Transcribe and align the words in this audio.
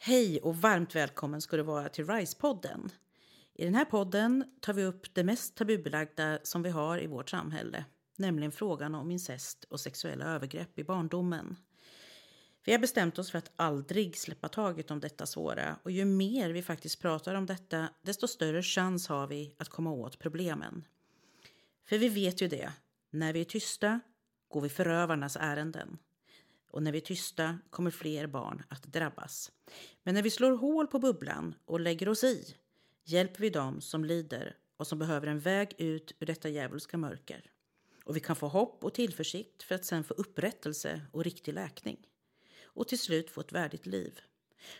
Hej 0.00 0.40
och 0.40 0.56
varmt 0.56 0.94
välkommen 0.94 1.40
ska 1.40 1.56
du 1.56 1.62
vara 1.62 1.88
till 1.88 2.06
RISE-podden. 2.06 2.90
I 3.54 3.64
den 3.64 3.74
här 3.74 3.84
podden 3.84 4.44
tar 4.60 4.72
vi 4.72 4.84
upp 4.84 5.14
det 5.14 5.24
mest 5.24 5.56
tabubelagda 5.56 6.38
som 6.42 6.62
vi 6.62 6.70
har 6.70 7.02
i 7.02 7.06
vårt 7.06 7.30
samhälle, 7.30 7.84
nämligen 8.16 8.52
frågan 8.52 8.94
om 8.94 9.10
incest 9.10 9.64
och 9.64 9.80
sexuella 9.80 10.24
övergrepp 10.24 10.78
i 10.78 10.84
barndomen. 10.84 11.56
Vi 12.64 12.72
har 12.72 12.78
bestämt 12.78 13.18
oss 13.18 13.30
för 13.30 13.38
att 13.38 13.52
aldrig 13.56 14.16
släppa 14.16 14.48
taget 14.48 14.90
om 14.90 15.00
detta 15.00 15.26
svåra 15.26 15.76
och 15.82 15.90
ju 15.90 16.04
mer 16.04 16.50
vi 16.50 16.62
faktiskt 16.62 17.00
pratar 17.00 17.34
om 17.34 17.46
detta, 17.46 17.88
desto 18.02 18.28
större 18.28 18.62
chans 18.62 19.08
har 19.08 19.26
vi 19.26 19.54
att 19.58 19.68
komma 19.68 19.92
åt 19.92 20.18
problemen. 20.18 20.84
För 21.88 21.98
vi 21.98 22.08
vet 22.08 22.42
ju 22.42 22.48
det, 22.48 22.72
när 23.10 23.32
vi 23.32 23.40
är 23.40 23.44
tysta 23.44 24.00
går 24.48 24.60
vi 24.60 24.68
förövarnas 24.68 25.36
ärenden. 25.40 25.98
Och 26.70 26.82
när 26.82 26.92
vi 26.92 26.98
är 26.98 27.02
tysta 27.02 27.58
kommer 27.70 27.90
fler 27.90 28.26
barn 28.26 28.62
att 28.68 28.82
drabbas. 28.82 29.52
Men 30.02 30.14
när 30.14 30.22
vi 30.22 30.30
slår 30.30 30.52
hål 30.52 30.86
på 30.86 30.98
bubblan 30.98 31.54
och 31.64 31.80
lägger 31.80 32.08
oss 32.08 32.24
i 32.24 32.54
hjälper 33.04 33.40
vi 33.40 33.50
dem 33.50 33.80
som 33.80 34.04
lider 34.04 34.56
och 34.76 34.86
som 34.86 34.98
behöver 34.98 35.26
en 35.26 35.40
väg 35.40 35.74
ut 35.78 36.12
ur 36.18 36.26
detta 36.26 36.48
djävulska 36.48 36.96
mörker. 36.96 37.50
Och 38.04 38.16
vi 38.16 38.20
kan 38.20 38.36
få 38.36 38.48
hopp 38.48 38.84
och 38.84 38.94
tillförsikt 38.94 39.62
för 39.62 39.74
att 39.74 39.84
sen 39.84 40.04
få 40.04 40.14
upprättelse 40.14 41.00
och 41.12 41.24
riktig 41.24 41.54
läkning. 41.54 42.06
Och 42.64 42.88
till 42.88 42.98
slut 42.98 43.30
få 43.30 43.40
ett 43.40 43.52
värdigt 43.52 43.86
liv. 43.86 44.20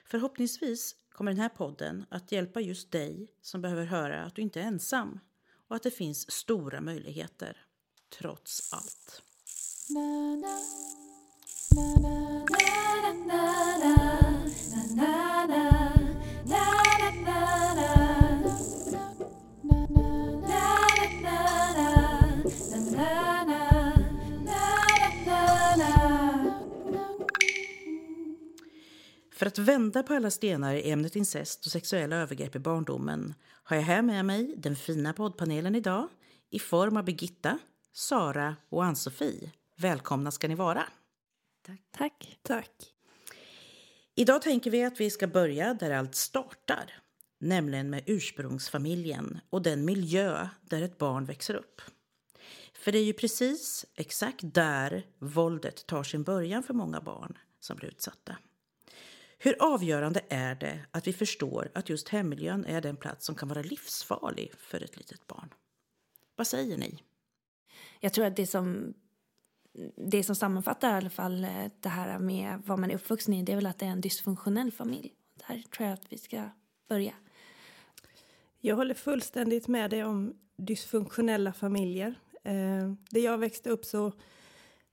Förhoppningsvis 0.05 0.97
kommer 1.13 1.33
den 1.33 1.41
här 1.41 1.49
podden 1.49 2.05
att 2.09 2.33
hjälpa 2.33 2.61
just 2.61 2.93
dig 2.93 3.33
som 3.43 3.63
behöver 3.63 3.85
höra 3.85 4.25
att 4.25 4.35
du 4.35 4.43
inte 4.43 4.61
är 4.61 4.65
ensam 4.65 5.21
och 5.69 5.77
att 5.77 5.83
det 5.83 5.91
finns 5.91 6.31
stora 6.31 6.81
möjligheter, 6.81 7.57
trots 8.19 8.73
allt. 8.73 9.23
För 29.39 29.47
att 29.47 29.59
vända 29.59 30.03
på 30.03 30.15
alla 30.15 30.31
stenar 30.31 30.75
i 30.75 30.91
ämnet 30.91 31.17
incest 31.17 31.67
och 31.67 31.73
sexuella 31.73 32.17
övergrepp 32.17 32.57
i 32.57 32.59
barndomen 32.59 33.35
har 33.63 33.77
jag 33.77 33.83
här 33.83 34.03
med 34.03 34.25
mig 34.25 34.55
den 34.57 34.77
fina 34.77 35.13
poddpanelen 35.13 35.75
idag 35.75 36.09
i 36.51 36.59
form 36.59 36.97
av 36.97 37.05
Birgitta, 37.05 37.59
Sara 37.93 38.57
och 38.69 38.85
Ann-Sofie. 38.85 39.53
Välkomna 39.77 40.31
ska 40.31 40.49
ni 40.49 40.55
vara. 40.55 40.85
Tack. 41.69 41.81
Tack. 41.91 42.39
Tack. 42.43 42.95
Idag 44.15 44.43
tänker 44.43 44.71
vi 44.71 44.85
att 44.85 45.01
vi 45.01 45.11
ska 45.11 45.27
börja 45.27 45.75
där 45.75 45.91
allt 45.91 46.15
startar, 46.15 46.95
nämligen 47.39 47.91
med 47.91 48.03
ursprungsfamiljen 48.07 49.41
och 49.51 49.63
den 49.63 49.85
miljö 49.85 50.49
där 50.63 50.83
ett 50.83 50.99
barn 50.99 51.25
växer 51.25 51.55
upp. 51.55 51.81
För 52.73 52.93
det 52.93 52.99
är 52.99 53.05
ju 53.05 53.13
precis 53.13 53.87
exakt 53.95 54.41
där 54.43 55.07
våldet 55.19 55.87
tar 55.87 56.03
sin 56.03 56.23
början 56.23 56.63
för 56.63 56.75
många 56.75 57.01
barn 57.01 57.39
som 57.61 57.77
blir 57.77 57.89
utsatta. 57.89 58.37
Hur 59.39 59.57
avgörande 59.61 60.25
är 60.29 60.55
det 60.55 60.81
att 60.91 61.07
vi 61.07 61.13
förstår 61.13 61.71
att 61.75 61.89
just 61.89 62.09
hemmiljön 62.09 62.65
är 62.65 62.81
den 62.81 62.97
plats 62.97 63.27
som 63.27 63.35
kan 63.35 63.49
vara 63.49 63.63
livsfarlig 63.63 64.53
för 64.59 64.83
ett 64.83 64.97
litet 64.97 65.27
barn? 65.27 65.55
Vad 66.37 66.47
säger 66.47 66.79
ni? 66.79 67.03
Jag 68.01 68.13
tror 68.13 68.27
att 68.27 68.37
det 68.37 68.47
som, 68.47 68.95
det 69.97 70.23
som 70.23 70.37
sammanfattar 70.37 70.91
i 70.91 70.97
alla 70.97 71.11
fall 71.11 71.45
eh, 71.45 71.51
det 71.81 71.89
här 71.89 72.19
med 72.19 72.63
vad 72.67 72.79
man 72.79 72.91
är 72.91 72.95
uppvuxen 72.95 73.35
i 73.35 73.43
det 73.43 73.53
är 73.53 73.57
väl 73.57 73.67
att 73.67 73.79
det 73.79 73.87
är 73.87 73.91
en 73.91 74.01
dysfunktionell 74.01 74.73
familj. 74.73 75.15
Där 75.49 75.63
tror 75.63 75.89
jag 75.89 75.95
att 75.95 76.13
vi 76.13 76.19
ska 76.19 76.51
börja. 76.89 77.15
Jag 78.61 78.77
håller 78.77 78.95
fullständigt 78.95 79.69
med 79.69 79.91
dig 79.91 80.05
om 80.05 80.35
dysfunktionella 80.57 81.53
familjer. 81.53 82.15
Eh, 82.45 82.93
där 83.11 83.21
jag 83.21 83.39
växte 83.39 83.71
upp 83.71 83.85
så 83.85 84.13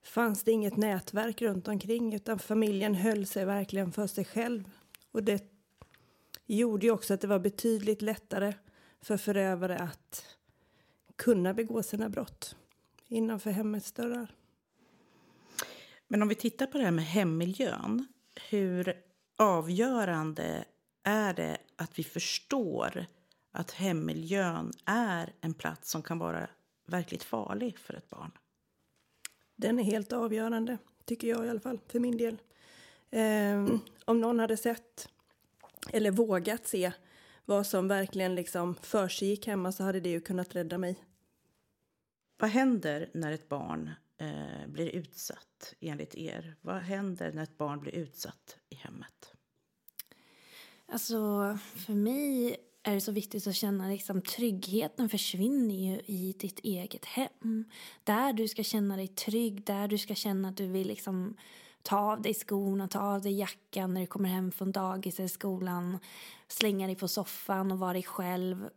fanns 0.02 0.44
det 0.44 0.52
inget 0.52 0.76
nätverk 0.76 1.42
runt 1.42 1.68
omkring 1.68 2.14
utan 2.14 2.38
familjen 2.38 2.94
höll 2.94 3.26
sig 3.26 3.44
verkligen 3.44 3.92
för 3.92 4.06
sig 4.06 4.24
själv. 4.24 4.70
Och 5.12 5.22
det 5.22 5.52
gjorde 6.46 6.86
ju 6.86 6.92
också 6.92 7.14
att 7.14 7.20
det 7.20 7.26
var 7.26 7.38
betydligt 7.38 8.02
lättare 8.02 8.54
för 9.00 9.16
förövare 9.16 9.78
att 9.78 10.24
kunna 11.16 11.54
begå 11.54 11.82
sina 11.82 12.08
brott 12.08 12.56
innanför 13.08 13.50
hemmets 13.50 13.92
dörrar. 13.92 14.34
Men 16.08 16.22
om 16.22 16.28
vi 16.28 16.34
tittar 16.34 16.66
på 16.66 16.78
det 16.78 16.84
här 16.84 16.90
med 16.90 17.04
hemmiljön, 17.04 18.06
hur 18.50 19.02
avgörande 19.36 20.64
är 21.02 21.34
det 21.34 21.58
att 21.76 21.98
vi 21.98 22.04
förstår 22.04 23.06
att 23.52 23.70
hemmiljön 23.70 24.72
är 24.84 25.32
en 25.40 25.54
plats 25.54 25.90
som 25.90 26.02
kan 26.02 26.18
vara 26.18 26.48
verkligt 26.86 27.22
farlig 27.22 27.78
för 27.78 27.94
ett 27.94 28.10
barn? 28.10 28.30
Den 29.56 29.78
är 29.78 29.82
helt 29.82 30.12
avgörande, 30.12 30.78
tycker 31.04 31.28
jag 31.28 31.46
i 31.46 31.48
alla 31.48 31.60
fall, 31.60 31.80
för 31.88 32.00
min 32.00 32.16
del. 32.16 32.36
Eh, 33.10 33.66
om 34.04 34.20
någon 34.20 34.38
hade 34.38 34.56
sett 34.56 35.08
eller 35.92 36.10
vågat 36.10 36.66
se 36.66 36.92
vad 37.44 37.66
som 37.66 37.88
verkligen 37.88 38.34
liksom 38.34 38.74
försiggick 38.74 39.46
hemma 39.46 39.72
så 39.72 39.84
hade 39.84 40.00
det 40.00 40.08
ju 40.08 40.20
kunnat 40.20 40.56
rädda 40.56 40.78
mig. 40.78 40.96
Vad 42.38 42.50
händer 42.50 43.10
när 43.14 43.32
ett 43.32 43.48
barn 43.48 43.90
eh, 44.18 44.66
blir 44.66 44.88
utsatt 44.88 45.74
enligt 45.80 46.14
er? 46.14 46.56
Vad 46.60 46.76
händer 46.76 47.32
när 47.32 47.42
ett 47.42 47.58
barn 47.58 47.80
blir 47.80 47.94
utsatt 47.94 48.56
i 48.68 48.74
hemmet? 48.74 49.32
Alltså, 50.88 51.16
för 51.74 51.94
mig 51.94 52.56
är 52.82 52.94
det 52.94 53.00
så 53.00 53.12
viktigt 53.12 53.46
att 53.46 53.54
känna 53.54 53.88
liksom 53.88 54.22
tryggheten 54.22 55.08
försvinner 55.08 55.74
ju 55.74 56.00
i 56.06 56.34
ditt 56.38 56.58
eget 56.58 57.04
hem. 57.04 57.64
Där 58.04 58.32
du 58.32 58.48
ska 58.48 58.62
känna 58.62 58.96
dig 58.96 59.08
trygg, 59.08 59.64
där 59.64 59.88
du 59.88 59.98
ska 59.98 60.14
känna 60.14 60.48
att 60.48 60.56
du 60.56 60.66
vill 60.66 60.88
liksom 60.88 61.36
ta 61.82 61.98
av 61.98 62.22
dig 62.22 62.34
skorna, 62.34 62.88
ta 62.88 63.00
av 63.00 63.22
dig 63.22 63.38
jackan 63.38 63.94
när 63.94 64.00
du 64.00 64.06
kommer 64.06 64.28
hem 64.28 64.52
från 64.52 64.72
dagis 64.72 65.18
eller 65.18 65.28
skolan, 65.28 65.98
slänga 66.48 66.86
dig 66.86 66.96
på 66.96 67.08
soffan 67.08 67.72
och 67.72 67.78
vara 67.78 67.92
dig 67.92 68.02
själv. 68.02 68.68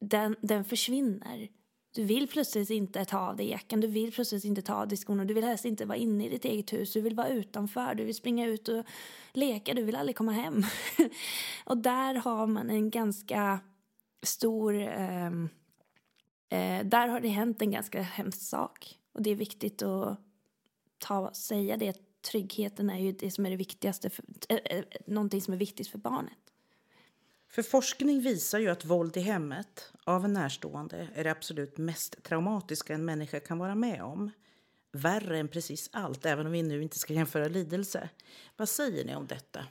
Den, 0.00 0.36
den 0.40 0.64
försvinner. 0.64 1.48
Du 1.92 2.04
vill 2.04 2.28
plötsligt 2.28 2.70
inte 2.70 3.04
ta 3.04 3.18
av 3.18 3.36
dig 3.36 3.48
jackan, 3.48 3.80
du 3.80 3.86
vill 3.86 4.12
plötsligt 4.12 4.44
inte 4.44 4.62
ta 4.62 4.74
av 4.74 4.88
dig 4.88 4.98
skorna, 4.98 5.24
du 5.24 5.34
vill 5.34 5.44
helst 5.44 5.64
inte 5.64 5.84
vara 5.84 5.98
inne 5.98 6.26
i 6.26 6.28
ditt 6.28 6.44
eget 6.44 6.72
hus, 6.72 6.92
du 6.92 7.00
vill 7.00 7.14
vara 7.14 7.28
utanför, 7.28 7.94
du 7.94 8.04
vill 8.04 8.14
springa 8.14 8.46
ut 8.46 8.68
och 8.68 8.84
leka, 9.32 9.74
du 9.74 9.82
vill 9.82 9.96
aldrig 9.96 10.16
komma 10.16 10.32
hem. 10.32 10.62
och 11.64 11.78
där 11.78 12.14
har 12.14 12.46
man 12.46 12.70
en 12.70 12.90
ganska 12.90 13.60
stor... 14.22 14.82
Eh, 14.82 15.26
eh, 16.48 16.84
där 16.84 17.08
har 17.08 17.20
det 17.20 17.28
hänt 17.28 17.62
en 17.62 17.70
ganska 17.70 18.02
hemsk 18.02 18.40
sak. 18.40 18.98
Och 19.12 19.22
det 19.22 19.30
är 19.30 19.34
viktigt 19.34 19.82
att 19.82 20.20
ta, 20.98 21.34
säga 21.34 21.76
det. 21.76 21.96
Tryggheten 22.22 22.90
är 22.90 22.98
ju 22.98 23.12
det 23.12 23.30
som 23.30 23.46
är 23.46 23.50
det 23.50 23.56
viktigaste, 23.56 24.10
för, 24.10 24.24
eh, 24.48 24.56
eh 24.56 24.84
någonting 25.06 25.40
som 25.40 25.54
är 25.54 25.58
viktigt 25.58 25.88
för 25.88 25.98
barnet. 25.98 26.49
För 27.50 27.62
forskning 27.62 28.20
visar 28.20 28.58
ju 28.58 28.68
att 28.68 28.84
våld 28.84 29.16
i 29.16 29.20
hemmet 29.20 29.92
av 30.04 30.24
en 30.24 30.32
närstående 30.32 31.08
är 31.14 31.24
det 31.24 31.30
absolut 31.30 31.78
mest 31.78 32.22
traumatiska 32.22 32.94
en 32.94 33.04
människa 33.04 33.40
kan 33.40 33.58
vara 33.58 33.74
med 33.74 34.02
om. 34.02 34.30
Värre 34.92 35.38
än 35.38 35.48
precis 35.48 35.90
allt, 35.92 36.26
även 36.26 36.46
om 36.46 36.52
vi 36.52 36.62
nu 36.62 36.82
inte 36.82 36.98
ska 36.98 37.12
jämföra 37.12 37.48
lidelse. 37.48 38.08
Vad 38.56 38.68
säger 38.68 39.04
ni 39.04 39.14
om 39.16 39.26
detta? 39.26 39.64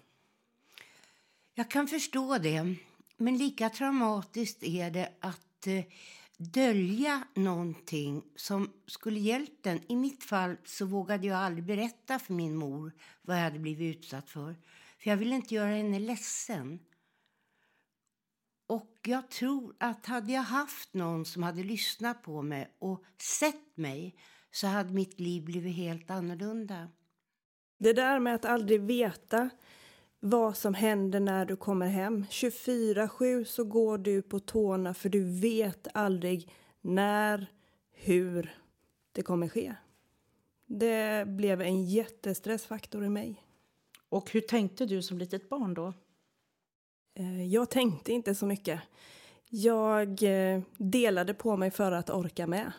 Jag 1.53 1.71
kan 1.71 1.87
förstå 1.87 2.37
det, 2.37 2.75
men 3.17 3.37
lika 3.37 3.69
traumatiskt 3.69 4.63
är 4.63 4.91
det 4.91 5.11
att 5.19 5.67
eh, 5.67 5.83
dölja 6.37 7.23
någonting 7.35 8.23
som 8.35 8.73
skulle 8.87 9.19
hjälpt 9.19 9.63
den. 9.63 9.81
I 9.87 9.95
mitt 9.95 10.23
fall 10.23 10.55
så 10.65 10.85
vågade 10.85 11.27
jag 11.27 11.37
aldrig 11.37 11.65
berätta 11.65 12.19
för 12.19 12.33
min 12.33 12.55
mor 12.55 12.91
vad 13.21 13.37
jag 13.37 13.43
hade 13.43 13.59
blivit 13.59 13.97
utsatt 13.97 14.29
för. 14.29 14.55
För 14.99 15.09
jag 15.09 15.17
ville 15.17 15.35
inte 15.35 15.55
göra 15.55 15.69
henne 15.69 15.99
ledsen. 15.99 16.79
Och 18.69 18.99
jag 19.07 19.29
tror 19.29 19.75
att 19.77 20.05
hade 20.05 20.31
jag 20.31 20.41
haft 20.41 20.93
någon 20.93 21.25
som 21.25 21.43
hade 21.43 21.63
lyssnat 21.63 22.23
på 22.23 22.41
mig 22.41 22.75
och 22.79 23.03
sett 23.39 23.77
mig 23.77 24.15
så 24.51 24.67
hade 24.67 24.93
mitt 24.93 25.19
liv 25.19 25.45
blivit 25.45 25.75
helt 25.75 26.11
annorlunda. 26.11 26.87
Det 27.77 27.93
där 27.93 28.19
med 28.19 28.35
att 28.35 28.45
aldrig 28.45 28.81
veta 28.81 29.49
vad 30.19 30.57
som 30.57 30.73
händer 30.73 31.19
när 31.19 31.45
du 31.45 31.55
kommer 31.55 31.87
hem. 31.87 32.25
24-7 32.29 33.43
så 33.43 33.63
går 33.63 33.97
du 33.97 34.21
på 34.21 34.39
tårna 34.39 34.93
för 34.93 35.09
du 35.09 35.39
vet 35.39 35.87
aldrig 35.93 36.51
när, 36.81 37.51
hur 37.91 38.57
det 39.11 39.21
kommer 39.21 39.47
ske. 39.47 39.75
Det 40.65 41.27
blev 41.27 41.61
en 41.61 41.85
jättestressfaktor 41.85 43.05
i 43.05 43.09
mig. 43.09 43.43
Och 44.09 44.31
hur 44.31 44.41
tänkte 44.41 44.85
du 44.85 45.01
som 45.01 45.17
litet 45.17 45.49
barn 45.49 45.73
då? 45.73 45.93
Eh, 47.19 47.45
jag 47.45 47.69
tänkte 47.69 48.13
inte 48.13 48.35
så 48.35 48.45
mycket. 48.45 48.81
Jag 49.49 50.23
eh, 50.23 50.61
delade 50.77 51.33
på 51.33 51.57
mig 51.57 51.71
för 51.71 51.91
att 51.91 52.09
orka 52.09 52.47
med. 52.47 52.71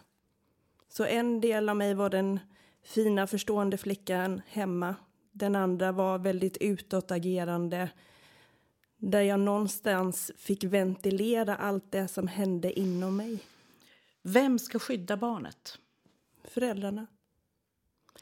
Så 0.88 1.04
en 1.04 1.40
del 1.40 1.69
av 1.69 1.76
mig 1.76 1.94
var 1.94 2.10
den 2.10 2.40
fina 2.82 3.26
förstående 3.26 3.76
flickan 3.76 4.42
hemma 4.46 4.94
Den 5.32 5.56
andra 5.56 5.92
var 5.92 6.19
väldigt 6.19 6.56
utåtagerande. 6.56 7.90
Där 8.96 9.20
jag 9.20 9.40
någonstans 9.40 10.32
fick 10.37 10.64
ventilera 10.64 11.56
allt 11.56 11.92
det 11.92 12.08
som 12.08 12.28
hände 12.28 12.78
inom 12.81 13.16
mig. 13.16 13.38
Vem 14.22 14.58
ska 14.58 14.78
skydda 14.78 15.16
barnet? 15.16 15.78
Föräldrarna. 16.44 17.06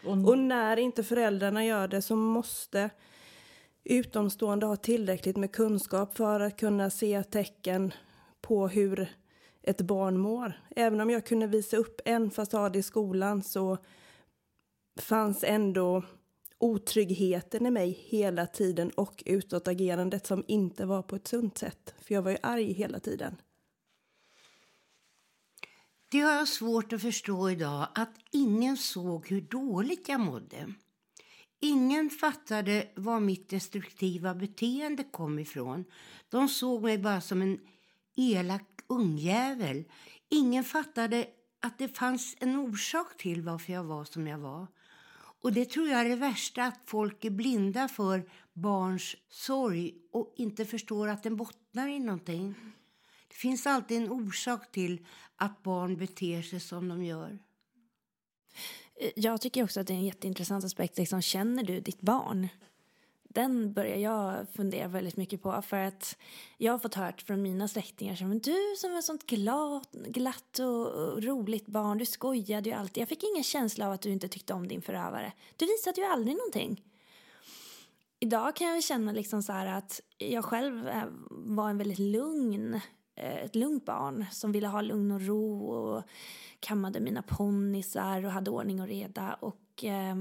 Och, 0.04 0.28
Och 0.28 0.38
när 0.38 0.76
inte 0.76 1.04
föräldrarna 1.04 1.64
gör 1.64 1.88
det 1.88 2.02
så 2.02 2.16
måste 2.16 2.90
utomstående 3.88 4.66
har 4.66 4.76
tillräckligt 4.76 5.36
med 5.36 5.52
kunskap 5.52 6.16
för 6.16 6.40
att 6.40 6.56
kunna 6.56 6.90
se 6.90 7.22
tecken 7.22 7.92
på 8.40 8.68
hur 8.68 9.08
ett 9.62 9.80
barn 9.80 10.18
mår. 10.18 10.62
Även 10.76 11.00
om 11.00 11.10
jag 11.10 11.26
kunde 11.26 11.46
visa 11.46 11.76
upp 11.76 12.00
en 12.04 12.30
fasad 12.30 12.76
i 12.76 12.82
skolan 12.82 13.42
så 13.42 13.78
fanns 15.00 15.44
ändå 15.44 16.04
otryggheten 16.58 17.66
i 17.66 17.70
mig 17.70 17.90
hela 18.08 18.46
tiden 18.46 18.90
och 18.90 19.22
utåtagerandet 19.26 20.26
som 20.26 20.44
inte 20.48 20.86
var 20.86 21.02
på 21.02 21.16
ett 21.16 21.28
sunt 21.28 21.58
sätt. 21.58 21.94
För 22.02 22.14
jag 22.14 22.22
var 22.22 22.30
ju 22.30 22.38
arg 22.42 22.72
hela 22.72 23.00
tiden. 23.00 23.36
Det 26.10 26.20
har 26.20 26.32
jag 26.32 26.48
svårt 26.48 26.92
att 26.92 27.02
förstå 27.02 27.50
idag, 27.50 27.88
att 27.94 28.14
ingen 28.30 28.76
såg 28.76 29.26
hur 29.28 29.40
dåligt 29.40 30.08
jag 30.08 30.20
mådde. 30.20 30.74
Ingen 31.60 32.10
fattade 32.10 32.88
var 32.94 33.20
mitt 33.20 33.48
destruktiva 33.48 34.34
beteende 34.34 35.04
kom 35.04 35.38
ifrån. 35.38 35.84
De 36.28 36.48
såg 36.48 36.82
mig 36.82 36.98
bara 36.98 37.20
som 37.20 37.42
en 37.42 37.60
elak 38.16 38.80
ungjävel. 38.86 39.84
Ingen 40.28 40.64
fattade 40.64 41.26
att 41.60 41.78
det 41.78 41.96
fanns 41.96 42.36
en 42.40 42.56
orsak 42.56 43.16
till 43.16 43.42
varför 43.42 43.72
jag 43.72 43.84
var 43.84 44.04
som 44.04 44.26
jag 44.26 44.38
var. 44.38 44.66
Och 45.40 45.52
det 45.52 45.70
tror 45.70 45.88
jag 45.88 46.00
är 46.00 46.08
det 46.08 46.16
värsta, 46.16 46.64
att 46.64 46.80
folk 46.86 47.24
är 47.24 47.30
blinda 47.30 47.88
för 47.88 48.30
barns 48.52 49.16
sorg 49.28 49.94
och 50.12 50.34
inte 50.36 50.64
förstår 50.64 51.08
att 51.08 51.22
den 51.22 51.36
bottnar 51.36 51.88
i 51.88 51.98
någonting. 51.98 52.54
Det 53.28 53.34
finns 53.34 53.66
alltid 53.66 54.02
en 54.02 54.10
orsak 54.10 54.72
till 54.72 55.06
att 55.36 55.62
barn 55.62 55.96
beter 55.96 56.42
sig 56.42 56.60
som 56.60 56.88
de 56.88 57.04
gör. 57.04 57.38
Jag 59.16 59.40
tycker 59.40 59.64
också 59.64 59.80
att 59.80 59.86
det 59.86 59.92
är 59.92 59.98
en 59.98 60.04
jätteintressant 60.04 60.64
aspekt. 60.64 60.98
Liksom, 60.98 61.22
känner 61.22 61.62
du 61.62 61.80
ditt 61.80 62.00
barn? 62.00 62.48
Den 63.22 63.72
börjar 63.72 63.96
jag 63.96 64.46
fundera 64.54 64.88
väldigt 64.88 65.16
mycket 65.16 65.42
på. 65.42 65.62
För 65.62 65.76
att 65.76 66.16
Jag 66.56 66.72
har 66.72 66.78
fått 66.78 66.94
hört 66.94 67.22
från 67.22 67.42
mina 67.42 67.68
släktingar 67.68 68.14
som 68.14 68.38
du 68.38 68.74
som 68.76 68.96
är 68.96 69.00
sånt 69.00 69.26
glatt, 69.26 69.92
glatt 69.92 70.58
och 70.58 71.22
roligt 71.22 71.66
barn. 71.66 71.98
Du 71.98 72.06
skojade 72.06 72.70
ju 72.70 72.76
alltid. 72.76 73.00
Jag 73.00 73.08
fick 73.08 73.22
ingen 73.22 73.44
känsla 73.44 73.86
av 73.86 73.92
att 73.92 74.00
du 74.00 74.10
inte 74.10 74.28
tyckte 74.28 74.54
om 74.54 74.68
din 74.68 74.82
förövare. 74.82 75.32
Du 75.56 75.66
visade 75.66 76.00
ju 76.00 76.06
aldrig 76.06 76.36
någonting. 76.36 76.82
Idag 78.20 78.56
kan 78.56 78.66
jag 78.66 78.84
känna 78.84 79.12
liksom 79.12 79.42
så 79.42 79.52
att 79.52 80.00
jag 80.18 80.44
själv 80.44 80.88
eh, 80.88 81.04
var 81.30 81.70
en 81.70 81.78
väldigt 81.78 81.98
lugn 81.98 82.80
Eh, 83.20 83.44
ett 83.44 83.54
lugnt 83.56 83.84
barn 83.84 84.26
som 84.32 84.52
ville 84.52 84.68
ha 84.68 84.80
lugn 84.80 85.10
och 85.10 85.26
ro 85.26 85.68
och 85.68 86.02
kammade 86.60 87.00
mina 87.00 87.22
ponnisar 87.22 88.24
och 88.24 88.32
hade 88.32 88.50
ordning 88.50 88.80
och 88.80 88.86
reda. 88.86 89.34
Och, 89.34 89.84
eh, 89.84 90.16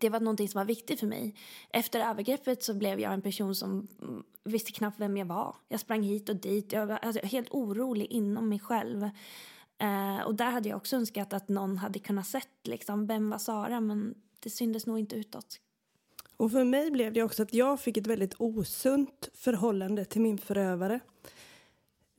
det 0.00 0.08
var 0.08 0.20
någonting 0.20 0.48
som 0.48 0.58
var 0.58 0.64
viktigt 0.64 1.00
för 1.00 1.06
mig. 1.06 1.34
Efter 1.70 2.00
övergreppet 2.00 2.62
så 2.62 2.74
blev 2.74 3.00
jag 3.00 3.12
en 3.12 3.22
person 3.22 3.54
som 3.54 3.88
mm, 4.02 4.22
visste 4.44 4.72
knappt 4.72 5.00
vem 5.00 5.16
jag 5.16 5.26
var. 5.26 5.56
Jag 5.68 5.80
sprang 5.80 6.02
hit 6.02 6.28
och 6.28 6.36
dit. 6.36 6.72
Jag 6.72 6.86
var 6.86 6.96
alltså, 6.96 7.26
helt 7.26 7.50
orolig 7.50 8.06
inom 8.06 8.48
mig 8.48 8.58
själv. 8.58 9.02
Eh, 9.78 10.20
och 10.26 10.34
där 10.34 10.50
hade 10.50 10.68
jag 10.68 10.76
också 10.76 10.96
önskat 10.96 11.32
att 11.32 11.48
någon 11.48 11.78
hade 11.78 11.98
kunnat 11.98 12.26
sett 12.26 12.48
liksom, 12.64 13.06
vem 13.06 13.30
var 13.30 13.38
Sara, 13.38 13.80
men 13.80 14.14
det 14.40 14.50
syntes 14.50 14.86
nog 14.86 14.98
inte 14.98 15.16
utåt. 15.16 15.60
Och 16.36 16.52
för 16.52 16.64
mig 16.64 16.90
blev 16.90 17.12
det 17.12 17.22
också 17.22 17.42
att 17.42 17.54
jag 17.54 17.80
fick 17.80 17.96
ett 17.96 18.06
väldigt 18.06 18.34
osunt 18.38 19.28
förhållande 19.34 20.04
till 20.04 20.20
min 20.20 20.38
förövare. 20.38 21.00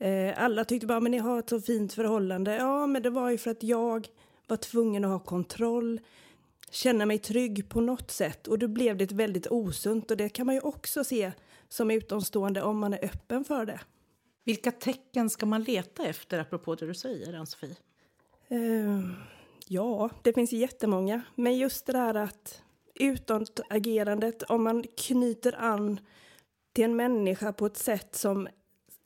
Eh, 0.00 0.42
alla 0.42 0.64
tyckte 0.64 0.86
bara, 0.86 1.00
men 1.00 1.12
ni 1.12 1.18
har 1.18 1.38
ett 1.38 1.48
så 1.48 1.60
fint 1.60 1.92
förhållande. 1.92 2.56
Ja, 2.56 2.86
men 2.86 3.02
det 3.02 3.10
var 3.10 3.30
ju 3.30 3.38
för 3.38 3.50
att 3.50 3.62
jag 3.62 4.08
var 4.46 4.56
tvungen 4.56 5.04
att 5.04 5.10
ha 5.10 5.18
kontroll, 5.18 6.00
känna 6.70 7.06
mig 7.06 7.18
trygg 7.18 7.68
på 7.68 7.80
något 7.80 8.10
sätt. 8.10 8.48
Och 8.48 8.58
då 8.58 8.68
blev 8.68 8.96
det 8.96 9.12
väldigt 9.12 9.46
osunt 9.46 10.10
och 10.10 10.16
det 10.16 10.28
kan 10.28 10.46
man 10.46 10.54
ju 10.54 10.60
också 10.60 11.04
se 11.04 11.32
som 11.68 11.90
utomstående 11.90 12.62
om 12.62 12.78
man 12.78 12.92
är 12.92 13.04
öppen 13.04 13.44
för 13.44 13.66
det. 13.66 13.80
Vilka 14.44 14.72
tecken 14.72 15.30
ska 15.30 15.46
man 15.46 15.62
leta 15.62 16.06
efter 16.06 16.38
apropå 16.38 16.74
det 16.74 16.86
du 16.86 16.94
säger, 16.94 17.34
Ann-Sofie? 17.34 17.76
Uh, 18.52 19.10
ja, 19.68 20.10
det 20.22 20.32
finns 20.32 20.52
jättemånga. 20.52 21.22
Men 21.34 21.58
just 21.58 21.86
det 21.86 21.92
där 21.92 22.14
att 22.14 22.62
utåtagerandet, 22.94 24.42
om 24.42 24.64
man 24.64 24.84
knyter 24.96 25.54
an 25.58 26.00
till 26.72 26.84
en 26.84 26.96
människa 26.96 27.52
på 27.52 27.66
ett 27.66 27.76
sätt 27.76 28.16
som 28.16 28.48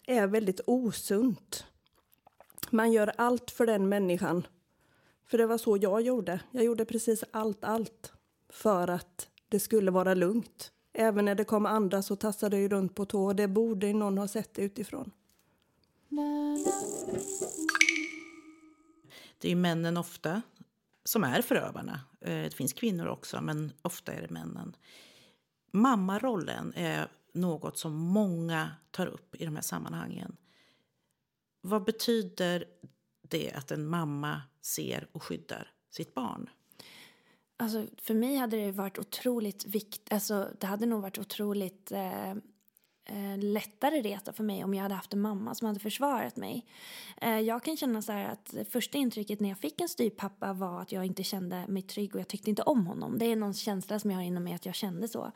är 0.06 0.26
väldigt 0.26 0.60
osunt. 0.66 1.66
Man 2.70 2.92
gör 2.92 3.12
allt 3.18 3.50
för 3.50 3.66
den 3.66 3.88
människan. 3.88 4.46
För 5.26 5.38
det 5.38 5.46
var 5.46 5.58
så 5.58 5.76
jag 5.76 6.00
gjorde. 6.00 6.40
Jag 6.50 6.64
gjorde 6.64 6.84
precis 6.84 7.24
allt, 7.30 7.64
allt 7.64 8.12
för 8.48 8.88
att 8.88 9.28
det 9.48 9.60
skulle 9.60 9.90
vara 9.90 10.14
lugnt. 10.14 10.72
Även 10.92 11.24
när 11.24 11.34
det 11.34 11.44
kom 11.44 11.66
andra 11.66 12.02
så 12.02 12.16
tassade 12.16 12.60
jag 12.60 12.72
runt 12.72 12.94
på 12.94 13.04
tå. 13.04 13.32
Det 13.32 13.48
borde 13.48 13.92
någon 13.92 14.18
ha 14.18 14.28
sett 14.28 14.58
utifrån. 14.58 15.10
Det 19.38 19.50
är 19.50 19.56
männen 19.56 19.96
ofta 19.96 20.42
som 21.04 21.24
är 21.24 21.42
förövarna. 21.42 22.00
Eh, 22.20 22.42
det 22.42 22.54
finns 22.54 22.72
kvinnor 22.72 23.06
också, 23.06 23.40
men 23.40 23.72
ofta 23.82 24.12
är 24.12 24.22
det 24.22 24.30
männen. 24.30 24.76
Mammarollen 25.70 26.72
är 26.76 27.08
något 27.34 27.78
som 27.78 27.96
många 27.96 28.70
tar 28.90 29.06
upp 29.06 29.34
i 29.34 29.44
de 29.44 29.54
här 29.54 29.62
sammanhangen. 29.62 30.36
Vad 31.60 31.84
betyder 31.84 32.64
det 33.22 33.52
att 33.52 33.70
en 33.70 33.86
mamma 33.86 34.42
ser 34.62 35.08
och 35.12 35.22
skyddar 35.22 35.72
sitt 35.90 36.14
barn? 36.14 36.50
Alltså, 37.56 37.86
för 38.02 38.14
mig 38.14 38.36
hade 38.36 38.56
det 38.56 38.72
varit 38.72 38.98
otroligt 38.98 39.66
viktigt, 39.66 40.12
alltså, 40.12 40.48
det 40.60 40.66
hade 40.66 40.86
nog 40.86 41.02
varit 41.02 41.19
otroligt 41.19 41.92
eh, 41.92 42.31
eh 42.31 43.38
lättare 43.38 44.02
resa 44.02 44.32
för 44.32 44.44
mig 44.44 44.64
om 44.64 44.75
jag 44.75 44.82
hade 44.82 44.94
haft 44.94 45.12
en 45.12 45.20
mamma 45.20 45.54
som 45.54 45.66
hade 45.66 45.81
försvarat 45.81 46.36
mig. 46.36 46.66
Eh, 47.20 47.40
jag 47.40 47.62
kan 47.62 47.76
känna 47.76 48.02
så 48.02 48.12
att 48.12 48.54
första 48.70 48.98
intrycket 48.98 49.40
när 49.40 49.48
jag 49.48 49.58
fick 49.58 49.81
en 49.81 49.88
styvpappa 49.88 50.52
var 50.52 50.82
att 50.82 50.92
jag 50.92 51.04
inte 51.04 51.22
kände 51.22 51.66
mig 51.69 51.82
trygg 51.82 52.14
och 52.14 52.20
jag 52.20 52.28
tyckte 52.28 52.50
inte 52.50 52.62
om 52.62 52.86
honom. 52.86 53.19
Det 53.19 53.26
är 53.26 53.36
någon 53.36 53.54
känsla 53.54 53.98
som 53.98 54.10
jag 54.10 54.19
har 54.19 54.25
inom 54.25 54.44
mig 54.44 54.54
att 54.54 54.66
jag 54.66 54.75
kände 54.75 55.08
så. 55.08 55.32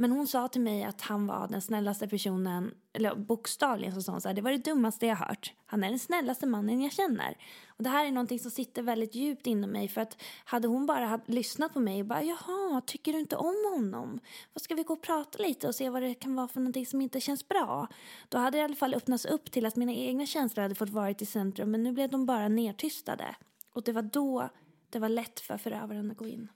Men 0.00 0.12
hon 0.12 0.26
sa 0.26 0.48
till 0.48 0.60
mig 0.60 0.84
att 0.84 1.00
han 1.00 1.26
var 1.26 1.48
den 1.48 1.62
snällaste 1.62 2.08
personen, 2.08 2.74
eller 2.92 3.14
bokstavligen 3.14 3.94
så 3.94 4.02
sa 4.02 4.12
hon 4.12 4.20
så 4.20 4.28
här, 4.28 4.34
det 4.34 4.42
var 4.42 4.50
det 4.50 4.58
dummaste 4.58 5.06
jag 5.06 5.16
hört. 5.16 5.52
Han 5.66 5.84
är 5.84 5.88
den 5.88 5.98
snällaste 5.98 6.46
mannen 6.46 6.82
jag 6.82 6.92
känner. 6.92 7.36
Och 7.66 7.82
det 7.82 7.90
här 7.90 8.06
är 8.06 8.10
någonting 8.10 8.38
som 8.38 8.50
sitter 8.50 8.82
väldigt 8.82 9.14
djupt 9.14 9.46
inom 9.46 9.70
mig 9.70 9.88
för 9.88 10.00
att 10.00 10.22
hade 10.44 10.68
hon 10.68 10.86
bara 10.86 11.20
lyssnat 11.26 11.74
på 11.74 11.80
mig 11.80 12.00
och 12.00 12.06
bara, 12.06 12.22
jaha, 12.22 12.80
tycker 12.86 13.12
du 13.12 13.18
inte 13.18 13.36
om 13.36 13.72
honom? 13.74 14.20
Vad 14.52 14.62
ska 14.62 14.74
vi 14.74 14.82
gå 14.82 14.92
och 14.94 15.02
prata 15.02 15.42
lite 15.42 15.68
och 15.68 15.74
se 15.74 15.90
vad 15.90 16.02
det 16.02 16.14
kan 16.14 16.34
vara 16.34 16.48
för 16.48 16.60
någonting 16.60 16.86
som 16.86 17.00
inte 17.00 17.20
känns 17.20 17.48
bra? 17.48 17.88
Då 18.28 18.38
hade 18.38 18.56
det 18.56 18.60
i 18.60 18.64
alla 18.64 18.76
fall 18.76 18.94
öppnats 18.94 19.24
upp 19.24 19.50
till 19.50 19.66
att 19.66 19.76
mina 19.76 19.92
egna 19.92 20.26
känslor 20.26 20.62
hade 20.62 20.74
fått 20.74 20.90
vara 20.90 21.10
i 21.10 21.26
centrum 21.26 21.70
men 21.70 21.82
nu 21.82 21.92
blev 21.92 22.10
de 22.10 22.26
bara 22.26 22.48
nedtystade. 22.48 23.36
Och 23.72 23.82
det 23.82 23.92
var 23.92 24.02
då 24.02 24.48
det 24.90 24.98
var 24.98 25.08
lätt 25.08 25.40
för 25.40 25.56
förövaren 25.56 26.10
att 26.10 26.16
gå 26.16 26.26
in. 26.26 26.48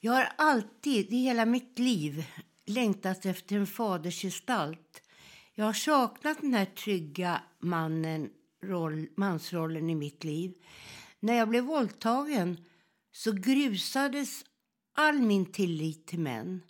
Jag 0.00 0.12
har 0.12 0.32
alltid, 0.36 1.12
i 1.12 1.16
hela 1.16 1.44
mitt 1.44 1.78
liv, 1.78 2.24
längtat 2.66 3.26
efter 3.26 3.56
en 3.56 3.66
fadersgestalt. 3.66 5.02
Jag 5.54 5.64
har 5.64 5.72
saknat 5.72 6.40
den 6.40 6.54
här 6.54 6.64
trygga 6.64 7.42
mannen, 7.58 8.30
roll, 8.62 9.08
mansrollen 9.16 9.90
i 9.90 9.94
mitt 9.94 10.24
liv. 10.24 10.54
När 11.20 11.34
jag 11.34 11.48
blev 11.48 11.64
våldtagen 11.64 12.64
så 13.12 13.32
grusades 13.32 14.44
all 14.94 15.22
min 15.22 15.46
tillit 15.46 16.06
till 16.06 16.20
män. 16.20 16.62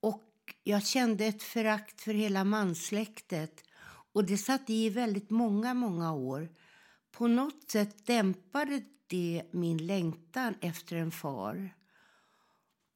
Och 0.00 0.54
jag 0.64 0.86
kände 0.86 1.26
ett 1.26 1.42
förakt 1.42 2.00
för 2.00 2.14
hela 2.14 2.44
manssläktet. 2.44 3.64
Och 4.12 4.24
det 4.24 4.38
satt 4.38 4.70
i 4.70 4.90
väldigt 4.90 5.30
många, 5.30 5.74
många 5.74 6.12
år. 6.12 6.48
På 7.12 7.26
något 7.26 7.70
sätt 7.70 8.06
dämpade 8.06 8.82
det 9.06 9.42
min 9.50 9.86
längtan 9.86 10.54
efter 10.60 10.96
en 10.96 11.10
far. 11.10 11.70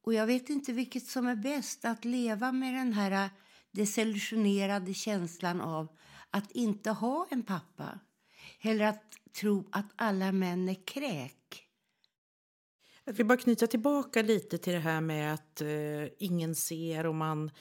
Och 0.05 0.13
jag 0.13 0.27
vet 0.27 0.49
inte 0.49 0.73
vilket 0.73 1.07
som 1.07 1.27
är 1.27 1.35
bäst, 1.35 1.85
att 1.85 2.05
leva 2.05 2.51
med 2.51 2.73
den 2.73 2.93
här 2.93 3.25
äh, 3.25 3.31
desillusionerade 3.71 4.93
känslan 4.93 5.61
av 5.61 5.87
att 6.29 6.51
inte 6.51 6.91
ha 6.91 7.27
en 7.31 7.43
pappa 7.43 7.99
eller 8.61 8.85
att 8.85 9.03
tro 9.39 9.69
att 9.71 9.85
alla 9.95 10.31
män 10.31 10.69
är 10.69 10.87
kräk. 10.87 11.67
Jag 13.03 13.13
vill 13.13 13.25
bara 13.25 13.37
knyta 13.37 13.67
tillbaka 13.67 14.21
lite 14.21 14.57
till 14.57 14.73
det 14.73 14.79
här 14.79 15.01
med 15.01 15.33
att 15.33 15.61
eh, 15.61 16.07
ingen 16.19 16.55
ser 16.55 17.05
och 17.05 17.15
man 17.15 17.51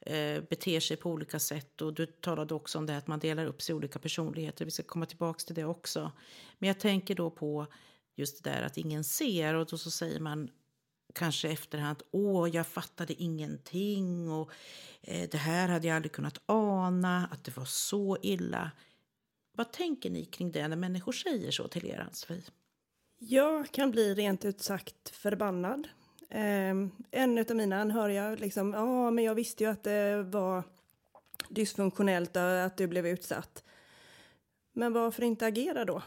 eh, 0.00 0.42
beter 0.50 0.80
sig 0.80 0.96
på 0.96 1.10
olika 1.10 1.38
sätt. 1.38 1.82
Och 1.82 1.94
Du 1.94 2.06
talade 2.06 2.54
också 2.54 2.78
om 2.78 2.86
det 2.86 2.96
att 2.96 3.06
man 3.06 3.18
delar 3.18 3.46
upp 3.46 3.62
sig 3.62 3.72
i 3.72 3.76
olika 3.76 3.98
personligheter. 3.98 4.64
Vi 4.64 4.70
ska 4.70 4.82
komma 4.82 5.06
tillbaka 5.06 5.38
till 5.38 5.54
det 5.54 5.64
också. 5.64 6.12
Men 6.58 6.68
jag 6.68 6.80
tänker 6.80 7.14
då 7.14 7.30
på 7.30 7.66
just 8.16 8.44
det 8.44 8.50
där 8.50 8.62
att 8.62 8.78
ingen 8.78 9.04
ser 9.04 9.54
och 9.54 9.66
då 9.66 9.78
så 9.78 9.90
säger 9.90 10.20
man 10.20 10.50
kanske 11.12 11.48
efterhand, 11.48 12.02
åh, 12.10 12.48
jag 12.48 12.66
fattade 12.66 13.22
ingenting 13.22 14.30
och 14.30 14.50
eh, 15.02 15.28
det 15.30 15.38
här 15.38 15.68
hade 15.68 15.86
jag 15.88 15.96
aldrig 15.96 16.12
kunnat 16.12 16.38
ana, 16.46 17.28
att 17.32 17.44
det 17.44 17.56
var 17.56 17.64
så 17.64 18.16
illa. 18.22 18.70
Vad 19.52 19.72
tänker 19.72 20.10
ni 20.10 20.24
kring 20.24 20.52
det 20.52 20.68
när 20.68 20.76
människor 20.76 21.12
säger 21.12 21.50
så 21.50 21.68
till 21.68 21.86
er, 21.86 21.98
ann 21.98 22.42
Jag 23.18 23.70
kan 23.70 23.90
bli 23.90 24.14
rent 24.14 24.44
ut 24.44 24.60
sagt 24.60 25.08
förbannad. 25.08 25.88
Eh, 26.30 26.74
en 27.10 27.38
av 27.50 27.56
mina 27.56 27.80
anhöriga 27.80 28.30
liksom, 28.30 28.72
ja 28.72 29.10
men 29.10 29.24
jag 29.24 29.34
visste 29.34 29.64
ju 29.64 29.70
att 29.70 29.82
det 29.82 30.22
var 30.22 30.64
dysfunktionellt 31.48 32.36
eh, 32.36 32.64
att 32.64 32.76
du 32.76 32.86
blev 32.86 33.06
utsatt. 33.06 33.64
Men 34.72 34.92
varför 34.92 35.22
inte 35.22 35.46
agera 35.46 35.84
då? 35.84 36.02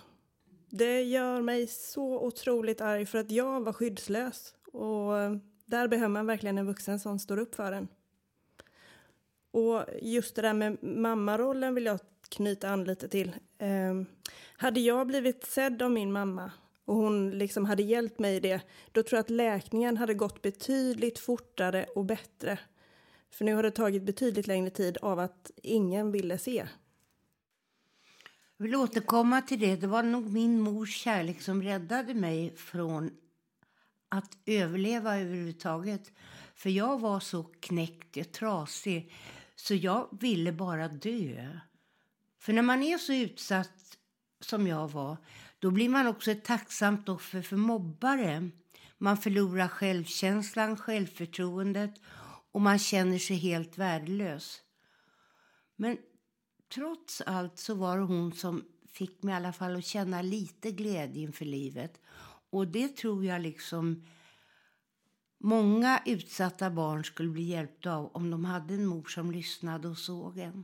Det 0.69 1.01
gör 1.01 1.41
mig 1.41 1.67
så 1.67 2.19
otroligt 2.19 2.81
arg 2.81 3.05
för 3.05 3.17
att 3.17 3.31
jag 3.31 3.61
var 3.61 3.73
skyddslös 3.73 4.55
och 4.73 5.19
eh, 5.19 5.35
där 5.65 5.87
behöver 5.87 6.09
man 6.09 6.25
verkligen 6.25 6.57
en 6.57 6.65
vuxen 6.65 6.99
som 6.99 7.19
står 7.19 7.39
upp 7.39 7.55
för 7.55 7.71
en. 7.71 7.87
Och 9.51 9.85
just 10.01 10.35
det 10.35 10.41
där 10.41 10.53
med 10.53 10.83
mammarollen 10.83 11.75
vill 11.75 11.85
jag 11.85 11.99
knyta 12.29 12.69
an 12.69 12.83
lite 12.83 13.07
till. 13.07 13.35
Eh, 13.57 14.01
hade 14.57 14.79
jag 14.79 15.07
blivit 15.07 15.45
sedd 15.45 15.81
av 15.81 15.91
min 15.91 16.11
mamma 16.11 16.51
och 16.85 16.95
hon 16.95 17.31
liksom 17.31 17.65
hade 17.65 17.83
hjälpt 17.83 18.19
mig 18.19 18.35
i 18.35 18.39
det, 18.39 18.61
då 18.91 19.03
tror 19.03 19.17
jag 19.17 19.23
att 19.23 19.29
läkningen 19.29 19.97
hade 19.97 20.13
gått 20.13 20.41
betydligt 20.41 21.19
fortare 21.19 21.85
och 21.95 22.05
bättre. 22.05 22.59
För 23.31 23.45
nu 23.45 23.53
har 23.53 23.63
det 23.63 23.71
tagit 23.71 24.03
betydligt 24.03 24.47
längre 24.47 24.69
tid 24.69 24.97
av 25.01 25.19
att 25.19 25.51
ingen 25.55 26.11
ville 26.11 26.37
se. 26.37 26.67
Jag 28.57 28.63
vill 28.65 28.75
återkomma 28.75 29.41
till 29.41 29.59
det. 29.59 29.75
Det 29.75 29.87
var 29.87 30.03
nog 30.03 30.33
min 30.33 30.59
mors 30.59 30.95
kärlek 30.95 31.41
som 31.41 31.63
räddade 31.63 32.13
mig 32.13 32.55
från 32.55 33.11
att 34.13 34.37
överleva 34.45 35.17
överhuvudtaget. 35.17 36.11
För 36.55 36.69
jag 36.69 36.99
var 36.99 37.19
så 37.19 37.43
knäckt 37.43 38.17
och 38.17 38.31
trasig 38.31 39.13
så 39.55 39.75
jag 39.75 40.17
ville 40.21 40.51
bara 40.51 40.87
dö. 40.87 41.59
För 42.39 42.53
när 42.53 42.61
man 42.61 42.83
är 42.83 42.97
så 42.97 43.13
utsatt 43.13 43.97
som 44.39 44.67
jag 44.67 44.87
var 44.87 45.17
då 45.59 45.71
blir 45.71 45.89
man 45.89 46.07
också 46.07 46.31
ett 46.31 46.45
tacksamt 46.45 47.09
offer 47.09 47.41
för 47.41 47.57
mobbare. 47.57 48.49
Man 48.97 49.17
förlorar 49.17 49.67
självkänslan, 49.67 50.77
självförtroendet 50.77 51.93
och 52.51 52.61
man 52.61 52.79
känner 52.79 53.17
sig 53.17 53.35
helt 53.35 53.77
värdelös. 53.77 54.61
Men 55.75 55.97
trots 56.73 57.21
allt 57.21 57.57
så 57.59 57.75
var 57.75 57.97
det 57.97 58.03
hon 58.03 58.33
som 58.33 58.63
fick 58.91 59.23
mig 59.23 59.33
i 59.33 59.35
alla 59.35 59.53
fall 59.53 59.75
att 59.75 59.85
känna 59.85 60.21
lite 60.21 60.71
glädje 60.71 61.21
inför 61.21 61.45
livet. 61.45 61.99
Och 62.53 62.67
det 62.67 62.87
tror 62.87 63.25
jag 63.25 63.41
liksom 63.41 64.03
många 65.37 66.01
utsatta 66.05 66.69
barn 66.69 67.03
skulle 67.03 67.29
bli 67.29 67.43
hjälpta 67.43 67.95
av 67.95 68.11
om 68.13 68.31
de 68.31 68.45
hade 68.45 68.73
en 68.73 68.85
mor 68.85 69.03
som 69.03 69.31
lyssnade 69.31 69.87
och 69.87 69.97
såg 69.97 70.37
en. 70.37 70.63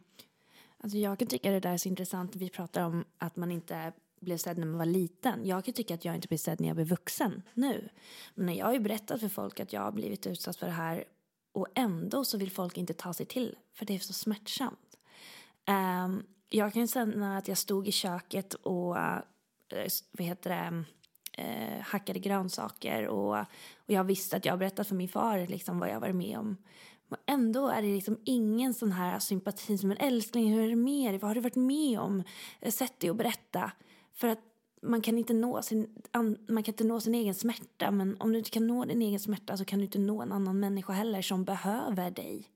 Alltså 0.77 0.97
jag 0.97 1.19
kan 1.19 1.27
tycka 1.27 1.51
det 1.51 1.59
där 1.59 1.73
är 1.73 1.77
så 1.77 1.89
intressant. 1.89 2.35
Vi 2.35 2.49
pratar 2.49 2.83
om 2.85 3.05
att 3.17 3.35
man 3.35 3.51
inte 3.51 3.93
blev 4.19 4.37
sedd 4.37 4.57
när 4.57 4.67
man 4.67 4.77
var 4.77 4.85
liten. 4.85 5.45
Jag 5.45 5.65
kan 5.65 5.73
tycka 5.73 5.93
att 5.93 6.05
jag 6.05 6.15
inte 6.15 6.27
blir 6.27 6.37
sedd 6.37 6.61
när 6.61 6.67
jag 6.67 6.75
blir 6.75 6.85
vuxen 6.85 7.41
nu. 7.53 7.89
Men 8.35 8.45
när 8.45 8.53
jag 8.53 8.65
har 8.65 8.73
ju 8.73 8.79
berättat 8.79 9.19
för 9.19 9.29
folk 9.29 9.59
att 9.59 9.73
jag 9.73 9.81
har 9.81 9.91
blivit 9.91 10.27
utsatt 10.27 10.55
för 10.55 10.65
det 10.65 10.73
här 10.73 11.03
och 11.51 11.67
ändå 11.75 12.25
så 12.25 12.37
vill 12.37 12.51
folk 12.51 12.77
inte 12.77 12.93
ta 12.93 13.13
sig 13.13 13.25
till 13.25 13.55
för 13.73 13.85
det 13.85 13.95
är 13.95 13.99
så 13.99 14.13
smärtsamt. 14.13 14.97
Um, 16.05 16.23
jag 16.49 16.73
kan 16.73 16.87
känna 16.87 17.37
att 17.37 17.47
jag 17.47 17.57
stod 17.57 17.87
i 17.87 17.91
köket 17.91 18.53
och 18.53 18.95
uh, 18.95 19.19
vad 20.11 20.27
heter 20.27 20.49
det, 20.49 20.83
eh, 21.39 21.81
hackade 21.81 22.19
grönsaker 22.19 23.07
och, 23.07 23.39
och 23.39 23.45
jag 23.85 24.03
visste 24.03 24.37
att 24.37 24.45
jag 24.45 24.59
berättat 24.59 24.87
för 24.87 24.95
min 24.95 25.09
far 25.09 25.47
liksom, 25.47 25.79
vad 25.79 25.89
jag 25.89 25.99
varit 25.99 26.15
med 26.15 26.37
om. 26.37 26.57
Men 27.07 27.19
ändå 27.25 27.67
är 27.67 27.81
det 27.81 27.87
liksom 27.87 28.17
ingen 28.25 28.73
sån 28.73 28.91
här 28.91 29.19
sympati 29.19 29.77
som 29.77 29.91
en 29.91 29.97
älskling, 29.97 30.53
hur 30.53 30.63
är 30.63 30.69
det 30.69 30.75
med 30.75 31.11
dig? 31.11 31.19
Vad 31.19 31.29
har 31.29 31.35
du 31.35 31.41
varit 31.41 31.55
med 31.55 31.99
om? 31.99 32.23
Eh, 32.59 32.71
sätt 32.71 32.99
dig 32.99 33.09
och 33.09 33.15
berätta. 33.15 33.71
För 34.13 34.27
att 34.27 34.39
man 34.81 35.01
kan, 35.01 35.17
inte 35.17 35.33
nå 35.33 35.61
sin, 35.61 35.95
man 36.47 36.63
kan 36.63 36.73
inte 36.73 36.83
nå 36.83 36.99
sin 36.99 37.15
egen 37.15 37.35
smärta 37.35 37.91
men 37.91 38.17
om 38.19 38.31
du 38.31 38.37
inte 38.37 38.49
kan 38.49 38.67
nå 38.67 38.85
din 38.85 39.01
egen 39.01 39.19
smärta 39.19 39.57
så 39.57 39.65
kan 39.65 39.79
du 39.79 39.85
inte 39.85 39.99
nå 39.99 40.21
en 40.21 40.31
annan 40.31 40.59
människa 40.59 40.93
heller 40.93 41.21
som 41.21 41.43
behöver 41.43 42.11
dig. 42.11 42.49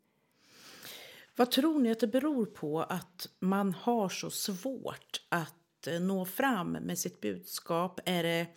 Vad 1.35 1.51
tror 1.51 1.79
ni 1.79 1.91
att 1.91 1.99
det 1.99 2.07
beror 2.07 2.45
på 2.45 2.81
att 2.81 3.27
man 3.39 3.73
har 3.73 4.09
så 4.09 4.29
svårt 4.29 5.21
att 5.29 5.87
eh, 5.87 5.99
nå 5.99 6.25
fram 6.25 6.71
med 6.71 6.99
sitt 6.99 7.21
budskap? 7.21 7.99
Är 8.05 8.23
det, 8.23 8.47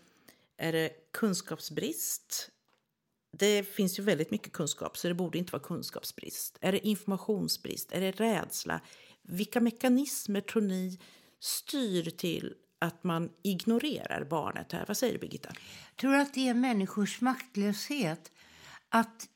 är 0.59 0.73
det 0.73 0.91
kunskapsbrist? 1.13 2.51
Det 3.39 3.63
finns 3.63 3.99
ju 3.99 4.03
väldigt 4.03 4.31
mycket 4.31 4.53
kunskap, 4.53 4.97
så 4.97 5.09
det 5.09 5.15
borde 5.15 5.39
inte 5.39 5.53
vara 5.53 5.63
kunskapsbrist. 5.63 6.59
Är 6.61 6.73
det 6.73 6.87
informationsbrist? 6.87 7.93
Är 7.93 8.01
det 8.01 8.11
rädsla? 8.11 8.81
Vilka 9.23 9.61
mekanismer 9.61 10.41
tror 10.41 10.63
ni 10.63 10.99
styr 11.41 12.11
till 12.11 12.55
att 12.79 13.05
man 13.05 13.31
ignorerar 13.43 14.25
barnet 14.25 14.73
här? 14.73 14.85
Vad 14.89 14.97
säger 14.97 15.13
du, 15.13 15.19
Birgitta? 15.19 15.49
Jag 15.91 15.97
tror 15.97 16.15
att 16.15 16.35
det 16.35 16.49
är 16.49 16.55
människors 16.55 17.21
maktlöshet. 17.21 18.33
Att 18.89 19.29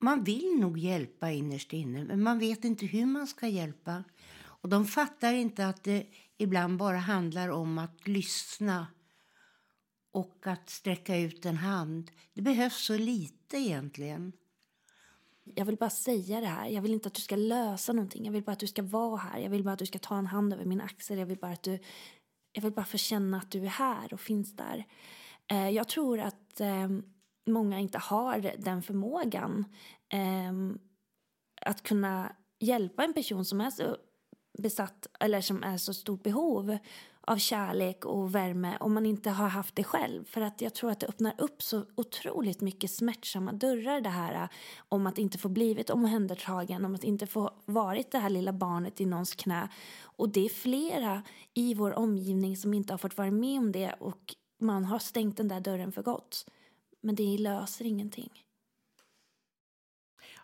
man 0.00 0.24
vill 0.24 0.56
nog 0.60 0.78
hjälpa 0.78 1.30
innerst 1.30 1.72
inne, 1.72 2.04
men 2.04 2.22
man 2.22 2.38
vet 2.38 2.64
inte 2.64 2.86
hur 2.86 3.06
man 3.06 3.26
ska 3.26 3.48
hjälpa. 3.48 4.04
Och 4.38 4.68
de 4.68 4.86
fattar 4.86 5.32
inte 5.32 5.66
att 5.66 5.84
det 5.84 6.06
ibland 6.38 6.78
bara 6.78 6.98
handlar 6.98 7.48
om 7.48 7.78
att 7.78 8.08
lyssna 8.08 8.86
och 10.16 10.46
att 10.46 10.70
sträcka 10.70 11.16
ut 11.16 11.46
en 11.46 11.56
hand. 11.56 12.10
Det 12.34 12.42
behövs 12.42 12.84
så 12.84 12.98
lite 12.98 13.56
egentligen. 13.56 14.32
Jag 15.44 15.64
vill 15.64 15.76
bara 15.76 15.90
säga 15.90 16.40
det 16.40 16.46
här. 16.46 16.68
Jag 16.68 16.82
vill 16.82 16.92
inte 16.94 17.08
att 17.08 17.14
du 17.14 17.20
ska 17.20 17.36
lösa 17.36 17.92
någonting. 17.92 18.24
Jag 18.24 18.32
vill 18.32 18.42
bara 18.42 18.52
att 18.52 18.58
du 18.58 18.66
ska 18.66 18.82
vara 18.82 19.16
här. 19.16 19.38
Jag 19.38 19.50
vill 19.50 19.64
bara 19.64 19.72
att 19.72 19.78
du 19.78 19.86
ska 19.86 19.98
ta 19.98 20.18
en 20.18 20.26
hand 20.26 20.52
över 20.52 20.64
min 20.64 20.80
axel. 20.80 21.18
Jag 21.18 21.26
vill 21.26 21.38
bara 21.38 21.52
att 21.52 21.62
du 21.62 21.78
jag 22.52 22.62
vill 22.62 22.72
bara 22.72 22.84
få 22.84 22.98
känna 22.98 23.36
att 23.36 23.50
du 23.50 23.64
är 23.64 23.68
här 23.68 24.14
och 24.14 24.20
finns 24.20 24.56
där. 24.56 24.84
Eh, 25.50 25.70
jag 25.70 25.88
tror 25.88 26.20
att 26.20 26.60
eh, 26.60 26.88
många 27.46 27.80
inte 27.80 27.98
har 27.98 28.52
den 28.58 28.82
förmågan 28.82 29.64
eh, 30.08 30.52
att 31.62 31.82
kunna 31.82 32.36
hjälpa 32.58 33.04
en 33.04 33.14
person 33.14 33.44
som 33.44 33.60
är 33.60 33.70
så 33.70 33.96
besatt 34.58 35.06
eller 35.20 35.40
som 35.40 35.62
är 35.62 35.76
så 35.76 35.94
stort 35.94 36.22
behov 36.22 36.78
av 37.26 37.36
kärlek 37.36 38.04
och 38.04 38.34
värme 38.34 38.76
om 38.80 38.94
man 38.94 39.06
inte 39.06 39.30
har 39.30 39.48
haft 39.48 39.76
det 39.76 39.84
själv. 39.84 40.24
För 40.24 40.40
att 40.40 40.60
jag 40.60 40.74
tror 40.74 40.90
att 40.90 41.00
det 41.00 41.06
öppnar 41.06 41.34
upp 41.38 41.62
så 41.62 41.84
otroligt 41.94 42.60
mycket 42.60 42.90
smärtsamma 42.90 43.52
dörrar 43.52 44.00
det 44.00 44.08
här 44.08 44.34
äh, 44.34 44.48
om 44.88 45.06
att 45.06 45.18
inte 45.18 45.38
få 45.38 45.48
blivit 45.48 45.90
omhändertagen, 45.90 46.84
om 46.84 46.94
att 46.94 47.04
inte 47.04 47.26
få 47.26 47.50
varit 47.64 48.10
det 48.10 48.18
här 48.18 48.30
lilla 48.30 48.52
barnet 48.52 49.00
i 49.00 49.06
någons 49.06 49.34
knä. 49.34 49.68
Och 50.02 50.28
det 50.28 50.44
är 50.44 50.48
flera 50.48 51.22
i 51.54 51.74
vår 51.74 51.98
omgivning 51.98 52.56
som 52.56 52.74
inte 52.74 52.92
har 52.92 52.98
fått 52.98 53.18
vara 53.18 53.30
med 53.30 53.58
om 53.58 53.72
det 53.72 53.92
och 53.92 54.34
man 54.60 54.84
har 54.84 54.98
stängt 54.98 55.36
den 55.36 55.48
där 55.48 55.60
dörren 55.60 55.92
för 55.92 56.02
gott. 56.02 56.46
Men 57.00 57.14
det 57.14 57.38
löser 57.38 57.84
ingenting. 57.84 58.42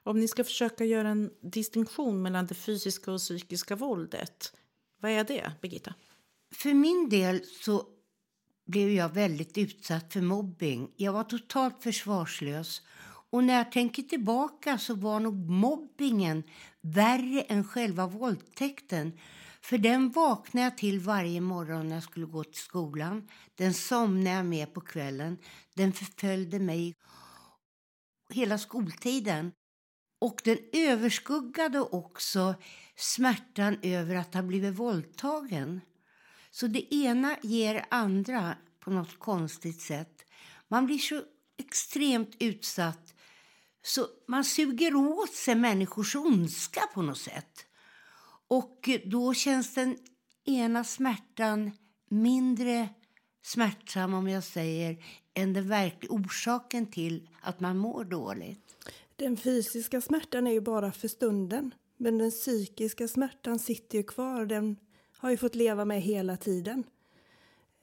Om 0.05 0.21
ni 0.21 0.29
ska 0.29 0.45
försöka 0.45 0.85
göra 0.85 1.09
en 1.09 1.31
distinktion 1.41 2.23
mellan 2.23 2.47
det 2.47 2.55
fysiska 2.55 3.13
och 3.13 3.19
psykiska 3.19 3.77
våldet, 3.77 4.57
vad 5.01 5.11
är 5.11 5.25
det, 5.25 5.53
Birgitta? 5.61 5.95
För 6.53 6.75
min 6.75 7.09
del 7.09 7.45
så 7.45 7.87
blev 8.67 8.91
jag 8.91 9.09
väldigt 9.09 9.59
utsatt 9.59 10.13
för 10.13 10.21
mobbing. 10.21 10.91
Jag 10.97 11.13
var 11.13 11.25
totalt 11.25 11.83
försvarslös. 11.83 12.83
Och 13.31 13.45
när 13.45 13.55
jag 13.55 13.73
tänker 13.73 14.03
tillbaka 14.03 14.79
så 14.79 14.95
var 14.95 15.21
nog 15.21 15.51
mobbingen 15.51 16.43
värre 16.81 17.41
än 17.41 17.65
själva 17.65 18.07
våldtäkten. 18.07 19.19
För 19.61 19.79
den 19.79 20.11
vaknade 20.11 20.65
jag 20.65 20.79
till 20.79 21.01
varje 21.01 21.41
morgon 21.41 21.89
när 21.89 21.97
jag 21.97 22.03
skulle 22.03 22.27
gå 22.27 22.45
till 22.45 22.63
skolan. 22.63 23.29
Den 23.55 23.75
somnade 23.75 24.37
jag 24.37 24.47
med 24.47 24.75
på 24.75 24.81
kvällen. 24.81 25.39
Den 25.75 25.93
förföljde 25.93 26.59
mig 26.59 26.95
hela 28.31 28.59
skoltiden. 28.59 29.53
Och 30.21 30.41
den 30.45 30.59
överskuggade 30.73 31.81
också 31.81 32.55
smärtan 32.97 33.79
över 33.83 34.15
att 34.15 34.35
ha 34.35 34.43
blivit 34.43 34.75
våldtagen. 34.75 35.81
Så 36.55 36.67
det 36.67 36.95
ena 36.95 37.37
ger 37.43 37.85
andra 37.89 38.57
på 38.81 38.91
något 38.91 39.19
konstigt 39.19 39.81
sätt. 39.81 40.25
Man 40.69 40.87
blir 40.87 40.99
så 40.99 41.23
extremt 41.59 42.37
utsatt 42.39 43.15
så 43.83 44.07
man 44.29 44.45
suger 44.45 44.95
åt 44.95 45.33
sig 45.33 45.55
människors 45.55 46.17
ondska 46.17 46.81
på 46.95 47.03
något 47.03 47.19
sätt. 47.19 47.67
Och 48.49 48.89
då 49.05 49.35
känns 49.35 49.75
den 49.75 49.97
ena 50.45 50.85
smärtan 50.85 51.71
mindre 52.09 52.89
smärtsam, 53.43 54.15
om 54.15 54.29
jag 54.29 54.45
säger, 54.45 55.05
än 55.35 55.53
den 55.53 55.69
verkliga 55.69 56.13
orsaken 56.13 56.87
till 56.87 57.29
att 57.41 57.61
man 57.61 57.79
mår 57.79 58.05
dåligt. 58.05 58.77
Den 59.17 59.37
fysiska 59.37 60.01
smärtan 60.01 60.47
är 60.47 60.53
ju 60.53 60.61
bara 60.61 60.93
för 60.93 61.09
stunden. 61.09 61.75
Men 61.97 62.19
den 62.19 62.31
psykiska 62.31 63.09
smärtan 63.09 63.59
sitter 63.59 63.99
ju 63.99 64.05
kvar. 64.05 64.47
Den 64.47 64.77
har 65.23 65.31
ju 65.31 65.37
fått 65.37 65.55
leva 65.55 65.85
med 65.85 66.03
hela 66.03 66.37
tiden. 66.37 66.85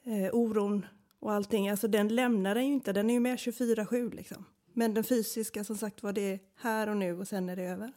Eh, 0.04 0.30
oron 0.36 0.86
och 1.20 1.32
allting, 1.34 1.70
alltså 1.70 1.88
den 1.88 2.08
lämnar 2.08 2.56
den 2.56 2.68
ju 2.68 2.74
inte. 2.74 2.94
Den 2.94 3.10
är 3.10 3.14
ju 3.14 3.20
med 3.20 3.38
24-7 3.38 4.16
liksom. 4.16 4.46
Men 4.74 4.94
den 4.94 5.04
fysiska, 5.04 5.64
som 5.64 5.78
sagt 5.78 6.04
var, 6.04 6.14
det 6.14 6.22
är 6.34 6.40
här 6.56 6.90
och 6.90 6.98
nu 6.98 7.20
och 7.20 7.28
sen 7.28 7.50
är 7.50 7.56
det 7.56 7.64
över. 7.64 7.92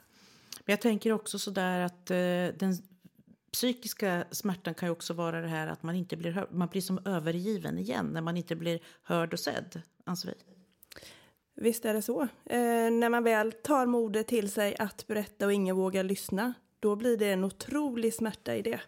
Men 0.65 0.73
jag 0.73 0.81
tänker 0.81 1.13
också 1.13 1.39
sådär 1.39 1.81
att 1.81 2.11
eh, 2.11 2.17
den 2.59 2.77
psykiska 3.53 4.25
smärtan 4.31 4.75
kan 4.75 4.87
ju 4.89 4.93
också 4.93 5.15
vara 5.15 5.41
det 5.41 5.49
här 5.49 5.67
att 5.67 5.83
man 5.83 5.95
inte 5.95 6.17
blir 6.17 6.31
hör- 6.31 6.49
man 6.51 6.69
blir 6.69 6.81
som 6.83 7.01
övergiven 7.05 7.79
igen 7.79 8.07
när 8.07 8.21
man 8.21 8.37
inte 8.37 8.57
blir 8.57 8.81
hörd 9.03 9.33
och 9.33 9.41
sedd, 9.41 9.83
anser 10.05 10.29
vi. 10.29 10.35
Visst 11.55 11.85
är 11.85 11.95
det 11.95 12.03
så. 12.03 12.23
Eh, 12.23 12.91
när 12.91 13.09
man 13.09 13.25
väl 13.25 13.53
tar 13.53 13.87
modet 13.87 14.27
till 14.27 14.51
sig 14.51 14.77
att 14.79 15.07
berätta 15.07 15.47
och 15.47 15.53
ingen 15.53 15.77
vågar 15.77 16.03
lyssna, 16.05 16.55
då 16.81 16.97
blir 16.97 17.17
det 17.17 17.33
en 17.33 17.45
otrolig 17.45 18.15
smärta 18.15 18.57
i 18.57 18.63
det. 18.63 18.81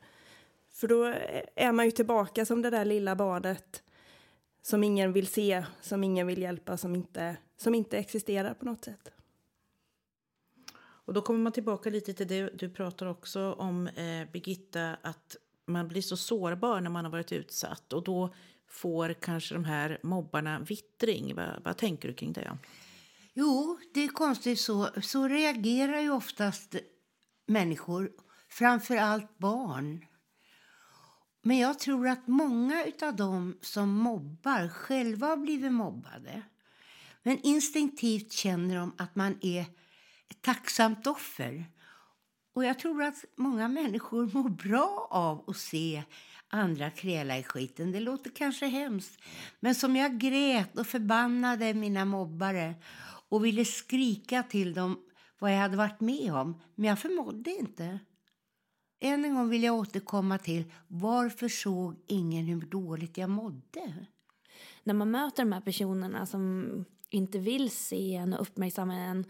För 0.84 0.88
då 0.88 1.04
är 1.54 1.72
man 1.72 1.84
ju 1.84 1.90
tillbaka 1.90 2.46
som 2.46 2.62
det 2.62 2.70
där 2.70 2.84
lilla 2.84 3.16
barnet 3.16 3.82
som 4.62 4.84
ingen 4.84 5.12
vill 5.12 5.26
se, 5.26 5.64
som 5.80 6.04
ingen 6.04 6.26
vill 6.26 6.42
hjälpa, 6.42 6.76
som 6.76 6.94
inte, 6.94 7.36
som 7.56 7.74
inte 7.74 7.98
existerar 7.98 8.54
på 8.54 8.64
något 8.64 8.84
sätt. 8.84 9.10
Och 10.76 11.14
då 11.14 11.22
kommer 11.22 11.40
man 11.40 11.52
tillbaka 11.52 11.90
lite 11.90 12.14
till 12.14 12.28
det 12.28 12.50
du 12.58 12.70
pratar 12.70 13.06
också 13.06 13.52
om, 13.52 13.86
eh, 13.86 14.30
Birgitta, 14.32 14.96
att 15.02 15.36
man 15.66 15.88
blir 15.88 16.02
så 16.02 16.16
sårbar 16.16 16.80
när 16.80 16.90
man 16.90 17.04
har 17.04 17.12
varit 17.12 17.32
utsatt 17.32 17.92
och 17.92 18.04
då 18.04 18.34
får 18.68 19.12
kanske 19.12 19.54
de 19.54 19.64
här 19.64 19.98
mobbarna 20.02 20.58
vittring. 20.58 21.34
Vad, 21.34 21.62
vad 21.64 21.76
tänker 21.76 22.08
du 22.08 22.14
kring 22.14 22.32
det? 22.32 22.58
Jo, 23.32 23.78
det 23.94 24.04
är 24.04 24.08
konstigt 24.08 24.60
så. 24.60 24.88
Så 25.02 25.28
reagerar 25.28 26.00
ju 26.00 26.10
oftast 26.10 26.76
människor, 27.46 28.12
framför 28.48 28.96
allt 28.96 29.38
barn. 29.38 30.04
Men 31.46 31.58
jag 31.58 31.78
tror 31.78 32.08
att 32.08 32.26
många 32.26 32.84
av 33.02 33.16
dem 33.16 33.58
som 33.60 33.90
mobbar 33.90 34.68
själva 34.68 35.26
har 35.26 35.36
blivit 35.36 35.72
mobbade. 35.72 36.42
Men 37.22 37.38
instinktivt 37.42 38.32
känner 38.32 38.76
de 38.76 38.92
att 38.98 39.16
man 39.16 39.38
är 39.40 39.60
ett 40.30 40.42
tacksamt 40.42 41.06
offer. 41.06 41.64
Och 42.54 42.64
jag 42.64 42.78
tror 42.78 43.02
att 43.02 43.24
många 43.36 43.68
människor 43.68 44.30
mår 44.34 44.48
bra 44.48 45.08
av 45.10 45.44
att 45.50 45.56
se 45.56 46.02
andra 46.48 46.90
kräla 46.90 47.38
i 47.38 47.42
skiten. 47.42 47.92
Det 47.92 48.00
låter 48.00 48.30
kanske 48.30 48.66
hemskt. 48.66 49.22
Men 49.60 49.74
som 49.74 49.96
jag 49.96 50.18
grät 50.18 50.78
och 50.78 50.86
förbannade 50.86 51.74
mina 51.74 52.04
mobbare 52.04 52.74
och 53.28 53.44
ville 53.44 53.64
skrika 53.64 54.42
till 54.42 54.74
dem 54.74 54.98
vad 55.38 55.52
jag 55.52 55.58
hade 55.58 55.76
varit 55.76 56.00
med 56.00 56.34
om. 56.34 56.60
Men 56.74 56.88
jag 56.88 56.98
förmådde 56.98 57.50
inte. 57.50 57.98
Än 59.04 59.24
en 59.24 59.34
gång 59.34 59.48
vill 59.48 59.62
jag 59.62 59.74
återkomma 59.74 60.38
till 60.38 60.64
varför 60.88 61.48
såg 61.48 61.96
ingen 62.06 62.44
hur 62.44 62.60
dåligt 62.60 63.18
jag 63.18 63.30
mådde? 63.30 64.06
när 64.84 64.94
man 64.94 65.10
möter 65.10 65.42
de 65.44 65.52
här 65.52 65.60
personerna 65.60 66.26
som 66.26 66.84
inte 67.10 67.38
vill 67.38 67.70
se 67.70 68.14
en 68.14 68.32
och 68.32 68.40
uppmärksamma 68.40 68.94
en 68.94 69.24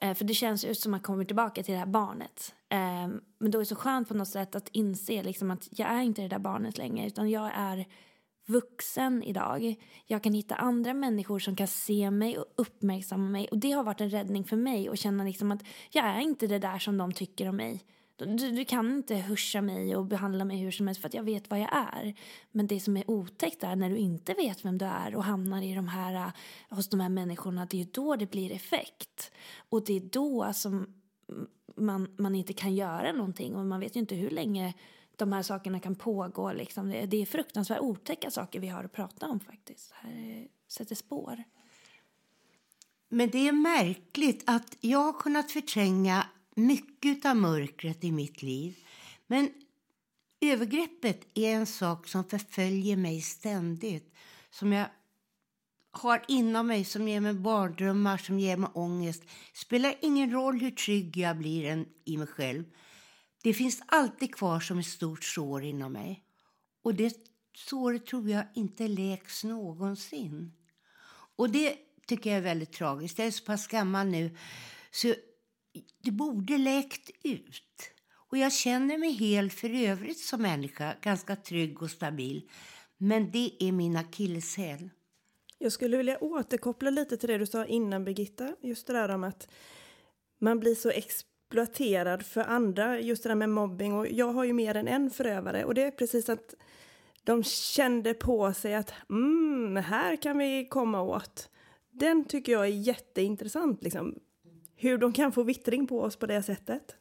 eh, 0.00 0.14
för 0.14 0.24
det 0.24 0.34
känns 0.34 0.64
ju 0.64 0.74
som 0.74 0.90
att 0.90 0.92
man 0.92 1.00
kommer 1.00 1.24
tillbaka 1.24 1.62
till 1.62 1.72
det 1.72 1.78
här 1.78 1.86
barnet. 1.86 2.54
Ehm, 2.68 3.20
men 3.38 3.50
då 3.50 3.58
är 3.58 3.62
det 3.62 3.66
så 3.66 3.74
skönt 3.74 4.08
på 4.08 4.14
något 4.14 4.28
sätt 4.28 4.54
att 4.54 4.68
inse 4.72 5.22
liksom 5.22 5.50
att 5.50 5.68
jag 5.70 5.88
är 5.88 6.00
inte 6.00 6.22
det 6.22 6.28
där 6.28 6.38
barnet 6.38 6.78
längre 6.78 7.06
utan 7.06 7.30
jag 7.30 7.50
är 7.54 7.86
vuxen 8.46 9.22
idag. 9.22 9.74
Jag 10.06 10.22
kan 10.22 10.34
hitta 10.34 10.54
andra 10.54 10.94
människor 10.94 11.38
som 11.38 11.56
kan 11.56 11.66
se 11.66 12.10
mig 12.10 12.38
och 12.38 12.46
uppmärksamma 12.56 13.28
mig. 13.28 13.48
Och 13.48 13.58
det 13.58 13.72
har 13.72 13.84
varit 13.84 14.00
en 14.00 14.10
räddning 14.10 14.44
för 14.44 14.56
mig 14.56 14.88
att 14.88 14.98
känna 14.98 15.24
liksom 15.24 15.52
att 15.52 15.62
jag 15.90 16.04
är 16.04 16.20
inte 16.20 16.46
det 16.46 16.58
där 16.58 16.78
som 16.78 16.98
de 16.98 17.12
tycker 17.12 17.48
om 17.48 17.56
mig. 17.56 17.84
Du, 18.18 18.50
du 18.50 18.64
kan 18.64 18.96
inte 18.96 19.14
huscha 19.14 19.62
mig 19.62 19.96
och 19.96 20.06
behandla 20.06 20.44
mig 20.44 20.56
hur 20.56 20.70
som 20.70 20.86
helst 20.86 21.00
för 21.00 21.08
att 21.08 21.14
jag 21.14 21.22
vet 21.22 21.50
vad 21.50 21.60
jag 21.60 21.72
är. 21.72 22.14
Men 22.52 22.66
det 22.66 22.80
som 22.80 22.96
är 22.96 23.10
otäckt 23.10 23.62
är 23.62 23.76
när 23.76 23.90
du 23.90 23.96
inte 23.96 24.34
vet 24.34 24.64
vem 24.64 24.78
du 24.78 24.84
är 24.84 25.16
och 25.16 25.24
hamnar 25.24 25.62
i 25.62 25.74
de 25.74 25.88
här, 25.88 26.14
äh, 26.14 26.76
hos 26.76 26.88
de 26.88 27.00
här 27.00 27.08
människorna. 27.08 27.66
Det 27.66 27.76
är 27.76 27.78
ju 27.78 27.90
då 27.92 28.16
det 28.16 28.30
blir 28.30 28.52
effekt. 28.52 29.32
Och 29.68 29.84
det 29.84 29.96
är 29.96 30.00
då 30.00 30.52
som 30.52 30.94
man, 31.76 32.14
man 32.18 32.34
inte 32.34 32.52
kan 32.52 32.74
göra 32.74 33.12
någonting. 33.12 33.54
Och 33.54 33.66
man 33.66 33.80
vet 33.80 33.96
ju 33.96 34.00
inte 34.00 34.14
hur 34.14 34.30
länge 34.30 34.74
de 35.16 35.32
här 35.32 35.42
sakerna 35.42 35.80
kan 35.80 35.94
pågå. 35.94 36.52
Liksom. 36.52 36.90
Det, 36.90 37.06
det 37.06 37.22
är 37.22 37.26
fruktansvärt 37.26 37.80
otäcka 37.80 38.30
saker 38.30 38.60
vi 38.60 38.68
har 38.68 38.84
att 38.84 38.92
prata 38.92 39.26
om 39.26 39.40
faktiskt. 39.40 39.90
Det 39.90 40.08
här 40.08 40.40
eh, 40.40 40.44
sätter 40.68 40.94
spår. 40.94 41.44
Men 43.08 43.30
det 43.30 43.48
är 43.48 43.52
märkligt 43.52 44.42
att 44.46 44.76
jag 44.80 44.98
har 44.98 45.12
kunnat 45.12 45.50
förtränga 45.50 46.26
mycket 46.58 47.26
av 47.26 47.36
mörkret 47.36 48.04
i 48.04 48.12
mitt 48.12 48.42
liv. 48.42 48.76
Men 49.26 49.50
övergreppet 50.40 51.26
är 51.34 51.54
en 51.54 51.66
sak 51.66 52.08
som 52.08 52.24
förföljer 52.24 52.96
mig 52.96 53.20
ständigt. 53.20 54.14
Som 54.50 54.72
jag 54.72 54.86
har 55.90 56.24
inom 56.28 56.66
mig, 56.66 56.84
som 56.84 57.08
ger 57.08 57.20
mig 57.20 57.34
barndrömmar, 57.34 58.18
som 58.18 58.38
ger 58.38 58.56
mig 58.56 58.70
ångest. 58.74 59.22
spelar 59.54 59.94
ingen 60.00 60.30
roll 60.32 60.60
hur 60.60 60.70
trygg 60.70 61.16
jag 61.16 61.38
blir 61.38 61.86
i 62.04 62.16
mig 62.16 62.26
själv. 62.26 62.64
Det 63.42 63.54
finns 63.54 63.82
alltid 63.86 64.34
kvar 64.34 64.60
som 64.60 64.78
ett 64.78 64.86
stort 64.86 65.24
sår 65.24 65.64
inom 65.64 65.92
mig. 65.92 66.24
Och 66.82 66.94
det 66.94 67.16
såret 67.54 68.06
tror 68.06 68.30
jag 68.30 68.44
inte 68.54 68.88
läks 68.88 69.44
någonsin. 69.44 70.52
Och 71.36 71.50
det 71.50 71.76
tycker 72.06 72.30
jag 72.30 72.36
är 72.36 72.42
väldigt 72.42 72.72
tragiskt. 72.72 73.18
Jag 73.18 73.26
är 73.26 73.30
så 73.30 73.44
pass 73.44 73.66
gammal 73.66 74.06
nu 74.06 74.36
så 74.90 75.14
det 76.02 76.10
borde 76.10 76.58
läkt 76.58 77.10
ut. 77.22 77.90
Och 78.30 78.38
jag 78.38 78.52
känner 78.52 78.98
mig 78.98 79.12
hel 79.12 79.50
för 79.50 79.74
övrigt 79.74 80.18
som 80.18 80.42
människa, 80.42 80.94
ganska 81.02 81.36
trygg 81.36 81.82
och 81.82 81.90
stabil. 81.90 82.50
Men 82.96 83.30
det 83.30 83.52
är 83.60 83.72
min 83.72 83.96
akilleshäl. 83.96 84.90
Jag 85.58 85.72
skulle 85.72 85.96
vilja 85.96 86.18
återkoppla 86.18 86.90
lite 86.90 87.16
till 87.16 87.28
det 87.28 87.38
du 87.38 87.46
sa 87.46 87.64
innan 87.64 88.04
Birgitta, 88.04 88.56
just 88.62 88.86
det 88.86 88.92
där 88.92 89.08
om 89.08 89.24
att 89.24 89.48
man 90.40 90.60
blir 90.60 90.74
så 90.74 90.90
exploaterad 90.90 92.22
för 92.22 92.40
andra, 92.40 93.00
just 93.00 93.22
det 93.22 93.28
där 93.28 93.34
med 93.34 93.50
mobbing 93.50 93.94
och 93.94 94.08
jag 94.08 94.32
har 94.32 94.44
ju 94.44 94.52
mer 94.52 94.74
än 94.74 94.88
en 94.88 95.10
förövare 95.10 95.64
och 95.64 95.74
det 95.74 95.82
är 95.82 95.90
precis 95.90 96.28
att 96.28 96.54
de 97.24 97.44
kände 97.44 98.14
på 98.14 98.52
sig 98.52 98.74
att 98.74 98.92
mm, 99.10 99.76
här 99.76 100.16
kan 100.16 100.38
vi 100.38 100.68
komma 100.70 101.02
åt. 101.02 101.50
Den 101.90 102.24
tycker 102.24 102.52
jag 102.52 102.62
är 102.62 102.70
jätteintressant, 102.70 103.82
liksom 103.82 104.14
hur 104.80 104.98
de 104.98 105.12
kan 105.12 105.32
få 105.32 105.42
vittring 105.42 105.86
på 105.86 106.02
oss 106.02 106.16
på 106.16 106.26
det 106.26 106.42
sättet. 106.42 106.96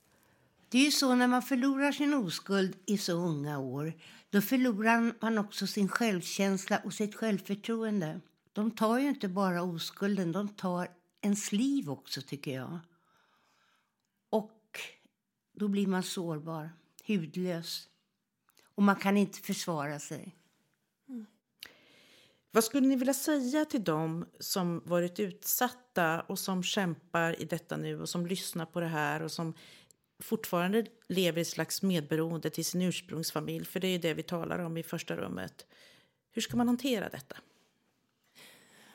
Det 0.69 0.77
är 0.77 0.85
ju 0.85 0.91
så 0.91 1.15
när 1.15 1.27
man 1.27 1.41
förlorar 1.41 1.91
sin 1.91 2.13
oskuld 2.13 2.75
i 2.85 2.97
så 2.97 3.13
unga 3.13 3.59
år. 3.59 3.93
Då 4.29 4.41
förlorar 4.41 5.13
man 5.19 5.37
också 5.37 5.67
sin 5.67 5.89
självkänsla 5.89 6.81
och 6.85 6.93
sitt 6.93 7.15
självförtroende. 7.15 8.21
De 8.53 8.71
tar 8.71 8.99
ju 8.99 9.07
inte 9.09 9.27
bara 9.27 9.63
oskulden, 9.63 10.31
de 10.31 10.49
tar 10.49 10.87
ens 11.21 11.51
liv 11.51 11.89
också 11.89 12.21
tycker 12.21 12.55
jag. 12.55 12.79
Och 14.29 14.79
då 15.53 15.67
blir 15.67 15.87
man 15.87 16.03
sårbar, 16.03 16.69
hudlös. 17.07 17.89
Och 18.75 18.83
man 18.83 18.95
kan 18.95 19.17
inte 19.17 19.39
försvara 19.39 19.99
sig. 19.99 20.36
Vad 22.57 22.63
skulle 22.63 22.87
ni 22.87 22.95
vilja 22.95 23.13
säga 23.13 23.65
till 23.65 23.83
dem 23.83 24.25
som 24.39 24.81
varit 24.85 25.19
utsatta 25.19 26.21
och 26.21 26.39
som 26.39 26.63
kämpar 26.63 27.41
i 27.41 27.45
detta 27.45 27.77
nu 27.77 28.01
och 28.01 28.09
som 28.09 28.25
lyssnar 28.25 28.65
på 28.65 28.79
det 28.79 28.87
här 28.87 29.21
och 29.21 29.31
som 29.31 29.53
fortfarande 30.19 30.85
lever 31.07 31.37
i 31.37 31.41
ett 31.41 31.47
slags 31.47 31.81
medberoende 31.81 32.49
till 32.49 32.65
sin 32.65 32.81
ursprungsfamilj? 32.81 33.65
För 33.65 33.79
det 33.79 33.87
är 33.87 33.99
det 33.99 34.13
vi 34.13 34.23
talar 34.23 34.59
om 34.59 34.77
i 34.77 34.83
första 34.83 35.15
rummet. 35.15 35.65
Hur 36.31 36.41
ska 36.41 36.57
man 36.57 36.67
hantera 36.67 37.09
detta? 37.09 37.35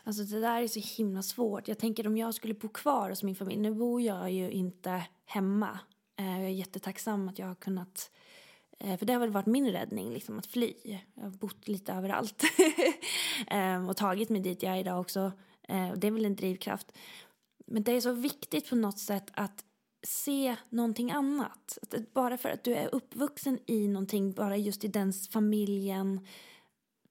Alltså 0.04 0.22
det 0.22 0.40
där 0.40 0.62
är 0.62 0.68
så 0.68 0.80
himla 0.80 1.22
svårt. 1.22 1.68
Jag 1.68 1.78
tänker 1.78 2.06
om 2.06 2.16
jag 2.16 2.34
skulle 2.34 2.54
bo 2.54 2.68
kvar 2.68 3.10
hos 3.10 3.22
min 3.22 3.36
familj. 3.36 3.60
Nu 3.60 3.74
bor 3.74 4.02
jag 4.02 4.30
ju 4.30 4.50
inte 4.50 5.02
hemma. 5.24 5.78
Eh, 6.16 6.40
jag 6.40 6.44
är 6.44 6.48
jättetacksam 6.48 7.28
att 7.28 7.38
jag 7.38 7.46
har 7.46 7.54
kunnat 7.54 8.10
eh, 8.14 8.21
Eh, 8.82 8.96
för 8.96 9.06
det 9.06 9.12
har 9.12 9.20
väl 9.20 9.30
varit 9.30 9.46
min 9.46 9.72
räddning, 9.72 10.12
liksom, 10.12 10.38
att 10.38 10.46
fly. 10.46 10.74
Jag 11.14 11.22
har 11.22 11.30
bott 11.30 11.68
lite 11.68 11.92
överallt. 11.92 12.42
Ehm, 13.46 13.88
och 13.88 13.96
tagit 13.96 14.28
mig 14.28 14.40
dit 14.40 14.62
jag 14.62 14.74
är 14.74 14.78
idag 14.78 15.00
också. 15.00 15.32
Eh, 15.68 15.92
det 15.92 16.06
är 16.06 16.10
väl 16.10 16.24
en 16.24 16.36
drivkraft. 16.36 16.92
Men 17.66 17.82
det 17.82 17.92
är 17.92 18.00
så 18.00 18.12
viktigt 18.12 18.70
på 18.70 18.76
något 18.76 18.98
sätt 18.98 19.30
att 19.34 19.64
se 20.06 20.56
någonting 20.68 21.10
annat. 21.10 21.78
Att 21.82 22.14
Bara 22.14 22.38
för 22.38 22.48
att 22.48 22.64
du 22.64 22.74
är 22.74 22.94
uppvuxen 22.94 23.58
i 23.66 23.88
någonting, 23.88 24.32
bara 24.32 24.56
just 24.56 24.84
i 24.84 24.88
den 24.88 25.12
familjen. 25.12 26.26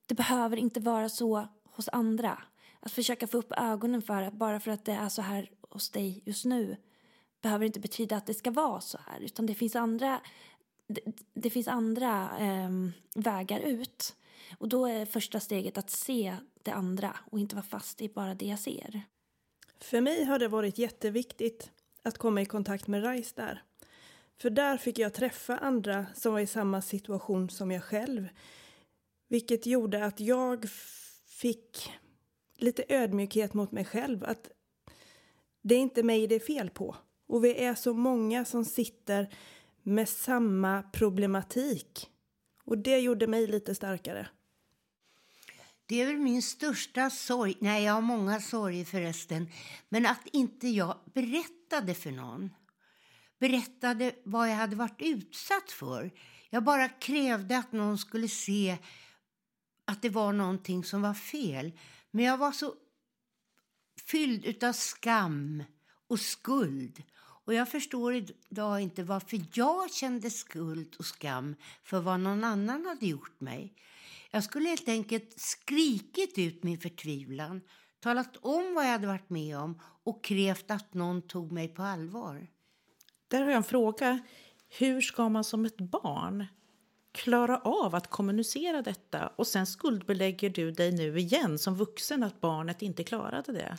Det 0.06 0.16
behöver 0.16 0.58
inte 0.58 0.80
vara 0.80 1.10
så 1.10 1.48
hos 1.64 1.90
andra. 1.92 2.44
Att 2.80 2.92
försöka 2.92 3.28
få 3.28 3.38
upp 3.38 3.52
ögonen 3.58 4.02
för 4.02 4.22
att 4.22 4.34
bara 4.34 4.60
för 4.60 4.72
att 4.72 4.86
det 4.86 4.92
är 4.92 5.10
så 5.10 5.22
här 5.22 5.50
hos 5.70 5.90
dig 5.90 6.22
just 6.26 6.46
nu 6.46 6.78
behöver 7.42 7.66
inte 7.66 7.80
betyda 7.80 8.18
att 8.18 8.26
det 8.26 8.34
ska 8.34 8.52
vara 8.52 8.82
så 8.82 8.98
här. 9.08 9.20
Utan 9.20 9.46
det 9.46 9.54
finns 9.54 9.76
andra, 9.76 10.22
det, 10.94 11.02
det 11.34 11.50
finns 11.50 11.68
andra 11.68 12.30
eh, 12.40 12.70
vägar 13.16 13.60
ut. 13.60 14.16
Och 14.58 14.70
då 14.70 14.86
är 14.86 15.06
första 15.06 15.40
steget 15.40 15.78
att 15.78 15.90
se 15.90 16.36
det 16.64 16.72
andra 16.72 17.18
och 17.32 17.40
inte 17.40 17.56
vara 17.56 17.66
fast 17.66 18.02
i 18.02 18.10
bara 18.10 18.36
det 18.36 18.46
jag 18.46 18.60
ser. 18.60 19.02
För 19.80 20.02
mig 20.02 20.24
har 20.24 20.40
det 20.40 20.48
varit 20.48 20.78
jätteviktigt 20.78 21.72
att 22.04 22.18
komma 22.18 22.42
i 22.42 22.46
kontakt 22.46 22.88
med 22.88 23.04
RISE 23.04 23.34
där. 23.36 23.64
För 24.42 24.50
där 24.50 24.78
fick 24.78 25.00
jag 25.00 25.14
träffa 25.14 25.58
andra 25.58 26.06
som 26.16 26.34
var 26.34 26.40
i 26.40 26.48
samma 26.48 26.82
situation 26.82 27.50
som 27.50 27.72
jag 27.72 27.84
själv. 27.84 28.30
Vilket 29.28 29.66
gjorde 29.66 30.06
att 30.06 30.20
jag 30.20 30.70
fick 31.26 31.92
lite 32.58 32.84
ödmjukhet 32.90 33.54
mot 33.54 33.72
mig 33.72 33.86
själv. 33.86 34.24
Att 34.24 34.50
Det 35.62 35.76
är 35.76 35.80
inte 35.80 36.04
mig 36.04 36.28
det 36.28 36.36
är 36.36 36.40
fel 36.40 36.70
på. 36.70 36.96
Och 37.28 37.44
vi 37.46 37.64
är 37.64 37.76
så 37.76 37.94
många 37.94 38.46
som 38.46 38.66
sitter 38.66 39.34
med 39.84 40.10
samma 40.10 40.84
problematik. 40.84 42.10
Och 42.64 42.78
det 42.78 43.00
gjorde 43.00 43.28
mig 43.28 43.48
lite 43.48 43.76
starkare. 43.76 44.28
Det 45.86 46.02
är 46.02 46.06
väl 46.06 46.18
min 46.18 46.42
största 46.42 47.10
sorg. 47.10 47.58
Nej, 47.60 47.84
jag 47.84 47.94
har 47.94 48.02
många 48.02 48.42
sorger 48.42 48.86
förresten. 48.86 49.50
Men 49.90 50.06
att 50.06 50.28
inte 50.34 50.68
jag 50.68 50.98
berättade 51.14 51.94
för 51.94 52.12
någon. 52.12 52.50
Berättade 53.40 54.16
vad 54.24 54.50
jag 54.50 54.56
hade 54.56 54.76
varit 54.76 55.02
utsatt 55.02 55.72
för. 55.72 56.12
Jag 56.50 56.64
bara 56.64 56.90
krävde 56.90 57.58
att 57.58 57.72
någon 57.72 57.98
skulle 57.98 58.28
se 58.28 58.78
att 59.86 60.02
det 60.02 60.10
var 60.10 60.34
någonting 60.34 60.84
som 60.84 61.02
var 61.02 61.14
fel. 61.14 61.72
Men 62.12 62.26
jag 62.26 62.38
var 62.38 62.52
så 62.52 62.74
fylld 64.08 64.64
av 64.64 64.74
skam 64.74 65.64
och 66.08 66.20
skuld. 66.20 67.04
Och 67.52 67.56
jag 67.56 67.70
förstår 67.70 68.14
idag 68.50 68.82
inte 68.82 69.04
varför 69.04 69.42
jag 69.54 69.92
kände 69.92 70.30
skuld 70.30 70.96
och 71.00 71.06
skam 71.06 71.56
för 71.84 72.00
vad 72.00 72.20
någon 72.20 72.44
annan 72.44 72.86
hade 72.86 73.06
gjort 73.06 73.42
mig. 73.42 73.74
Jag 74.30 74.44
skulle 74.44 74.70
helt 74.70 74.90
enkelt 74.90 75.40
skrikit 75.40 76.38
ut 76.38 76.64
min 76.64 76.78
förtvivlan, 76.78 77.62
talat 78.00 78.38
om 78.38 78.74
vad 78.74 78.86
jag 78.86 78.92
hade 78.92 79.08
varit 79.08 79.30
med 79.30 79.58
om 79.58 79.82
och 80.04 80.24
krävt 80.24 80.72
att 80.72 80.94
någon 80.94 81.22
tog 81.22 81.52
mig 81.52 81.68
på 81.68 81.84
allvar. 81.84 82.48
Där 83.28 83.42
har 83.42 83.48
jag 83.48 83.58
en 83.58 83.64
fråga. 83.64 84.20
Hur 84.70 85.02
ska 85.02 85.30
man 85.30 85.44
som 85.44 85.66
ett 85.66 85.78
barn 85.78 86.46
klara 87.12 87.58
av 87.58 87.96
att 87.96 88.08
kommunicera 88.08 88.82
detta 88.82 89.28
och 89.28 89.48
sen 89.48 89.68
skuldbelägger 89.68 90.50
du 90.50 90.72
dig 90.72 90.92
nu 90.92 91.20
igen 91.20 91.60
som 91.60 91.76
vuxen 91.76 92.24
att 92.24 92.42
barnet 92.42 92.82
inte 92.82 93.04
klarade 93.04 93.52
det? 93.52 93.78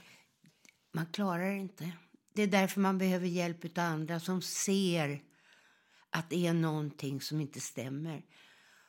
Man 0.95 1.07
klarar 1.07 1.51
det 1.51 1.57
inte. 1.57 1.93
Det 2.35 2.43
är 2.43 2.47
därför 2.47 2.81
man 2.81 2.99
behöver 2.99 3.27
hjälp 3.27 3.65
av 3.79 3.85
andra 3.85 4.21
som 4.21 4.43
ser 4.43 5.23
att 6.11 6.31
det 6.31 6.47
är 6.47 6.55
någonting 6.55 7.21
som 7.21 7.41
inte 7.41 7.61
stämmer. 7.61 8.23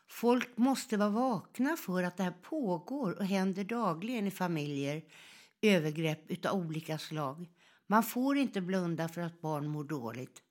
Folk 0.09 0.57
måste 0.57 0.97
vara 0.97 1.09
vakna 1.09 1.77
för 1.77 2.03
att 2.03 2.17
det 2.17 2.23
här 2.23 2.31
pågår 2.31 3.11
och 3.11 3.25
händer 3.25 3.63
dagligen 3.63 4.27
i 4.27 4.31
familjer. 4.31 5.03
Övergrepp 5.61 6.45
av 6.45 6.59
olika 6.59 6.97
slag. 6.97 7.49
Man 7.87 8.03
får 8.03 8.37
inte 8.37 8.61
blunda 8.61 9.07
för 9.07 9.21
att 9.21 9.41
barn 9.41 9.67
mår 9.67 9.83
dåligt. 9.83 10.41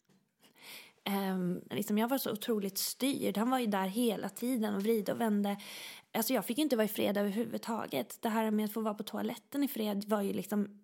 Um, 1.09 1.61
liksom 1.71 1.99
jag 1.99 2.09
var 2.09 2.19
så 2.19 2.33
otroligt 2.33 2.79
styrd. 2.79 3.37
Han 3.37 3.51
var 3.51 3.59
ju 3.59 3.67
där 3.67 3.87
hela 3.87 4.29
tiden 4.29 4.75
och 4.75 4.83
vrid 4.83 5.11
och 5.11 5.21
vände. 5.21 5.57
Alltså 6.13 6.33
jag 6.35 6.45
fick 6.45 6.59
inte 6.59 6.77
vara 6.77 6.85
i 6.85 6.89
fred 6.89 7.17
överhuvudtaget. 7.17 8.19
Det 8.23 8.29
här 8.29 8.51
med 8.51 8.65
att 8.65 8.73
få 8.73 8.81
vara 8.81 8.95
på 8.95 9.03
toaletten 9.03 9.65
i 9.65 9.69
fred 9.69 10.05
var 10.09 10.23
ju 10.23 10.33
liksom 10.33 10.82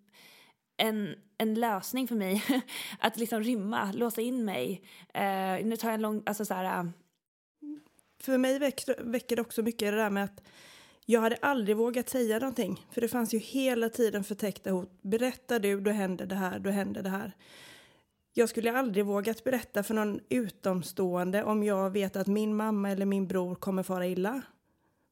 en, 0.78 1.14
en 1.38 1.54
lösning 1.54 2.08
för 2.08 2.14
mig. 2.14 2.44
att 2.98 3.16
liksom 3.16 3.42
rymma, 3.42 3.92
låsa 3.92 4.20
in 4.20 4.44
mig. 4.44 4.82
Uh, 5.16 5.66
nu 5.66 5.76
tar 5.76 5.88
jag 5.88 5.94
en 5.94 6.02
lång, 6.02 6.22
alltså 6.26 6.44
så 6.44 6.54
här, 6.54 6.82
uh, 6.82 6.90
för 8.20 8.38
mig 8.38 8.58
väcker, 8.58 9.04
väcker 9.04 9.36
det 9.36 9.42
också 9.42 9.62
mycket 9.62 9.92
det 9.92 9.96
där 9.96 10.10
med 10.10 10.24
att 10.24 10.42
jag 11.10 11.20
hade 11.20 11.36
aldrig 11.42 11.76
vågat 11.76 12.08
säga 12.08 12.38
någonting. 12.38 12.86
För 12.90 13.00
det 13.00 13.08
fanns 13.08 13.34
ju 13.34 13.38
hela 13.38 13.88
tiden 13.88 14.24
förtäckta 14.24 14.70
hot. 14.70 15.02
Berättar 15.02 15.58
du, 15.58 15.80
då 15.80 15.90
händer 15.90 16.26
det 16.26 16.34
här, 16.34 16.58
då 16.58 16.70
händer 16.70 17.02
det 17.02 17.08
här. 17.08 17.32
Jag 18.32 18.48
skulle 18.48 18.72
aldrig 18.72 19.06
vågat 19.06 19.44
berätta 19.44 19.82
för 19.82 19.94
någon 19.94 20.20
utomstående 20.28 21.44
om 21.44 21.62
jag 21.62 21.90
vet 21.90 22.16
att 22.16 22.26
min 22.26 22.56
mamma 22.56 22.90
eller 22.90 23.06
min 23.06 23.26
bror 23.26 23.54
kommer 23.54 23.82
fara 23.82 24.06
illa. 24.06 24.42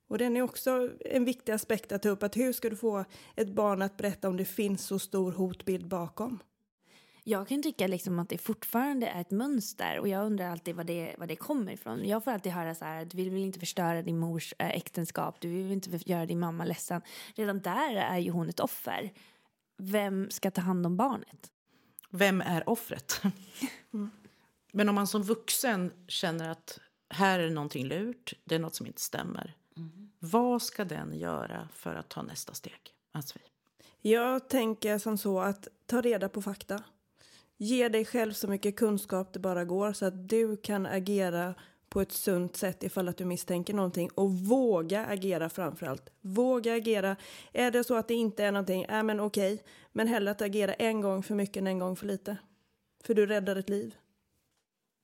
Och 0.09 0.19
den 0.19 0.37
är 0.37 0.43
också 0.43 0.91
en 1.01 1.25
viktig 1.25 1.53
aspekt 1.53 1.93
att 1.93 2.03
ta 2.03 2.09
upp. 2.09 2.23
Att 2.23 2.37
hur 2.37 2.53
ska 2.53 2.71
du 2.71 2.77
få 2.77 3.05
ett 3.37 3.49
barn 3.49 3.83
att 3.83 3.97
berätta 3.97 4.29
om 4.29 4.37
det 4.37 4.45
finns 4.45 4.87
så 4.87 4.99
stor 4.99 5.33
hotbild 5.33 5.89
bakom? 5.89 6.39
Jag 7.29 7.49
kan 7.49 7.63
tycka 7.63 7.87
liksom 7.87 8.19
att 8.19 8.29
det 8.29 8.39
fortfarande 8.39 9.07
är 9.07 9.21
ett 9.21 9.31
mönster 9.31 9.99
och 9.99 10.09
jag 10.09 10.27
undrar 10.27 10.51
alltid 10.51 10.77
vad 10.77 10.87
det, 10.87 11.15
vad 11.19 11.29
det 11.29 11.37
kommer 11.37 11.73
ifrån. 11.73 12.09
Jag 12.09 12.25
får 12.25 12.31
alltid 12.31 12.53
höra 12.53 12.75
så 12.75 12.85
här, 12.85 13.05
du 13.05 13.17
vill 13.17 13.31
väl 13.31 13.41
inte 13.41 13.61
förstöra 13.61 14.03
din 14.03 14.19
mors 14.19 14.55
äh, 14.59 14.69
äktenskap, 14.69 15.41
du 15.41 15.49
vill 15.49 15.73
inte 15.73 15.99
göra 16.11 16.27
din 16.27 16.39
mamma 16.39 16.65
ledsen. 16.65 17.03
Redan 17.35 17.61
där 17.61 17.97
är 17.97 18.19
ju 18.19 18.31
hon 18.31 18.49
ett 18.49 18.61
offer. 18.61 19.13
Vem 19.79 20.31
ska 20.31 20.51
ta 20.51 20.61
hand 20.61 20.87
om 20.87 20.97
barnet? 20.97 21.51
Vem 22.11 22.41
är 22.41 22.69
offret? 22.69 23.23
Mm. 23.93 24.11
Men 24.73 24.89
om 24.89 24.95
man 24.95 25.07
som 25.07 25.23
vuxen 25.23 25.93
känner 26.09 26.49
att 26.49 26.81
här 27.11 27.39
är 27.39 27.51
någonting 27.51 27.87
lurt, 27.87 28.33
det 28.45 28.55
är 28.55 28.59
något 28.59 28.75
som 28.75 28.87
inte 28.87 29.01
stämmer. 29.01 29.55
Mm. 29.77 30.11
Vad 30.19 30.63
ska 30.63 30.85
den 30.85 31.19
göra 31.19 31.69
för 31.73 31.95
att 31.95 32.09
ta 32.09 32.23
nästa 32.23 32.55
steg, 32.55 32.81
anser? 33.13 33.43
Jag 34.01 34.49
tänker 34.49 34.99
som 34.99 35.19
så 35.19 35.41
att 35.41 35.69
ta 35.87 36.01
reda 36.01 36.29
på 36.29 36.43
fakta. 36.43 36.83
Ge 37.57 37.89
dig 37.89 38.05
själv 38.05 38.33
så 38.33 38.49
mycket 38.49 38.77
kunskap 38.77 39.33
det 39.33 39.39
bara 39.39 39.65
går 39.65 39.93
så 39.93 40.07
att 40.07 40.29
du 40.29 40.57
kan 40.57 40.87
agera 40.87 41.55
på 41.89 42.01
ett 42.01 42.13
sunt 42.13 42.57
sätt 42.57 42.83
ifall 42.83 43.09
att 43.09 43.17
du 43.17 43.25
misstänker 43.25 43.75
någonting 43.75 44.11
och 44.15 44.33
våga 44.33 45.07
agera 45.07 45.49
framförallt. 45.49 46.11
Våga 46.21 46.75
agera. 46.75 47.17
Är 47.53 47.71
det 47.71 47.85
så 47.85 47.95
att 47.95 48.09
det 48.09 48.15
inte 48.15 48.45
är 48.45 48.53
någonting, 48.53 48.87
ja 48.89 49.03
men 49.03 49.21
okej, 49.21 49.63
men 49.93 50.09
hellre 50.09 50.31
att 50.31 50.43
agera 50.43 50.75
en 50.75 51.01
gång 51.01 51.23
för 51.23 51.35
mycket 51.35 51.57
än 51.57 51.67
en 51.67 51.79
gång 51.79 51.97
för 51.97 52.07
lite. 52.07 52.37
För 53.05 53.15
du 53.15 53.27
räddar 53.27 53.57
ett 53.57 53.69
liv. 53.69 53.95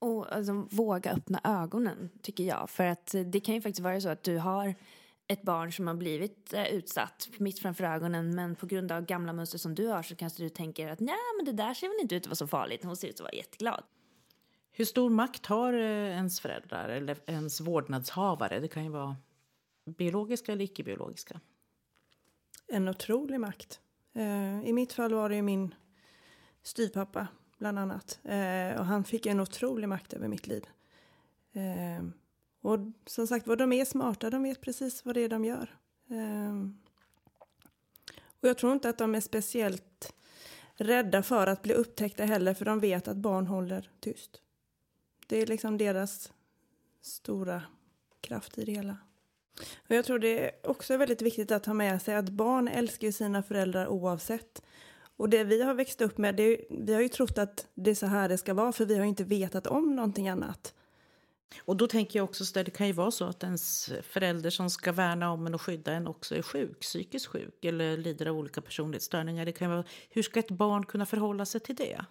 Och 0.03 0.33
alltså, 0.33 0.53
våga 0.71 1.11
öppna 1.11 1.41
ögonen, 1.45 2.11
tycker 2.23 2.45
jag. 2.45 2.71
För 2.71 2.87
att 2.87 3.15
det 3.27 3.41
kan 3.41 3.55
ju 3.55 3.61
faktiskt 3.61 3.81
vara 3.81 4.01
så 4.01 4.09
att 4.09 4.23
du 4.23 4.39
har 4.39 4.75
ett 5.27 5.43
barn 5.43 5.73
som 5.73 5.87
har 5.87 5.95
blivit 5.95 6.53
eh, 6.53 6.67
utsatt 6.67 7.29
mitt 7.39 7.59
framför 7.59 7.85
ögonen 7.85 8.35
men 8.35 8.55
på 8.55 8.67
grund 8.67 8.93
av 8.93 9.05
gamla 9.05 9.33
mönster 9.33 9.59
som 9.59 9.75
du 9.75 9.87
har 9.87 10.03
så 10.03 10.17
kanske 10.17 10.43
du 10.43 10.49
tänker 10.49 10.89
att 10.89 11.01
nej 11.01 11.17
men 11.37 11.45
det 11.45 11.53
där 11.53 11.75
ser 11.75 11.89
väl 11.89 12.03
inte 12.03 12.15
ut 12.15 12.23
att 12.23 12.27
vara 12.27 12.37
så 12.37 12.47
farligt. 12.47 12.85
Hon 12.85 12.97
ser 12.97 13.09
ut 13.09 13.15
att 13.15 13.21
vara 13.21 13.35
jätteglad. 13.35 13.85
Hur 14.73 14.85
stor 14.85 15.11
makt 15.11 15.47
har 15.47 15.73
eh, 15.73 16.17
ens 16.17 16.41
föräldrar 16.41 16.89
eller 16.89 17.19
ens 17.27 17.61
vårdnadshavare? 17.61 18.61
Det 18.61 18.69
kan 18.69 18.85
ju 18.85 18.91
vara 18.91 19.17
biologiska 19.85 20.53
eller 20.53 20.65
icke-biologiska. 20.65 21.41
En 22.69 22.89
otrolig 22.89 23.41
makt. 23.41 23.81
Eh, 24.15 24.69
I 24.69 24.73
mitt 24.73 24.93
fall 24.93 25.15
var 25.15 25.29
det 25.29 25.43
min 25.43 25.75
styvpappa 26.63 27.27
bland 27.63 27.79
annat. 27.79 28.21
Eh, 28.25 28.81
och 28.81 28.87
han 28.87 29.05
fick 29.05 29.27
en 29.27 29.41
otrolig 29.41 29.89
makt 29.89 30.13
över 30.13 30.29
mitt 30.29 30.47
liv. 30.47 30.67
Eh, 31.53 32.05
och 32.63 32.79
som 33.07 33.27
sagt 33.27 33.47
var, 33.47 33.57
de 33.57 33.73
är 33.73 33.85
smarta, 33.85 34.31
de 34.31 34.43
vet 34.43 34.61
precis 34.61 35.05
vad 35.05 35.15
det 35.15 35.21
är 35.21 35.29
de 35.29 35.45
gör. 35.45 35.79
Eh, 36.09 36.55
och 38.41 38.49
jag 38.49 38.59
tror 38.59 38.73
inte 38.73 38.89
att 38.89 38.99
de 38.99 39.15
är 39.15 39.21
speciellt 39.21 40.15
rädda 40.75 41.23
för 41.23 41.47
att 41.47 41.63
bli 41.63 41.75
upptäckta 41.75 42.25
heller, 42.25 42.55
för 42.55 42.65
de 42.65 42.81
vet 42.81 43.09
att 43.09 43.17
barn 43.17 43.47
håller 43.47 43.91
tyst. 44.01 44.41
Det 45.27 45.37
är 45.37 45.47
liksom 45.47 45.79
deras 45.79 46.33
stora 47.01 47.63
kraft 48.21 48.59
i 48.59 48.65
det 48.65 48.73
hela. 48.73 48.97
Och 49.89 49.95
jag 49.95 50.05
tror 50.05 50.19
det 50.19 50.45
är 50.45 50.71
också 50.71 50.97
väldigt 50.97 51.23
viktigt 51.23 51.51
att 51.51 51.67
ha 51.67 51.75
med 51.75 52.03
sig 52.03 52.15
att 52.15 52.29
barn 52.29 52.69
älskar 52.69 53.11
sina 53.11 53.43
föräldrar 53.43 53.87
oavsett. 53.87 54.63
Och 55.23 55.29
det 55.29 55.45
vi 55.45 55.63
har 55.63 55.75
växt 55.75 56.01
upp 56.01 56.19
med, 56.19 56.35
det, 56.35 56.61
vi 56.71 56.95
har 56.95 57.01
ju 57.01 57.09
trott 57.09 57.39
att 57.39 57.67
det 57.75 57.91
är 57.91 57.95
så 57.95 58.07
här 58.07 58.29
det 58.29 58.39
ska 58.39 58.55
vara, 58.55 58.73
för 58.73 58.85
vi 58.85 58.99
har 58.99 59.05
inte 59.05 59.25
vetat 59.25 59.67
om 59.67 59.97
någonting 59.97 60.29
annat. 60.29 60.75
Och 61.61 61.77
då 61.77 61.87
tänker 61.87 62.19
jag 62.19 62.25
också 62.25 62.59
att 62.59 62.67
det 62.67 62.71
kan 62.71 62.87
ju 62.87 62.93
vara 62.93 63.11
så 63.11 63.25
att 63.25 63.43
ens 63.43 63.91
förälder 64.03 64.51
som 64.51 64.71
ska 64.71 64.93
värna 64.93 65.33
om 65.33 65.47
en 65.47 65.55
och 65.55 65.63
skydda 65.63 65.93
en 65.93 66.07
också 66.07 66.37
är 66.37 66.43
sjuk, 66.43 66.81
psykiskt 66.81 67.27
sjuk 67.27 67.65
eller 67.65 67.97
lider 67.97 68.27
av 68.27 68.37
olika 68.37 68.61
personlighetsstörningar. 68.61 69.47
Det 69.47 69.53
kan 69.53 69.71
vara, 69.71 69.85
hur 70.11 70.23
ska 70.23 70.41
ett 70.41 70.51
barn 70.51 70.87
kunna 70.87 71.07
förhålla 71.07 71.47
sig 71.47 71.61
till 71.61 71.77
det? 71.77 72.05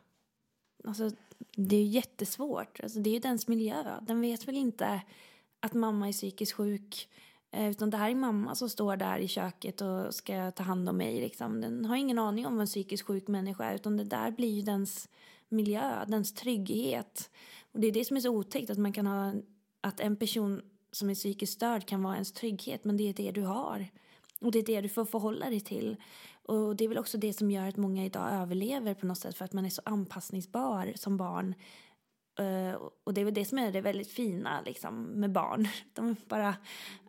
Alltså, 0.83 1.11
det 1.55 1.75
är 1.75 1.85
jättesvårt. 1.85 2.79
Alltså, 2.83 2.99
det 2.99 3.09
är 3.09 3.13
ju 3.13 3.19
dens 3.19 3.47
miljö. 3.47 3.83
Den 4.01 4.21
vet 4.21 4.47
väl 4.47 4.55
inte 4.55 5.01
att 5.59 5.73
mamma 5.73 6.07
är 6.07 6.13
psykiskt 6.13 6.53
sjuk. 6.53 7.09
Eh, 7.51 7.69
utan 7.69 7.89
det 7.89 7.97
här 7.97 8.09
är 8.09 8.15
mamma 8.15 8.55
som 8.55 8.69
står 8.69 8.95
där 8.95 9.19
i 9.19 9.27
köket 9.27 9.81
och 9.81 10.13
ska 10.13 10.51
ta 10.51 10.63
hand 10.63 10.89
om 10.89 10.97
mig. 10.97 11.21
Liksom. 11.21 11.61
Den 11.61 11.85
har 11.85 11.95
ingen 11.95 12.19
aning 12.19 12.45
om 12.45 12.53
vad 12.53 12.61
en 12.61 12.67
psykiskt 12.67 13.03
sjuk 13.03 13.27
människa 13.27 13.63
är. 13.65 13.75
Utan 13.75 13.97
det 13.97 14.03
där 14.03 14.31
blir 14.31 14.55
ju 14.55 14.61
dens 14.61 15.09
miljö, 15.49 16.05
dens 16.07 16.33
trygghet. 16.33 17.29
Och 17.71 17.79
det 17.79 17.87
är 17.87 17.91
det 17.91 18.05
som 18.05 18.17
är 18.17 18.21
så 18.21 18.29
otäckt, 18.29 18.69
att 18.69 18.77
man 18.77 18.93
kan 18.93 19.07
ha 19.07 19.33
att 19.81 19.99
en 19.99 20.15
person 20.15 20.61
som 20.91 21.09
är 21.09 21.15
psykiskt 21.15 21.53
störd 21.53 21.85
kan 21.85 22.03
vara 22.03 22.13
ens 22.13 22.31
trygghet, 22.31 22.83
men 22.83 22.97
det 22.97 23.09
är 23.09 23.13
det 23.13 23.31
du 23.31 23.41
har. 23.41 23.87
Och 24.41 24.51
det 24.51 24.59
är 24.59 24.65
det 24.65 24.81
du 24.81 24.89
får 24.89 25.05
förhålla 25.05 25.49
dig 25.49 25.59
till. 25.59 25.97
Och 26.45 26.75
det 26.75 26.83
är 26.83 26.87
väl 26.87 26.97
också 26.97 27.17
det 27.17 27.33
som 27.33 27.51
gör 27.51 27.67
att 27.67 27.77
många 27.77 28.05
idag 28.05 28.31
överlever 28.31 28.93
på 28.93 29.05
något 29.05 29.17
sätt, 29.17 29.37
för 29.37 29.45
att 29.45 29.53
man 29.53 29.65
är 29.65 29.69
så 29.69 29.81
anpassningsbar 29.85 30.93
som 30.95 31.17
barn. 31.17 31.55
Uh, 32.39 32.73
och 33.03 33.13
det 33.13 33.21
är 33.21 33.25
väl 33.25 33.33
det 33.33 33.45
som 33.45 33.57
är 33.57 33.71
det 33.71 33.81
väldigt 33.81 34.11
fina 34.11 34.61
liksom, 34.61 35.03
med 35.03 35.31
barn. 35.31 35.67
De 35.93 36.09
är 36.09 36.15
bara 36.27 36.55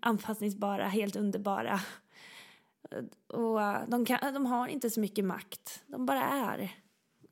anpassningsbara, 0.01 0.89
helt 0.89 1.17
underbara. 1.17 1.81
Eh, 2.91 3.37
och 3.37 3.57
uh, 3.57 3.89
de, 3.89 4.05
kan, 4.05 4.35
de 4.35 4.47
har 4.47 4.69
inte 4.69 4.91
så 4.91 5.01
mycket 5.01 5.25
makt, 5.25 5.83
de 5.87 6.07
bara 6.07 6.23
är. 6.23 6.73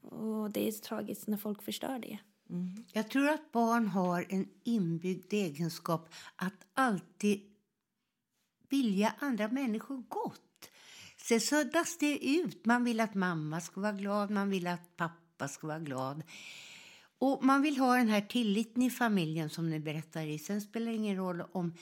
Och 0.00 0.50
det 0.50 0.68
är 0.68 0.72
så 0.72 0.81
tragiskt 0.81 1.26
när 1.26 1.37
folk 1.37 1.62
förstör 1.62 1.98
det. 1.98 2.18
Mm. 2.50 2.85
Jag 2.92 3.11
tror 3.11 3.29
att 3.29 3.53
barn 3.53 3.87
har 3.87 4.26
en 4.29 4.48
inbyggd 4.64 5.33
egenskap 5.33 6.14
att 6.37 6.66
alltid 6.74 7.40
vilja 8.68 9.14
andra 9.18 9.48
människor 9.48 10.03
gott. 10.09 10.70
Sen 11.16 11.40
suddas 11.40 11.98
det 11.98 12.26
ut. 12.26 12.66
Man 12.66 12.85
vill 12.85 13.00
att 13.00 13.14
mamma 13.14 13.61
ska 13.61 13.81
vara 13.81 13.92
glad, 13.92 14.31
man 14.31 14.50
vill 14.50 14.66
att 14.66 14.96
pappa 14.96 15.48
ska 15.48 15.66
vara 15.66 15.79
glad. 15.79 16.22
Och 17.21 17.45
man 17.45 17.63
vill 17.63 17.79
ha 17.79 17.97
den 17.97 18.09
här 18.09 18.21
tilliten 18.21 18.83
i 18.83 18.91
familjen 18.91 19.51
som 19.51 19.71
ni 19.71 19.81
berättar 19.81 20.27
i. 20.27 20.39
Sen 20.39 20.61
spelar 20.61 20.87
det 20.87 20.97
ingen 20.97 21.17
roll 21.17 21.43
om 21.53 21.75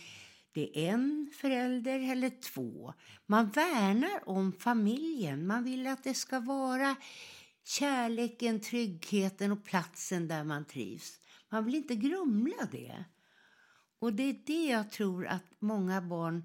det 0.52 0.86
är 0.86 0.92
en 0.92 1.30
förälder 1.40 2.12
eller 2.12 2.30
två. 2.30 2.94
Man 3.26 3.48
värnar 3.48 4.28
om 4.28 4.52
familjen. 4.52 5.46
Man 5.46 5.64
vill 5.64 5.86
att 5.86 6.04
det 6.04 6.14
ska 6.14 6.40
vara 6.40 6.96
kärleken, 7.64 8.60
tryggheten 8.60 9.52
och 9.52 9.64
platsen 9.64 10.28
där 10.28 10.44
man 10.44 10.64
trivs. 10.64 11.20
Man 11.48 11.64
vill 11.64 11.74
inte 11.74 11.94
grumla 11.94 12.68
det. 12.72 13.04
Och 13.98 14.12
det 14.12 14.22
är 14.22 14.36
det 14.46 14.66
jag 14.66 14.90
tror 14.90 15.26
att 15.26 15.46
många 15.58 16.02
barn 16.02 16.44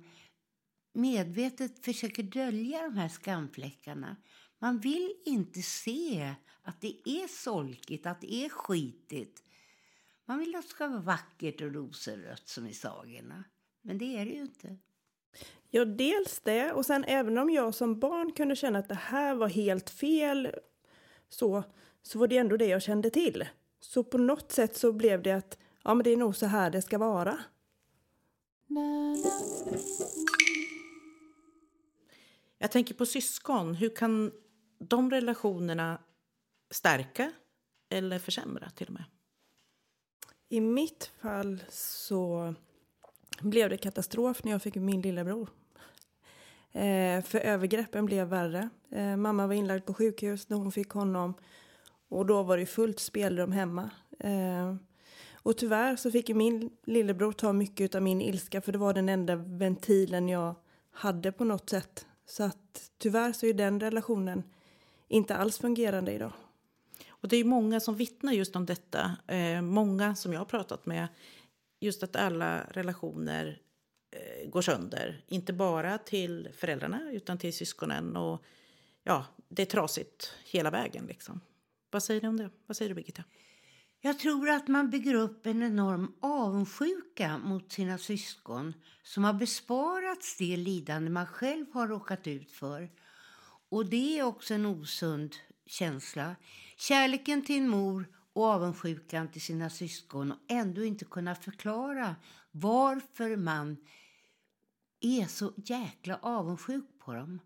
medvetet 0.93 1.85
försöker 1.85 2.23
dölja 2.23 2.81
de 2.81 2.97
här 2.97 3.09
skamfläckarna. 3.09 4.15
Man 4.59 4.79
vill 4.79 5.13
inte 5.25 5.61
se 5.61 6.35
att 6.63 6.81
det 6.81 7.09
är 7.09 7.27
solkigt, 7.27 8.05
att 8.05 8.21
det 8.21 8.33
är 8.33 8.49
skitigt. 8.49 9.43
Man 10.25 10.39
vill 10.39 10.55
att 10.55 10.63
det 10.63 10.69
ska 10.69 10.87
vara 10.87 10.99
vackert 10.99 11.61
och 11.61 11.73
rosenrött 11.73 12.47
som 12.47 12.67
i 12.67 12.73
sagorna. 12.73 13.43
Men 13.81 13.97
det 13.97 14.17
är 14.17 14.25
det 14.25 14.31
ju 14.31 14.41
inte. 14.41 14.77
Ja, 15.69 15.85
dels 15.85 16.39
det. 16.39 16.73
Och 16.73 16.85
sen 16.85 17.03
även 17.03 17.37
om 17.37 17.49
jag 17.49 17.75
som 17.75 17.99
barn 17.99 18.31
kunde 18.31 18.55
känna 18.55 18.79
att 18.79 18.89
det 18.89 18.95
här 18.95 19.35
var 19.35 19.47
helt 19.47 19.89
fel 19.89 20.55
så, 21.29 21.63
så 22.01 22.19
var 22.19 22.27
det 22.27 22.37
ändå 22.37 22.57
det 22.57 22.67
jag 22.67 22.81
kände 22.81 23.09
till. 23.09 23.45
Så 23.79 24.03
på 24.03 24.17
något 24.17 24.51
sätt 24.51 24.77
så 24.77 24.91
blev 24.91 25.23
det 25.23 25.31
att 25.31 25.57
ja, 25.83 25.93
men 25.93 26.03
det 26.03 26.09
är 26.09 26.17
nog 26.17 26.35
så 26.35 26.45
här 26.45 26.69
det 26.69 26.81
ska 26.81 26.97
vara. 26.97 27.39
Jag 32.57 32.71
tänker 32.71 32.93
på 32.93 33.05
syskon. 33.05 33.73
Hur 33.73 33.95
kan 33.95 34.31
de 34.79 35.11
relationerna 35.11 35.99
stärka 36.73 37.31
eller 37.89 38.19
försämra 38.19 38.69
till 38.69 38.87
och 38.87 38.93
med? 38.93 39.03
I 40.49 40.61
mitt 40.61 41.11
fall 41.21 41.63
så 41.69 42.53
blev 43.39 43.69
det 43.69 43.77
katastrof 43.77 44.43
när 44.43 44.51
jag 44.51 44.61
fick 44.61 44.75
min 44.75 45.01
lillebror. 45.01 45.49
Eh, 46.71 47.23
för 47.23 47.39
övergreppen 47.39 48.05
blev 48.05 48.27
värre. 48.27 48.69
Eh, 48.91 49.15
mamma 49.15 49.47
var 49.47 49.53
inlagd 49.53 49.85
på 49.85 49.93
sjukhus 49.93 50.49
när 50.49 50.57
hon 50.57 50.71
fick 50.71 50.89
honom 50.89 51.33
och 52.09 52.25
då 52.25 52.43
var 52.43 52.57
det 52.57 52.65
fullt 52.65 52.99
spelrum 52.99 53.51
hemma. 53.51 53.89
Eh, 54.19 54.75
och 55.33 55.57
tyvärr 55.57 55.95
så 55.95 56.11
fick 56.11 56.29
min 56.29 56.69
lillebror 56.85 57.31
ta 57.31 57.53
mycket 57.53 57.95
av 57.95 58.01
min 58.01 58.21
ilska 58.21 58.61
för 58.61 58.71
det 58.71 58.77
var 58.77 58.93
den 58.93 59.09
enda 59.09 59.35
ventilen 59.35 60.29
jag 60.29 60.55
hade 60.91 61.31
på 61.31 61.43
något 61.43 61.69
sätt. 61.69 62.05
Så 62.25 62.43
att 62.43 62.91
tyvärr 62.97 63.33
så 63.33 63.45
är 63.45 63.53
den 63.53 63.79
relationen 63.79 64.43
inte 65.07 65.35
alls 65.35 65.57
fungerande 65.57 66.11
idag. 66.11 66.31
Och 67.23 67.29
det 67.29 67.37
är 67.37 67.43
många 67.43 67.79
som 67.79 67.95
vittnar 67.95 68.33
just 68.33 68.55
om 68.55 68.65
detta. 68.65 69.17
Eh, 69.27 69.61
många 69.61 70.15
som 70.15 70.33
jag 70.33 70.39
har 70.39 70.45
pratat 70.45 70.85
med. 70.85 71.07
Just 71.79 72.03
att 72.03 72.15
alla 72.15 72.63
relationer 72.63 73.61
eh, 74.11 74.49
går 74.49 74.61
sönder. 74.61 75.23
Inte 75.27 75.53
bara 75.53 75.97
till 75.97 76.49
föräldrarna 76.57 77.11
utan 77.11 77.37
till 77.37 77.53
syskonen. 77.53 78.17
Och 78.17 78.43
ja, 79.03 79.25
det 79.49 79.61
är 79.61 79.65
trasigt 79.65 80.33
hela 80.45 80.71
vägen. 80.71 81.05
Liksom. 81.05 81.41
Vad 81.91 82.03
säger 82.03 82.21
du 82.21 82.27
om 82.27 82.37
det? 82.37 82.49
Vad 82.65 82.77
säger 82.77 82.89
du 82.89 82.95
Birgitta? 82.95 83.23
Jag 84.01 84.19
tror 84.19 84.49
att 84.49 84.67
man 84.67 84.89
bygger 84.89 85.13
upp 85.13 85.45
en 85.45 85.63
enorm 85.63 86.13
avundsjuka 86.19 87.37
mot 87.37 87.71
sina 87.71 87.97
syskon 87.97 88.73
som 89.03 89.23
har 89.23 89.33
besparats 89.33 90.37
det 90.37 90.57
lidande 90.57 91.09
man 91.09 91.27
själv 91.27 91.65
har 91.73 91.87
råkat 91.87 92.27
ut 92.27 92.51
för. 92.51 92.89
Och 93.69 93.85
det 93.85 94.19
är 94.19 94.23
också 94.23 94.53
en 94.53 94.65
osund 94.65 95.35
känsla. 95.65 96.35
Kärleken 96.77 97.41
till 97.41 97.57
en 97.57 97.69
mor 97.69 98.07
och 98.33 98.45
avundsjukan 98.45 99.31
till 99.31 99.41
sina 99.41 99.69
syskon 99.69 100.31
och 100.31 100.37
ändå 100.47 100.83
inte 100.83 101.05
kunna 101.05 101.35
förklara 101.35 102.15
varför 102.51 103.35
man 103.35 103.77
är 105.01 105.25
så 105.25 105.53
jäkla 105.55 106.19
avundsjuk 106.21 106.85
på 106.99 107.13
dem. 107.13 107.39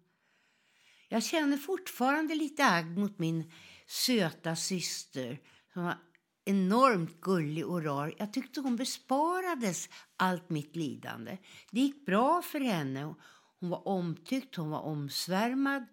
Jag 1.10 1.24
känner 1.24 1.58
fortfarande 1.58 2.36
lite 2.36 2.66
agg 2.66 2.98
mot 2.98 3.20
min 3.20 3.52
söta 3.88 4.56
syster 4.56 5.40
som 5.74 5.84
var 5.84 5.98
enormt 6.46 7.22
gullig 7.22 7.68
och 7.68 7.84
rar. 7.84 8.14
Jag 8.18 8.34
tyckte 8.34 8.60
hon 8.60 8.76
besparades 8.76 9.90
allt 10.18 10.50
mitt 10.50 10.76
lidande. 10.76 11.38
Det 11.72 11.80
gick 11.80 12.06
bra 12.06 12.42
för 12.42 12.60
henne. 12.60 13.16
Hon 13.60 13.70
var 13.70 13.88
omtyckt, 13.88 14.56
hon 14.56 14.70
var 14.70 14.82
omsvärmad 14.82 15.86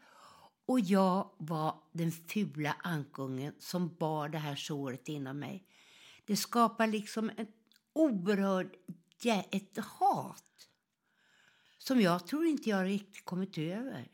och 0.67 0.81
jag 0.81 1.31
var 1.39 1.75
den 1.93 2.13
fula 2.13 2.77
ankungen 2.83 3.55
som 3.59 3.95
bar 3.95 4.29
det 4.29 4.39
här 4.39 4.57
såret 4.57 5.09
inom 5.09 5.39
mig. 5.39 5.67
Det 6.27 6.37
skapar 6.37 6.87
liksom 6.87 7.31
ett 7.31 7.55
oerhört 7.93 8.73
ett 9.51 9.79
hat 9.79 10.69
som 11.79 12.01
jag 12.01 12.27
tror 12.27 12.47
inte 12.47 12.71
jag 12.71 12.87
riktigt 12.87 13.25
kommit 13.25 13.59
över. 13.59 14.09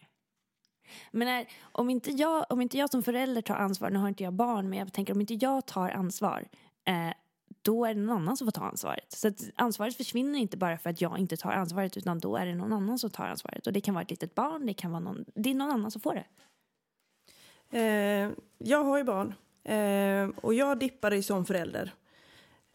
Men 1.10 1.28
är, 1.28 1.48
om, 1.60 1.90
inte 1.90 2.10
jag, 2.10 2.46
om 2.48 2.60
inte 2.60 2.78
jag 2.78 2.90
som 2.90 3.02
förälder 3.02 3.42
tar 3.42 3.54
ansvar, 3.54 3.90
nu 3.90 3.98
har 3.98 4.08
inte 4.08 4.24
jag 4.24 4.32
barn, 4.32 4.70
men 4.70 4.78
jag 4.78 4.92
tänker 4.92 5.14
om 5.14 5.20
inte 5.20 5.34
jag 5.34 5.66
tar 5.66 5.90
ansvar, 5.90 6.48
eh, 6.84 7.12
då 7.62 7.84
är 7.84 7.94
det 7.94 8.00
någon 8.00 8.16
annan 8.16 8.36
som 8.36 8.46
får 8.46 8.52
ta 8.52 8.64
ansvaret. 8.64 9.12
Så 9.12 9.32
ansvaret 9.54 9.96
försvinner 9.96 10.38
inte 10.38 10.56
bara 10.56 10.78
för 10.78 10.90
att 10.90 11.00
jag 11.00 11.18
inte 11.18 11.36
tar 11.36 11.52
ansvaret, 11.52 11.96
utan 11.96 12.18
då 12.18 12.36
är 12.36 12.46
det 12.46 12.54
någon 12.54 12.72
annan 12.72 12.98
som 12.98 13.10
tar 13.10 13.26
ansvaret. 13.26 13.66
Och 13.66 13.72
det 13.72 13.80
kan 13.80 13.94
vara 13.94 14.02
ett 14.02 14.10
litet 14.10 14.34
barn, 14.34 14.66
det 14.66 14.74
kan 14.74 14.90
vara 14.90 15.00
någon, 15.00 15.24
det 15.34 15.50
är 15.50 15.54
någon 15.54 15.70
annan 15.70 15.90
som 15.90 16.00
får 16.00 16.14
det. 16.14 16.24
Eh, 17.78 18.30
jag 18.58 18.84
har 18.84 18.98
ju 18.98 19.04
barn 19.04 19.34
eh, 19.64 20.44
och 20.44 20.54
jag 20.54 20.78
dippade 20.78 21.16
ju 21.16 21.22
som 21.22 21.44
förälder. 21.44 21.94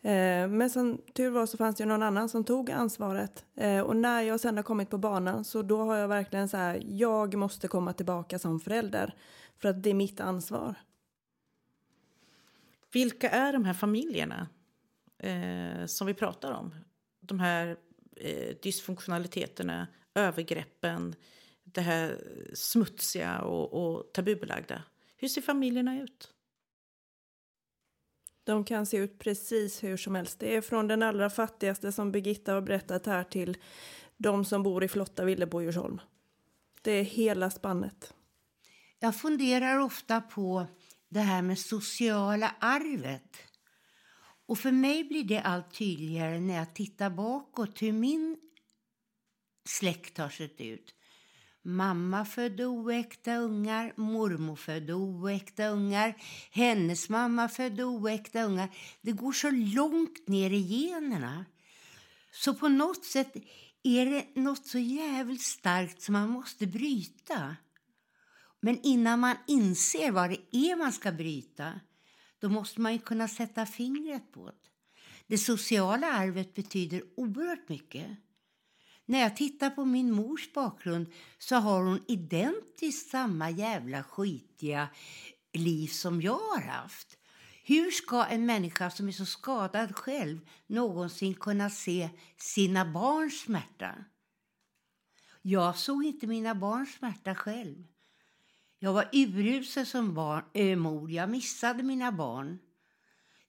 Eh, 0.02 0.48
men 0.48 0.70
som 0.70 1.02
tur 1.14 1.30
var 1.30 1.46
så 1.46 1.58
fanns 1.58 1.76
det 1.76 1.86
någon 1.86 2.04
annan 2.04 2.30
som 2.30 2.44
tog 2.44 2.72
ansvaret. 2.72 3.46
Eh, 3.56 3.80
och 3.80 3.96
när 3.96 4.22
jag 4.22 4.40
sen 4.40 4.58
har 4.58 4.64
kommit 4.64 4.90
på 4.90 4.98
banan 4.98 5.44
så 5.44 5.62
då 5.62 5.84
har 5.84 5.96
jag 5.96 6.08
verkligen 6.08 6.50
så 6.50 6.58
här, 6.58 6.82
jag 6.86 7.36
måste 7.36 7.68
komma 7.68 7.94
tillbaka 7.94 8.40
som 8.40 8.60
förälder. 8.60 9.16
För 9.58 9.70
att 9.70 9.84
det 9.84 9.90
är 9.90 9.94
mitt 9.94 10.20
ansvar. 10.20 10.76
Vilka 12.92 13.30
är 13.30 13.54
de 13.54 13.66
här 13.66 13.74
familjerna 13.74 14.48
eh, 15.18 15.86
som 15.86 16.08
vi 16.08 16.14
pratar 16.14 16.52
om? 16.52 16.76
De 17.20 17.40
här 17.40 17.78
eh, 18.16 18.56
dysfunktionaliteterna, 18.62 19.88
övergreppen, 20.16 21.16
det 21.64 21.82
här 21.82 22.22
smutsiga 22.54 23.42
och, 23.42 23.74
och 23.74 24.14
tabubelagda. 24.14 24.84
Hur 25.16 25.28
ser 25.28 25.42
familjerna 25.42 26.02
ut? 26.02 26.32
De 28.44 28.64
kan 28.64 28.86
se 28.86 28.98
ut 28.98 29.20
precis 29.20 29.84
hur 29.84 29.98
som 29.98 30.16
helst. 30.16 30.40
Det 30.40 30.56
är 30.56 30.62
från 30.62 30.88
den 30.88 31.04
allra 31.04 31.30
fattigaste 31.30 31.92
som 31.92 32.12
Birgitta 32.12 32.54
har 32.54 32.62
berättat 32.62 33.06
här 33.06 33.24
till 33.24 33.58
de 34.18 34.46
som 34.46 34.64
bor 34.64 34.84
i 34.84 34.88
flotta 34.88 35.26
villor 35.26 35.48
på 35.48 35.62
Djursholm. 35.62 36.02
Det 36.82 36.92
är 36.92 37.04
hela 37.04 37.50
spannet. 37.50 38.14
Jag 39.00 39.16
funderar 39.16 39.80
ofta 39.80 40.22
på 40.22 40.66
det 41.10 41.20
här 41.20 41.42
med 41.42 41.60
sociala 41.60 42.56
arvet. 42.60 43.38
Och 44.46 44.60
för 44.60 44.72
mig 44.72 45.04
blir 45.04 45.24
det 45.24 45.42
allt 45.42 45.74
tydligare 45.74 46.40
när 46.40 46.56
jag 46.56 46.76
tittar 46.76 47.10
bakåt 47.10 47.82
hur 47.82 47.92
min 47.92 48.38
släkt 49.70 50.18
har 50.18 50.30
sett 50.30 50.62
ut. 50.62 50.96
Mamma 51.62 52.26
födde 52.26 52.66
oäkta 52.66 53.36
ungar, 53.36 53.94
mormor 53.96 54.56
födde 54.56 54.94
oäkta 54.94 55.68
ungar, 55.68 56.16
hennes 56.52 57.10
mamma 57.10 57.50
födde 57.50 57.84
oäkta 57.84 58.44
ungar. 58.44 58.70
Det 59.02 59.12
går 59.12 59.32
så 59.32 59.52
långt 59.52 60.28
ner 60.28 60.50
i 60.50 60.62
generna. 60.62 61.46
Så 62.32 62.54
på 62.54 62.70
något 62.70 63.06
sätt 63.06 63.36
är 63.84 64.06
det 64.06 64.42
något 64.42 64.68
så 64.68 64.80
jävligt 64.80 65.42
starkt 65.42 66.02
som 66.02 66.14
man 66.14 66.30
måste 66.30 66.68
bryta. 66.68 67.56
Men 68.60 68.80
innan 68.84 69.20
man 69.20 69.36
inser 69.48 70.12
vad 70.12 70.30
det 70.30 70.56
är 70.56 70.76
man 70.76 70.94
ska 70.94 71.12
bryta, 71.12 71.80
då 72.46 72.50
måste 72.50 72.82
man 72.82 73.00
kunna 73.00 73.28
sätta 73.28 73.66
fingret 73.66 74.32
på 74.32 74.46
det. 74.46 74.70
Det 75.28 75.38
sociala 75.38 76.08
arvet 76.14 76.54
betyder 76.54 77.02
oerhört 77.18 77.70
mycket. 77.70 78.08
När 79.06 79.20
jag 79.20 79.36
tittar 79.36 79.70
på 79.70 79.86
min 79.86 80.12
mors 80.12 80.54
bakgrund 80.54 81.08
så 81.38 81.56
har 81.56 81.84
hon 81.84 82.04
identiskt 82.08 83.10
samma 83.10 83.50
jävla 83.50 84.04
skitiga 84.04 84.90
liv 85.54 85.88
som 85.88 86.22
jag 86.22 86.40
har 86.40 86.62
haft. 86.62 87.18
Hur 87.64 87.92
ska 87.92 88.26
en 88.26 88.46
människa 88.46 88.90
som 88.90 89.08
är 89.08 89.12
så 89.12 89.26
skadad 89.26 89.96
själv 89.96 90.40
någonsin 90.68 91.34
kunna 91.34 91.70
se 91.70 92.10
sina 92.38 92.86
barns 92.86 93.42
smärta? 93.42 93.96
Jag 95.42 95.78
såg 95.78 96.04
inte 96.04 96.28
mina 96.28 96.56
barns 96.56 96.94
smärta 96.94 97.36
själv. 97.36 97.84
Jag 98.86 98.94
var 98.94 99.10
urusel 99.12 99.86
som 99.86 100.14
barn, 100.14 100.44
äh, 100.54 100.76
mor. 100.76 101.12
Jag 101.12 101.30
missade 101.30 101.84
mina 101.84 102.12
barn. 102.12 102.60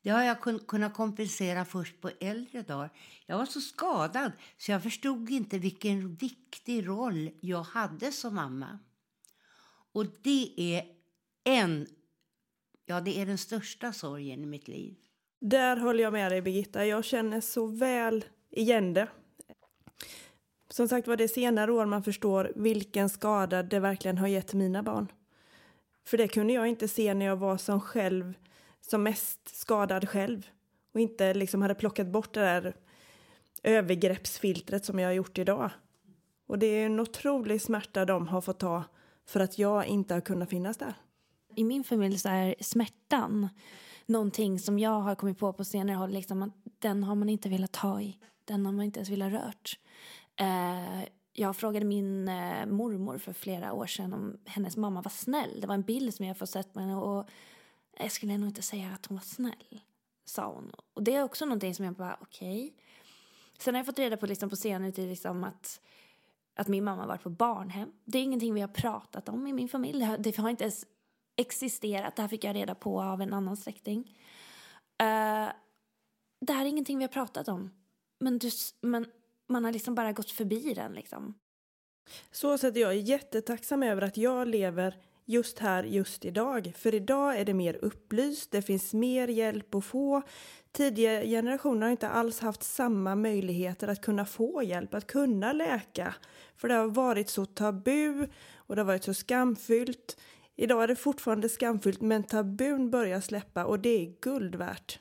Det 0.03 0.11
har 0.11 0.23
jag 0.23 0.41
kun 0.41 0.59
kunnat 0.59 0.95
kompensera 0.95 1.65
först 1.65 2.01
på 2.01 2.11
äldre 2.21 2.63
dagar. 2.63 2.91
Jag 3.27 3.39
var 3.39 3.47
så 3.47 3.61
skadad 3.61 4.33
så 4.59 4.71
jag 4.71 4.83
förstod 4.83 5.31
inte 5.31 5.59
vilken 5.59 6.15
viktig 6.15 6.89
roll 6.89 7.31
jag 7.41 7.63
hade 7.63 8.13
som 8.13 8.35
mamma. 8.35 8.79
Och 9.93 10.07
det 10.23 10.55
är 10.57 10.85
en, 11.45 11.87
ja 12.87 13.01
det 13.01 13.19
är 13.21 13.27
den 13.27 13.39
största 13.39 13.93
sorgen 13.93 14.43
i 14.43 14.47
mitt 14.47 14.69
liv. 14.69 14.95
Där 15.41 15.77
håller 15.77 16.03
jag 16.03 16.13
med 16.13 16.33
dig 16.33 16.43
Birgitta. 16.43 16.87
Jag 16.87 17.05
känner 17.05 17.41
så 17.41 17.67
väl 17.67 18.25
igen 18.51 18.95
det. 18.95 19.09
Som 20.71 20.89
sagt 20.89 21.09
var 21.09 21.17
det 21.17 21.29
senare 21.29 21.73
år 21.73 21.87
man 21.87 22.03
förstår 22.03 22.53
vilken 22.57 23.09
skada 23.09 23.63
det 23.63 23.81
verkligen 23.81 24.19
har 24.19 24.29
gett 24.29 24.55
mina 24.55 24.83
barn. 24.83 25.09
För 26.07 26.17
det 26.17 26.29
kunde 26.29 26.53
jag 26.53 26.69
inte 26.69 26.89
se 26.89 27.15
när 27.15 27.27
jag 27.27 27.37
var 27.37 27.57
som 27.57 27.81
själv, 27.81 28.35
som 28.81 29.03
mest 29.03 29.57
skadad 29.57 30.09
själv. 30.09 30.47
Och 30.95 31.01
inte 31.01 31.35
liksom 31.35 31.63
hade 31.63 31.75
plockat 31.75 32.07
bort 32.07 32.35
det 32.35 32.41
där 32.41 32.75
övergreppsfiltret 33.63 34.85
som 34.85 34.99
jag 34.99 35.09
har 35.09 35.13
gjort 35.13 35.39
idag. 35.39 35.71
Och 36.47 36.59
det 36.59 36.67
är 36.67 36.87
en 36.87 37.01
otrolig 37.01 37.63
smärta 37.63 38.05
de 38.05 38.29
har 38.29 38.41
fått 38.41 38.59
ta 38.59 38.85
för 39.27 39.41
att 39.41 39.59
jag 39.59 39.87
inte 39.87 40.15
har 40.15 40.21
kunnat 40.21 40.51
finnas 40.51 40.77
där. 40.77 40.95
I 41.55 41.65
min 41.65 41.85
familj 41.85 42.19
så 42.19 42.29
är 42.29 42.55
smärtan 42.61 43.49
någonting 44.07 44.59
som 44.59 44.79
jag 44.79 45.01
har 45.01 45.15
kommit 45.15 45.39
på 45.39 45.53
på 45.53 45.65
senare 45.65 45.97
håll. 45.97 46.11
Liksom 46.11 46.43
att 46.43 46.53
den 46.79 47.05
har 47.05 47.15
man 47.15 47.29
inte 47.29 47.49
velat 47.49 47.73
ta 47.73 48.01
i. 48.01 48.19
Den 48.45 48.67
har 48.67 48.73
man 48.73 48.85
inte 48.85 48.99
ens 48.99 49.11
velat 49.11 49.33
rört. 49.33 49.79
Eh, 50.37 51.09
jag 51.39 51.57
frågade 51.57 51.87
min 51.87 52.29
eh, 52.29 52.67
mormor 52.67 53.19
för 53.19 53.33
flera 53.33 53.73
år 53.73 53.87
sedan 53.87 54.13
om 54.13 54.39
hennes 54.45 54.77
mamma 54.77 55.03
var 55.03 55.11
snäll. 55.11 55.61
Det 55.61 55.67
var 55.67 55.75
en 55.75 55.83
bild 55.83 56.15
som 56.15 56.27
jag 56.27 56.39
fått 56.39 56.51
sett 56.51 56.75
med 56.75 56.85
henne 56.85 56.97
och 56.97 57.29
jag 57.99 58.13
skulle 58.13 58.39
nog 58.39 58.49
inte 58.49 58.63
säga 58.63 58.91
att 58.95 59.07
hon 59.07 59.17
var 59.17 59.25
snäll, 59.25 59.81
sa 60.25 60.53
hon. 60.53 60.73
Och 60.95 61.03
det 61.03 61.15
är 61.15 61.23
också 61.23 61.45
någonting 61.45 61.75
som 61.75 61.85
jag 61.85 61.95
bara, 61.95 62.19
okej. 62.21 62.65
Okay. 62.65 62.73
Sen 63.59 63.75
har 63.75 63.79
jag 63.79 63.87
fått 63.87 63.99
reda 63.99 64.17
på 64.17 64.27
liksom 64.27 64.51
på 64.51 64.57
senare 64.57 64.93
tid 64.93 65.09
liksom 65.09 65.45
att, 65.45 65.81
att 66.55 66.69
min 66.69 66.85
mamma 66.85 67.07
varit 67.07 67.23
på 67.23 67.31
barnhem. 67.31 67.93
Det 68.05 68.19
är 68.19 68.23
ingenting 68.23 68.55
vi 68.55 68.61
har 68.61 68.69
pratat 68.69 69.29
om 69.29 69.47
i 69.47 69.53
min 69.53 69.69
familj. 69.69 69.99
Det 69.99 70.05
har, 70.05 70.19
det 70.19 70.37
har 70.37 70.51
inte 70.51 70.65
ens 70.65 70.87
existerat. 71.37 72.17
Det 72.17 72.23
här 72.23 72.29
fick 72.29 72.45
jag 72.45 72.57
reda 72.57 72.75
på 72.75 73.03
av 73.03 73.23
en 73.23 73.35
annan 73.35 73.57
släkting. 73.57 74.01
Uh, 75.03 75.53
det 76.41 76.53
här 76.53 76.65
är 76.65 76.69
ingenting 76.69 76.99
vi 76.99 77.05
har 77.05 77.09
pratat 77.09 77.49
om. 77.49 77.71
Men, 78.19 78.39
du, 78.39 78.51
men 78.81 79.07
man 79.49 79.65
har 79.65 79.73
liksom 79.73 79.95
bara 79.95 80.13
gått 80.13 80.31
förbi 80.31 80.75
den 80.75 80.93
liksom. 80.93 81.35
Så 82.31 82.59
sätt 82.59 82.77
jag 82.77 82.91
är 82.91 82.95
jättetacksam 82.95 83.83
över 83.83 84.03
att 84.03 84.17
jag 84.17 84.49
lever 84.49 84.97
just 85.25 85.59
här, 85.59 85.85
just 85.85 86.25
idag. 86.25 86.73
För 86.77 86.95
idag 86.95 87.39
är 87.41 87.45
det 87.45 87.55
mer 87.55 87.79
upplyst, 87.83 88.51
det 88.51 88.63
finns 88.63 88.95
mer 88.95 89.29
hjälp 89.29 89.75
att 89.75 89.85
få. 89.85 90.23
Tidigare 90.73 91.27
generationer 91.27 91.83
har 91.83 91.91
inte 91.91 92.09
alls 92.09 92.41
haft 92.41 92.63
samma 92.63 93.15
möjligheter 93.15 93.89
att 93.89 94.01
kunna 94.01 94.25
få 94.25 94.63
hjälp, 94.63 94.95
att 94.95 95.07
kunna 95.07 95.53
läka. 95.53 96.15
För 96.57 96.69
det 96.69 96.75
har 96.75 96.87
varit 96.87 97.29
så 97.29 97.47
tabu 97.47 98.27
och 98.57 98.77
det 98.77 98.83
har 98.83 98.87
varit 98.87 99.05
så 99.05 99.15
skamfyllt. 99.15 100.21
Idag 100.57 100.83
är 100.83 100.89
det 100.89 100.97
fortfarande 100.97 101.49
skamfyllt 101.49 102.01
men 102.01 102.23
tabun 102.23 102.91
börjar 102.91 103.21
släppa 103.21 103.65
och 103.65 103.81
det 103.81 104.03
är 104.03 104.15
guld 104.21 104.55
värt. 104.55 105.01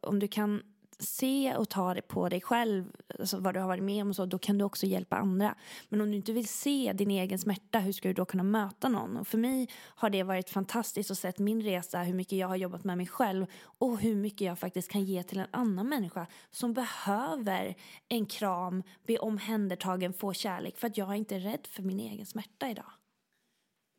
Om 0.00 0.18
du 0.18 0.28
kan 0.28 0.62
se 0.98 1.56
och 1.56 1.68
ta 1.68 1.94
det 1.94 2.02
på 2.02 2.28
dig 2.28 2.40
själv, 2.40 2.84
alltså 3.18 3.38
vad 3.38 3.54
du 3.54 3.60
har 3.60 3.66
varit 3.66 3.82
med 3.82 4.02
om 4.02 4.08
och 4.08 4.16
så, 4.16 4.26
då 4.26 4.38
kan 4.38 4.58
du 4.58 4.64
också 4.64 4.86
hjälpa 4.86 5.16
andra. 5.16 5.54
Men 5.88 6.00
om 6.00 6.10
du 6.10 6.16
inte 6.16 6.32
vill 6.32 6.48
se 6.48 6.92
din 6.94 7.10
egen 7.10 7.38
smärta, 7.38 7.78
hur 7.78 7.92
ska 7.92 8.08
du 8.08 8.14
då 8.14 8.24
kunna 8.24 8.42
möta 8.42 8.88
någon? 8.88 9.16
Och 9.16 9.28
för 9.28 9.38
mig 9.38 9.68
har 9.74 10.10
det 10.10 10.22
varit 10.22 10.50
fantastiskt 10.50 11.10
att 11.10 11.18
se 11.18 11.32
min 11.36 11.62
resa, 11.62 12.02
hur 12.02 12.14
mycket 12.14 12.38
jag 12.38 12.48
har 12.48 12.56
jobbat 12.56 12.84
med 12.84 12.96
mig 12.96 13.06
själv 13.06 13.46
och 13.60 13.98
hur 13.98 14.16
mycket 14.16 14.40
jag 14.40 14.58
faktiskt 14.58 14.88
kan 14.88 15.04
ge 15.04 15.22
till 15.22 15.38
en 15.38 15.46
annan 15.50 15.88
människa 15.88 16.26
som 16.50 16.74
behöver 16.74 17.74
en 18.08 18.26
kram, 18.26 18.82
bli 19.06 19.18
omhändertagen, 19.18 20.12
få 20.12 20.32
kärlek 20.32 20.76
för 20.76 20.86
att 20.86 20.96
jag 20.96 21.10
är 21.10 21.14
inte 21.14 21.38
rädd 21.38 21.66
för 21.70 21.82
min 21.82 22.00
egen 22.00 22.26
smärta 22.26 22.70
idag. 22.70 22.92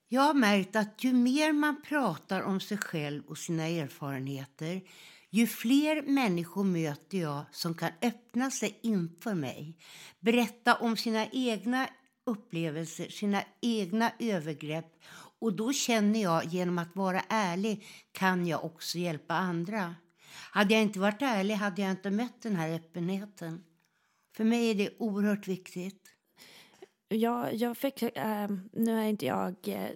Jag 0.07 0.21
har 0.21 0.33
märkt 0.33 0.75
att 0.75 1.03
ju 1.03 1.13
mer 1.13 1.53
man 1.53 1.81
pratar 1.81 2.41
om 2.41 2.59
sig 2.59 2.77
själv 2.77 3.23
och 3.27 3.37
sina 3.37 3.67
erfarenheter 3.67 4.81
ju 5.35 5.47
fler 5.47 6.01
människor 6.01 6.63
möter 6.63 7.17
jag 7.17 7.45
som 7.51 7.73
kan 7.73 7.91
öppna 8.01 8.51
sig 8.51 8.79
inför 8.81 9.33
mig, 9.33 9.77
berätta 10.19 10.75
om 10.75 10.97
sina 10.97 11.27
egna 11.31 11.87
upplevelser, 12.25 13.09
sina 13.09 13.43
egna 13.61 14.11
övergrepp 14.19 14.85
och 15.39 15.53
då 15.53 15.73
känner 15.73 16.21
jag 16.21 16.45
genom 16.45 16.77
att 16.77 16.95
vara 16.95 17.21
ärlig 17.29 17.85
kan 18.11 18.47
jag 18.47 18.65
också 18.65 18.97
hjälpa 18.97 19.33
andra. 19.33 19.95
Hade 20.51 20.73
jag 20.73 20.83
inte 20.83 20.99
varit 20.99 21.21
ärlig 21.21 21.55
hade 21.55 21.81
jag 21.81 21.91
inte 21.91 22.11
mött 22.11 22.41
den 22.41 22.55
här 22.55 22.69
öppenheten. 22.69 23.63
För 24.35 24.43
mig 24.43 24.71
är 24.71 24.75
det 24.75 24.89
oerhört 24.99 25.47
viktigt. 25.47 26.01
Ja, 27.07 27.51
jag 27.51 27.77
fick, 27.77 28.01
äh, 28.01 28.49
nu 28.73 28.99
är 28.99 29.03
inte 29.03 29.25
jag 29.25 29.55
äh, 29.67 29.89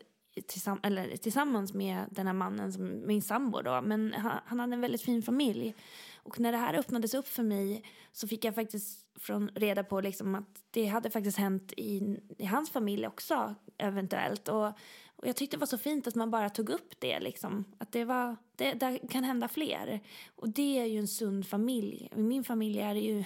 tillsamm 0.47 0.79
eller, 0.83 1.17
tillsammans 1.17 1.73
med 1.73 2.05
den 2.11 2.27
här 2.27 2.33
mannen, 2.33 2.73
som, 2.73 3.07
min 3.07 3.21
sambo 3.21 3.61
då, 3.61 3.81
men 3.81 4.13
han, 4.13 4.39
han, 4.45 4.59
hade 4.59 4.73
en 4.73 4.81
väldigt 4.81 5.01
fin 5.01 5.21
familj. 5.21 5.75
Och 6.23 6.39
när 6.39 6.51
det 6.51 6.57
här 6.57 6.73
öppnades 6.73 7.13
upp 7.13 7.27
för 7.27 7.43
mig 7.43 7.83
så 8.11 8.27
fick 8.27 8.45
jag 8.45 8.55
faktiskt 8.55 9.05
från 9.19 9.49
reda 9.55 9.83
på 9.83 10.01
liksom 10.01 10.35
att 10.35 10.63
det 10.71 10.85
hade 10.85 11.09
faktiskt 11.09 11.37
hänt 11.37 11.73
i, 11.77 12.17
i 12.37 12.45
hans 12.45 12.69
familj 12.69 13.07
också, 13.07 13.55
eventuellt. 13.77 14.47
Och, 14.47 14.67
och 15.15 15.27
jag 15.27 15.35
tyckte 15.35 15.57
det 15.57 15.59
var 15.59 15.67
så 15.67 15.77
fint 15.77 16.07
att 16.07 16.15
man 16.15 16.31
bara 16.31 16.49
tog 16.49 16.69
upp 16.69 16.99
det, 16.99 17.19
liksom. 17.19 17.65
Att 17.77 17.91
det, 17.91 18.05
var, 18.05 18.35
det, 18.55 18.73
det 18.73 18.99
kan 19.09 19.23
hända 19.23 19.47
fler. 19.47 19.99
Och 20.35 20.49
det 20.49 20.79
är 20.79 20.85
ju 20.85 20.99
en 20.99 21.07
sund 21.07 21.47
familj. 21.47 22.09
I 22.15 22.21
min 22.21 22.43
familj 22.43 22.79
är 22.79 22.93
det 22.93 22.99
ju 22.99 23.23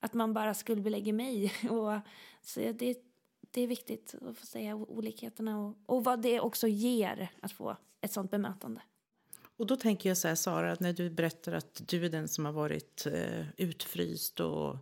att 0.00 0.14
man 0.14 0.32
bara 0.32 0.54
skuldbelägger 0.54 1.12
mig. 1.12 1.52
Och, 1.70 2.00
så 2.42 2.60
det, 2.60 2.98
det 3.54 3.60
är 3.60 3.66
viktigt 3.66 4.14
att 4.22 4.38
få 4.38 4.46
säga 4.46 4.74
olikheterna 4.76 5.60
och, 5.60 5.76
och 5.86 6.04
vad 6.04 6.22
det 6.22 6.40
också 6.40 6.68
ger 6.68 7.30
att 7.40 7.52
få 7.52 7.76
ett 8.00 8.12
sånt 8.12 8.30
bemötande. 8.30 8.80
Och 9.56 9.66
då 9.66 9.76
tänker 9.76 10.08
jag 10.10 10.16
så 10.16 10.28
här, 10.28 10.34
Sara, 10.34 10.76
när 10.80 10.92
du 10.92 11.10
berättar 11.10 11.52
att 11.52 11.82
du 11.88 12.04
är 12.04 12.08
den 12.08 12.28
som 12.28 12.44
har 12.44 12.52
varit 12.52 13.06
eh, 13.06 13.46
utfryst 13.56 14.40
och 14.40 14.76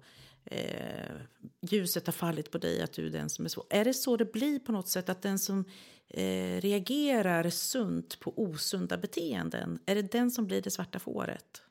eh, 0.44 1.16
ljuset 1.60 2.06
har 2.06 2.12
fallit 2.12 2.50
på 2.50 2.58
dig, 2.58 2.82
att 2.82 2.92
du 2.92 3.06
är 3.06 3.10
den 3.10 3.30
som 3.30 3.44
är 3.44 3.48
svår. 3.48 3.64
Är 3.70 3.84
det 3.84 3.94
så 3.94 4.16
det 4.16 4.32
blir 4.32 4.58
på 4.58 4.72
något 4.72 4.88
sätt, 4.88 5.08
att 5.08 5.22
den 5.22 5.38
som 5.38 5.64
eh, 6.08 6.60
reagerar 6.60 7.50
sunt 7.50 8.20
på 8.20 8.32
osunda 8.36 8.96
beteenden, 8.96 9.78
är 9.86 9.94
det 9.94 10.12
den 10.12 10.30
som 10.30 10.46
blir 10.46 10.62
det 10.62 10.70
svarta 10.70 10.98
fåret? 10.98 11.62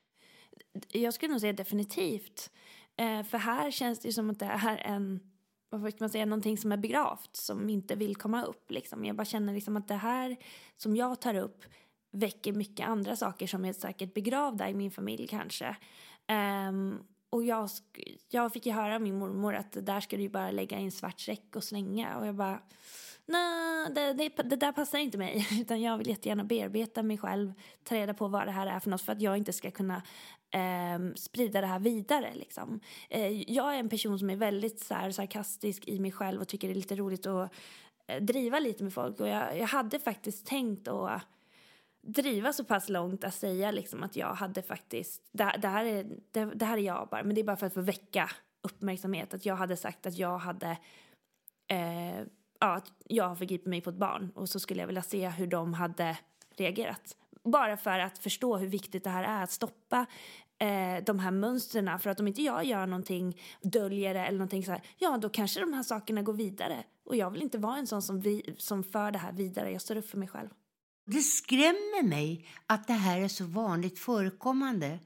Jag 0.87 1.13
skulle 1.13 1.31
nog 1.31 1.41
säga 1.41 1.53
definitivt. 1.53 2.51
Eh, 2.97 3.23
för 3.23 3.37
här 3.37 3.71
känns 3.71 3.99
det 3.99 4.13
som 4.13 4.29
att 4.29 4.39
det 4.39 4.45
är 4.45 4.77
en 4.77 5.30
vad 5.79 5.91
ska 5.91 6.03
man 6.03 6.09
säga, 6.09 6.25
någonting 6.25 6.57
som 6.57 6.71
är 6.71 6.77
begravt, 6.77 7.35
som 7.35 7.69
inte 7.69 7.95
vill 7.95 8.15
komma 8.15 8.43
upp. 8.43 8.71
Liksom. 8.71 9.05
Jag 9.05 9.15
bara 9.15 9.25
känner 9.25 9.53
liksom 9.53 9.77
att 9.77 9.87
det 9.87 9.95
här 9.95 10.37
som 10.77 10.95
jag 10.95 11.21
tar 11.21 11.35
upp 11.35 11.63
väcker 12.11 12.53
mycket 12.53 12.87
andra 12.87 13.15
saker 13.15 13.47
som 13.47 13.65
är 13.65 13.73
säkert 13.73 14.13
begravda 14.13 14.69
i 14.69 14.73
min 14.73 14.91
familj 14.91 15.27
kanske. 15.27 15.75
Um, 16.67 17.03
och 17.29 17.43
jag, 17.43 17.69
jag 18.29 18.53
fick 18.53 18.65
ju 18.65 18.71
höra 18.71 18.95
av 18.95 19.01
min 19.01 19.19
mormor 19.19 19.55
att 19.55 19.77
där 19.85 19.99
ska 19.99 20.17
du 20.17 20.23
ju 20.23 20.29
bara 20.29 20.51
lägga 20.51 20.79
i 20.79 20.83
en 20.83 20.91
svart 20.91 21.19
säck 21.19 21.55
och 21.55 21.63
slänga. 21.63 22.17
Och 22.17 22.27
jag 22.27 22.35
bara, 22.35 22.59
nej, 23.25 23.87
det, 23.95 24.13
det, 24.13 24.29
det, 24.43 24.55
där 24.55 24.71
passar 24.71 24.99
inte 24.99 25.17
mig. 25.17 25.47
Utan 25.61 25.81
jag 25.81 25.97
vill 25.97 26.09
jättegärna 26.09 26.43
bearbeta 26.43 27.03
mig 27.03 27.17
själv, 27.17 27.53
ta 27.83 27.95
reda 27.95 28.13
på 28.13 28.27
vad 28.27 28.47
det 28.47 28.51
här 28.51 28.67
är 28.67 28.79
för 28.79 28.89
något 28.89 29.01
för 29.01 29.11
att 29.11 29.21
jag 29.21 29.37
inte 29.37 29.53
ska 29.53 29.71
kunna 29.71 30.01
eh, 30.51 31.13
sprida 31.15 31.61
det 31.61 31.67
här 31.67 31.79
vidare. 31.79 32.33
Liksom. 32.35 32.79
Eh, 33.09 33.51
jag 33.51 33.75
är 33.75 33.79
en 33.79 33.89
person 33.89 34.19
som 34.19 34.29
är 34.29 34.35
väldigt 34.35 34.79
så 34.79 34.93
här, 34.93 35.11
sarkastisk 35.11 35.87
i 35.87 35.99
mig 35.99 36.11
själv 36.11 36.41
och 36.41 36.47
tycker 36.47 36.67
det 36.67 36.73
är 36.73 36.75
lite 36.75 36.95
roligt 36.95 37.25
att 37.25 37.51
eh, 38.07 38.21
driva 38.21 38.59
lite 38.59 38.83
med 38.83 38.93
folk. 38.93 39.19
Och 39.19 39.27
jag, 39.27 39.57
jag 39.57 39.67
hade 39.67 39.99
faktiskt 39.99 40.45
tänkt 40.45 40.87
att 40.87 41.21
driva 42.01 42.53
så 42.53 42.63
pass 42.63 42.89
långt 42.89 43.23
att 43.23 43.33
säga 43.33 43.71
liksom 43.71 44.03
att 44.03 44.15
jag 44.15 44.33
hade 44.33 44.61
faktiskt, 44.61 45.29
det, 45.31 45.55
det, 45.61 45.67
här 45.67 45.85
är, 45.85 46.05
det, 46.31 46.45
det, 46.45 46.65
här 46.65 46.77
är 46.77 46.81
jag 46.81 47.07
bara, 47.11 47.23
men 47.23 47.35
det 47.35 47.41
är 47.41 47.45
bara 47.45 47.57
för 47.57 47.67
att 47.67 47.73
få 47.73 47.81
väcka 47.81 48.29
uppmärksamhet. 48.61 49.33
Att 49.33 49.45
jag 49.45 49.55
hade 49.55 49.77
sagt 49.77 50.05
att 50.05 50.17
jag 50.17 50.37
hade 50.37 50.77
eh, 51.67 52.19
ja, 52.59 52.75
att 52.75 52.93
jag 53.07 53.37
förgriper 53.37 53.69
mig 53.69 53.81
på 53.81 53.89
ett 53.89 53.95
barn 53.95 54.31
och 54.35 54.49
så 54.49 54.59
skulle 54.59 54.79
jag 54.79 54.87
vilja 54.87 55.01
se 55.01 55.29
hur 55.29 55.47
de 55.47 55.73
hade 55.73 56.17
reagerat. 56.57 57.17
Bara 57.43 57.77
för 57.77 57.99
att 57.99 58.19
förstå 58.19 58.57
hur 58.57 58.67
viktigt 58.67 59.03
det 59.03 59.09
här 59.09 59.23
är 59.23 59.43
att 59.43 59.51
stoppa 59.51 60.05
eh, 60.61 61.03
de 61.03 61.19
här 61.19 61.31
mönstren. 61.31 61.99
För 61.99 62.09
att 62.09 62.19
om 62.19 62.27
inte 62.27 62.41
jag 62.41 62.65
gör 62.65 62.87
någonting, 62.87 63.41
döljer 63.61 64.13
det 64.13 64.19
eller 64.19 64.37
någonting 64.37 64.65
så 64.65 64.71
här, 64.71 64.81
ja 64.97 65.17
då 65.17 65.29
kanske 65.29 65.59
de 65.59 65.73
här 65.73 65.83
sakerna 65.83 66.21
går 66.21 66.33
vidare. 66.33 66.83
Och 67.05 67.15
jag 67.15 67.31
vill 67.31 67.41
inte 67.41 67.57
vara 67.57 67.77
en 67.77 67.87
sån 67.87 68.01
som, 68.01 68.21
vi, 68.21 68.55
som 68.57 68.83
för 68.83 69.11
det 69.11 69.19
här 69.19 69.31
vidare. 69.31 69.71
Jag 69.71 69.81
står 69.81 69.95
upp 69.95 70.09
för 70.09 70.17
mig 70.17 70.27
själv. 70.27 70.49
Det 71.05 71.21
skrämmer 71.21 72.03
mig 72.03 72.47
att 72.67 72.87
det 72.87 72.93
här 72.93 73.19
är 73.21 73.27
så 73.27 73.45
vanligt 73.45 73.99
förekommande. 73.99 74.99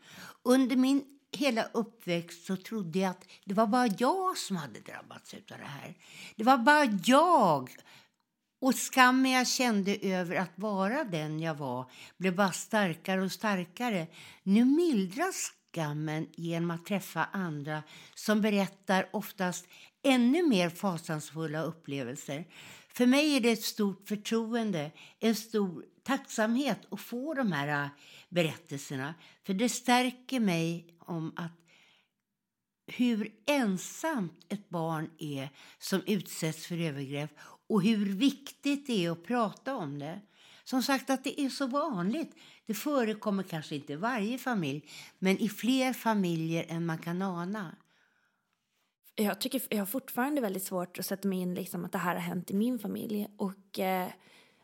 Under 0.44 0.76
min 0.76 1.04
hela 1.32 1.64
uppväxt 1.64 2.46
så 2.46 2.56
trodde 2.56 3.00
jag 3.00 3.10
att 3.10 3.28
det 3.46 3.54
var 3.54 3.68
bara 3.68 3.88
jag 3.88 4.38
som 4.38 4.56
hade 4.56 4.80
drabbats 4.80 5.34
av 5.34 5.40
det 5.48 5.64
här. 5.64 5.98
Det 6.36 6.44
var 6.44 6.58
bara 6.58 6.86
jag. 7.06 7.70
Och 8.66 8.76
skammen 8.76 9.32
jag 9.32 9.48
kände 9.48 9.98
över 10.02 10.36
att 10.36 10.52
vara 10.56 11.04
den 11.04 11.40
jag 11.40 11.56
var 11.56 11.92
blev 12.18 12.36
bara 12.36 12.52
starkare 12.52 13.22
och 13.22 13.32
starkare. 13.32 14.08
Nu 14.44 14.66
mildras 14.66 15.52
skammen 15.72 16.28
genom 16.36 16.72
att 16.72 16.86
träffa 16.86 17.24
andra 17.24 17.84
som 18.16 18.42
berättar 18.42 19.10
oftast 19.14 19.68
ännu 20.04 20.44
mer 20.44 20.70
fasansfulla 20.70 21.62
upplevelser. 21.62 22.46
För 22.88 23.06
mig 23.06 23.36
är 23.36 23.42
det 23.42 23.52
ett 23.52 23.64
stort 23.64 24.08
förtroende, 24.08 24.92
en 25.20 25.36
stor 25.36 25.86
tacksamhet 26.04 26.80
att 26.92 27.02
få 27.02 27.34
de 27.34 27.52
här 27.52 27.84
äh, 27.84 27.90
berättelserna. 28.30 29.14
För 29.44 29.54
det 29.54 29.70
stärker 29.70 30.40
mig 30.40 30.88
om 31.00 31.34
att 31.36 31.66
hur 32.88 33.32
ensamt 33.46 34.46
ett 34.50 34.70
barn 34.70 35.10
är 35.18 35.50
som 35.80 36.02
utsätts 36.06 36.68
för 36.68 36.78
övergrepp 36.78 37.32
och 37.68 37.84
hur 37.84 38.06
viktigt 38.06 38.88
det 38.88 39.06
är 39.06 39.12
att 39.12 39.24
prata 39.24 39.76
om 39.76 40.00
det. 40.00 40.22
Som 40.64 40.84
sagt 40.84 41.10
att 41.10 41.24
det 41.24 41.42
är 41.42 41.50
så 41.50 41.68
vanligt. 41.68 42.36
Det 42.66 42.74
förekommer 42.74 43.44
kanske 43.44 43.76
inte 43.76 43.94
i 43.94 43.96
varje 43.96 44.38
familj, 44.38 44.90
men 45.20 45.38
i 45.38 45.50
fler 45.50 45.94
familjer 45.94 46.66
än 46.70 46.86
man 46.86 46.98
kan 46.98 47.22
ana. 47.22 47.76
Jag, 49.16 49.42
tycker, 49.42 49.62
jag 49.70 49.78
har 49.78 49.86
fortfarande 49.86 50.42
väldigt 50.42 50.64
svårt 50.64 51.00
att 51.00 51.06
sätta 51.06 51.28
mig 51.28 51.40
in 51.40 51.54
liksom 51.54 51.86
att 51.86 51.92
det 51.92 51.98
här 51.98 52.16
har 52.16 52.22
hänt 52.22 52.52
i 52.52 52.54
min 52.54 52.80
familj. 52.80 53.28
Och 53.38 53.80
eh, 53.80 54.08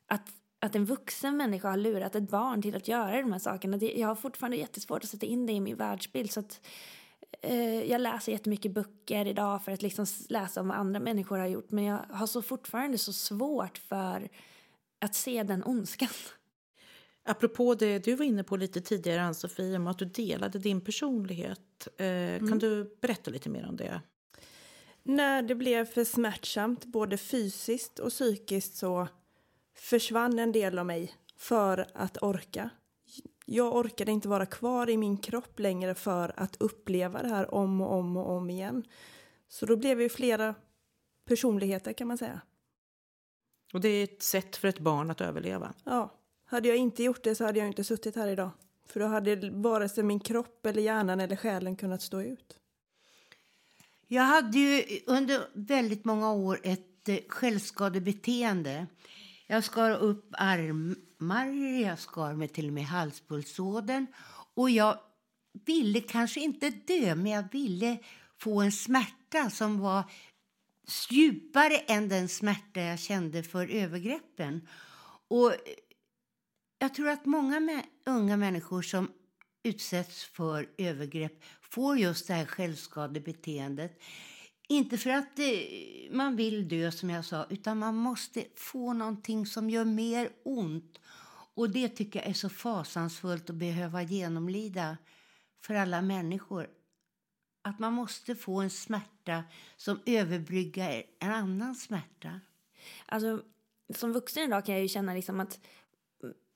att, 0.07 0.29
att 0.59 0.75
en 0.75 0.85
vuxen 0.85 1.37
människa 1.37 1.69
har 1.69 1.77
lurat 1.77 2.15
ett 2.15 2.29
barn 2.29 2.61
till 2.61 2.75
att 2.75 2.87
göra 2.87 3.21
de 3.21 3.31
här 3.31 3.39
sakerna. 3.39 3.77
Det, 3.77 3.93
jag 3.93 4.07
har 4.07 4.15
fortfarande 4.15 4.57
jättesvårt 4.57 5.03
att 5.03 5.09
sätta 5.09 5.25
in 5.25 5.45
det 5.45 5.53
i 5.53 5.59
min 5.59 5.75
världsbild. 5.75 6.31
Så 6.31 6.39
att, 6.39 6.61
eh, 7.41 7.83
jag 7.83 8.01
läser 8.01 8.31
jättemycket 8.31 8.71
böcker 8.71 9.27
idag 9.27 9.63
för 9.63 9.71
att 9.71 9.81
liksom 9.81 10.05
läsa 10.29 10.61
om 10.61 10.67
vad 10.67 10.77
andra 10.77 10.99
människor 10.99 11.37
har 11.37 11.47
gjort. 11.47 11.71
Men 11.71 11.83
jag 11.83 11.99
har 12.09 12.27
så 12.27 12.41
fortfarande 12.41 12.97
så 12.97 13.13
svårt 13.13 13.77
för 13.77 14.29
att 14.99 15.15
se 15.15 15.43
den 15.43 15.63
ondskan. 15.63 16.09
Apropå 17.23 17.75
det 17.75 17.99
du 17.99 18.15
var 18.15 18.25
inne 18.25 18.43
på 18.43 18.57
lite 18.57 18.81
tidigare, 18.81 19.21
Ann-Sofie, 19.21 19.75
om 19.75 19.87
att 19.87 19.99
du 19.99 20.05
delade 20.05 20.59
din 20.59 20.81
personlighet. 20.81 21.87
Eh, 21.97 22.05
mm. 22.05 22.47
Kan 22.47 22.59
du 22.59 22.97
berätta 23.01 23.31
lite 23.31 23.49
mer 23.49 23.67
om 23.67 23.75
det? 23.75 24.01
När 25.03 25.41
det 25.41 25.55
blev 25.55 25.85
för 25.85 26.03
smärtsamt, 26.03 26.85
både 26.85 27.17
fysiskt 27.17 27.99
och 27.99 28.09
psykiskt, 28.09 28.75
så 28.75 29.07
försvann 29.75 30.39
en 30.39 30.51
del 30.51 30.79
av 30.79 30.85
mig 30.85 31.15
för 31.37 31.87
att 31.93 32.17
orka. 32.23 32.69
Jag 33.53 33.75
orkade 33.75 34.11
inte 34.11 34.27
vara 34.27 34.45
kvar 34.45 34.89
i 34.89 34.97
min 34.97 35.17
kropp 35.17 35.59
längre 35.59 35.95
för 35.95 36.33
att 36.37 36.55
uppleva 36.59 37.21
det 37.21 37.27
här 37.27 37.53
om 37.53 37.81
och 37.81 37.93
om 37.93 38.17
och 38.17 38.29
om 38.29 38.49
igen. 38.49 38.83
Så 39.47 39.65
då 39.65 39.75
blev 39.75 39.97
vi 39.97 40.09
flera 40.09 40.55
personligheter 41.25 41.93
kan 41.93 42.07
man 42.07 42.17
säga. 42.17 42.41
Och 43.73 43.81
det 43.81 43.89
är 43.89 44.03
ett 44.03 44.23
sätt 44.23 44.55
för 44.55 44.67
ett 44.67 44.79
barn 44.79 45.11
att 45.11 45.21
överleva? 45.21 45.73
Ja. 45.83 46.19
Hade 46.45 46.67
jag 46.67 46.77
inte 46.77 47.03
gjort 47.03 47.23
det 47.23 47.35
så 47.35 47.45
hade 47.45 47.59
jag 47.59 47.67
inte 47.67 47.83
suttit 47.83 48.15
här 48.15 48.27
idag. 48.27 48.49
För 48.85 48.99
då 48.99 49.05
hade 49.05 49.49
vare 49.49 49.89
sig 49.89 50.03
min 50.03 50.19
kropp 50.19 50.65
eller 50.65 50.81
hjärnan 50.81 51.19
eller 51.19 51.35
själen 51.35 51.75
kunnat 51.75 52.01
stå 52.01 52.21
ut. 52.21 52.59
Jag 54.07 54.23
hade 54.23 54.59
ju 54.59 54.83
under 55.05 55.41
väldigt 55.53 56.05
många 56.05 56.33
år 56.33 56.59
ett 56.63 57.09
eh, 57.09 57.17
självskadebeteende. 57.27 58.87
Jag 59.51 59.63
skar 59.63 59.91
upp 59.91 60.29
armar, 60.31 61.45
jag 61.81 61.99
skar 61.99 62.33
mig 62.33 62.47
till 62.47 62.67
och 62.67 62.73
med 62.73 62.83
halspulsådern. 62.83 64.07
Och 64.53 64.69
jag 64.69 64.99
ville 65.65 66.01
kanske 66.01 66.39
inte 66.39 66.69
dö, 66.69 67.15
men 67.15 67.31
jag 67.31 67.51
ville 67.51 67.97
få 68.37 68.61
en 68.61 68.71
smärta 68.71 69.49
som 69.49 69.79
var 69.79 70.03
djupare 71.09 71.77
än 71.77 72.09
den 72.09 72.29
smärta 72.29 72.81
jag 72.81 72.99
kände 72.99 73.43
för 73.43 73.67
övergreppen. 73.67 74.67
Och 75.27 75.53
jag 76.79 76.93
tror 76.93 77.09
att 77.09 77.25
många 77.25 77.83
unga 78.05 78.37
människor 78.37 78.81
som 78.81 79.11
utsätts 79.63 80.23
för 80.23 80.69
övergrepp 80.77 81.43
får 81.61 81.97
just 81.97 82.27
det 82.27 82.33
här 82.33 82.45
självskadebeteendet. 82.45 84.01
Inte 84.71 84.97
för 84.97 85.09
att 85.09 85.39
eh, 85.39 85.45
man 86.11 86.35
vill 86.35 86.67
dö, 86.67 86.91
som 86.91 87.09
jag 87.09 87.25
sa, 87.25 87.45
utan 87.49 87.77
man 87.77 87.95
måste 87.95 88.45
få 88.55 88.93
någonting 88.93 89.45
som 89.45 89.69
gör 89.69 89.85
mer 89.85 90.29
ont. 90.43 90.99
Och 91.53 91.69
Det 91.69 91.89
tycker 91.89 92.19
jag 92.19 92.29
är 92.29 92.33
så 92.33 92.49
fasansfullt 92.49 93.49
att 93.49 93.55
behöva 93.55 94.03
genomlida 94.03 94.97
för 95.61 95.73
alla 95.73 96.01
människor. 96.01 96.67
Att 97.61 97.79
man 97.79 97.93
måste 97.93 98.35
få 98.35 98.61
en 98.61 98.69
smärta 98.69 99.43
som 99.77 99.99
överbryggar 100.05 101.03
en 101.19 101.31
annan 101.31 101.75
smärta. 101.75 102.39
Alltså, 103.05 103.43
som 103.95 104.13
vuxen 104.13 104.43
idag 104.43 104.65
kan 104.65 104.75
jag 104.75 104.81
ju 104.81 104.89
känna 104.89 105.13
liksom 105.13 105.39
att 105.39 105.59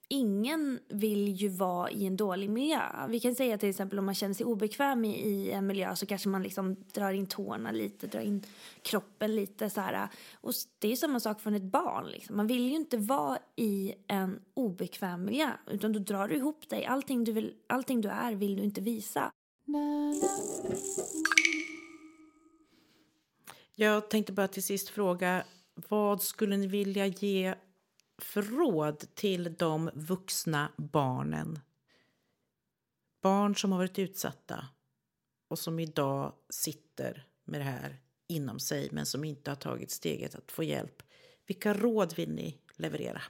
ingen 0.07 0.79
vill 0.87 1.27
ju 1.27 1.49
vara 1.49 1.91
i 1.91 2.05
en 2.05 2.17
dålig 2.17 2.49
miljö. 2.49 2.81
Vi 3.09 3.19
kan 3.19 3.35
säga 3.35 3.57
till 3.57 3.69
exempel 3.69 3.99
om 3.99 4.05
man 4.05 4.15
känner 4.15 4.33
sig 4.33 4.45
obekväm 4.45 5.05
i, 5.05 5.27
i 5.27 5.51
en 5.51 5.67
miljö 5.67 5.95
så 5.95 6.05
kanske 6.05 6.29
man 6.29 6.43
liksom 6.43 6.75
drar 6.93 7.11
in 7.11 7.27
tårna 7.27 7.71
lite, 7.71 8.07
drar 8.07 8.21
in 8.21 8.43
kroppen 8.81 9.35
lite 9.35 9.69
så 9.69 9.81
här. 9.81 10.09
Och 10.41 10.53
det 10.79 10.91
är 10.91 10.95
samma 10.95 11.19
sak 11.19 11.41
för 11.41 11.51
ett 11.51 11.63
barn 11.63 12.07
liksom. 12.07 12.37
Man 12.37 12.47
vill 12.47 12.69
ju 12.69 12.75
inte 12.75 12.97
vara 12.97 13.37
i 13.55 13.93
en 14.07 14.39
obekväm 14.53 15.25
miljö 15.25 15.51
utan 15.67 15.93
då 15.93 15.99
drar 15.99 16.27
du 16.27 16.35
ihop 16.35 16.69
dig. 16.69 16.85
Allting 16.85 17.23
du, 17.23 17.31
vill, 17.31 17.53
allting 17.67 18.01
du 18.01 18.09
är 18.09 18.35
vill 18.35 18.55
du 18.55 18.63
inte 18.63 18.81
visa. 18.81 19.31
Jag 23.75 24.09
tänkte 24.09 24.33
bara 24.33 24.47
till 24.47 24.63
sist 24.63 24.89
fråga 24.89 25.43
vad 25.89 26.21
skulle 26.21 26.57
ni 26.57 26.67
vilja 26.67 27.05
ge 27.05 27.55
för 28.17 28.41
råd 28.41 29.15
till 29.15 29.55
de 29.57 29.89
vuxna 29.93 30.71
barnen? 30.77 31.59
Barn 33.21 33.55
som 33.55 33.71
har 33.71 33.79
varit 33.79 33.99
utsatta 33.99 34.67
och 35.47 35.59
som 35.59 35.79
idag 35.79 36.33
sitter 36.49 37.27
med 37.43 37.59
det 37.59 37.65
här 37.65 37.99
inom 38.27 38.59
sig 38.59 38.89
men 38.91 39.05
som 39.05 39.23
inte 39.23 39.51
har 39.51 39.55
tagit 39.55 39.91
steget 39.91 40.35
att 40.35 40.51
få 40.51 40.63
hjälp. 40.63 41.03
Vilka 41.47 41.73
råd 41.73 42.15
vill 42.15 42.31
ni 42.31 42.57
leverera? 42.75 43.21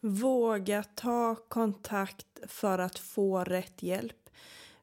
Våga 0.00 0.82
ta 0.82 1.34
kontakt 1.34 2.38
för 2.46 2.78
att 2.78 2.98
få 2.98 3.44
rätt 3.44 3.82
hjälp. 3.82 4.30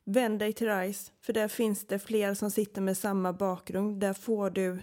Vänd 0.03 0.39
dig 0.39 0.53
till 0.53 0.68
RISE, 0.68 1.12
för 1.22 1.34
där 1.34 1.47
finns 1.47 1.88
det 1.88 1.99
fler 1.99 2.34
som 2.34 2.51
sitter 2.51 2.82
med 2.82 2.97
samma 2.97 3.34
bakgrund. 3.34 3.99
Där 3.99 4.14
får 4.14 4.49
du 4.49 4.82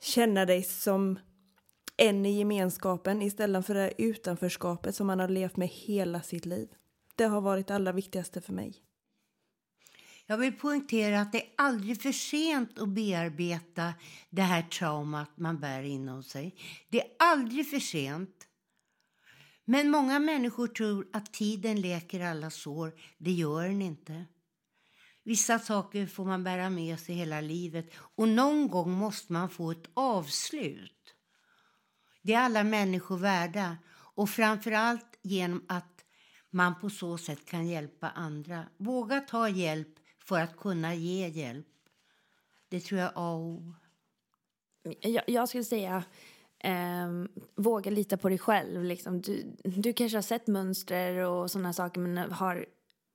känna 0.00 0.44
dig 0.44 0.62
som 0.62 1.18
en 1.96 2.26
i 2.26 2.38
gemenskapen 2.38 3.22
istället 3.22 3.66
för 3.66 3.74
det 3.74 4.02
utanförskapet 4.02 4.96
som 4.96 5.06
man 5.06 5.20
har 5.20 5.28
levt 5.28 5.56
med 5.56 5.68
hela 5.68 6.22
sitt 6.22 6.46
liv. 6.46 6.68
Det 7.14 7.24
har 7.24 7.40
varit 7.40 7.70
allra 7.70 7.92
viktigaste 7.92 8.40
för 8.40 8.52
mig. 8.52 8.74
Jag 10.26 10.38
vill 10.38 10.52
poängtera 10.52 11.20
att 11.20 11.32
det 11.32 11.42
är 11.42 11.50
aldrig 11.56 12.02
för 12.02 12.12
sent 12.12 12.78
att 12.78 12.88
bearbeta 12.88 13.94
det 14.30 14.42
här 14.42 14.62
traumat 14.62 15.30
man 15.34 15.60
bär 15.60 15.82
inom 15.82 16.22
sig. 16.22 16.54
Det 16.88 17.00
är 17.00 17.08
aldrig 17.18 17.70
för 17.70 17.78
sent. 17.78 18.48
Men 19.64 19.90
många 19.90 20.18
människor 20.18 20.66
tror 20.66 21.08
att 21.12 21.32
tiden 21.32 21.80
läker 21.80 22.20
alla 22.20 22.50
sår. 22.50 22.92
Det 23.18 23.32
gör 23.32 23.62
den 23.62 23.82
inte. 23.82 24.24
Vissa 25.22 25.58
saker 25.58 26.06
får 26.06 26.24
man 26.24 26.44
bära 26.44 26.70
med 26.70 27.00
sig 27.00 27.14
hela 27.14 27.40
livet 27.40 27.90
och 27.94 28.28
någon 28.28 28.68
gång 28.68 28.90
måste 28.90 29.32
man 29.32 29.50
få 29.50 29.70
ett 29.70 29.90
avslut. 29.94 30.93
Det 32.26 32.34
är 32.34 32.40
alla 32.40 32.64
människor 32.64 33.16
värda 33.16 33.76
och 33.92 34.30
framför 34.30 34.72
allt 34.72 35.18
genom 35.22 35.64
att 35.68 36.04
man 36.50 36.80
på 36.80 36.90
så 36.90 37.18
sätt 37.18 37.44
kan 37.44 37.66
hjälpa 37.66 38.10
andra. 38.10 38.64
Våga 38.76 39.20
ta 39.20 39.48
hjälp 39.48 39.88
för 40.18 40.40
att 40.40 40.56
kunna 40.56 40.94
ge 40.94 41.28
hjälp. 41.28 41.66
Det 42.68 42.80
tror 42.80 43.00
jag 43.00 43.08
är 43.08 43.12
A 43.14 43.34
och 43.34 43.40
O. 43.40 43.74
Jag, 45.00 45.24
jag 45.26 45.48
skulle 45.48 45.64
säga 45.64 46.04
eh, 46.58 47.08
våga 47.54 47.90
lita 47.90 48.16
på 48.16 48.28
dig 48.28 48.38
själv. 48.38 48.84
Liksom. 48.84 49.20
Du, 49.20 49.56
du 49.64 49.92
kanske 49.92 50.16
har 50.16 50.22
sett 50.22 50.46
mönster 50.46 51.16
och 51.16 51.50
sådana 51.50 51.72
saker 51.72 52.00
men 52.00 52.32
har 52.32 52.66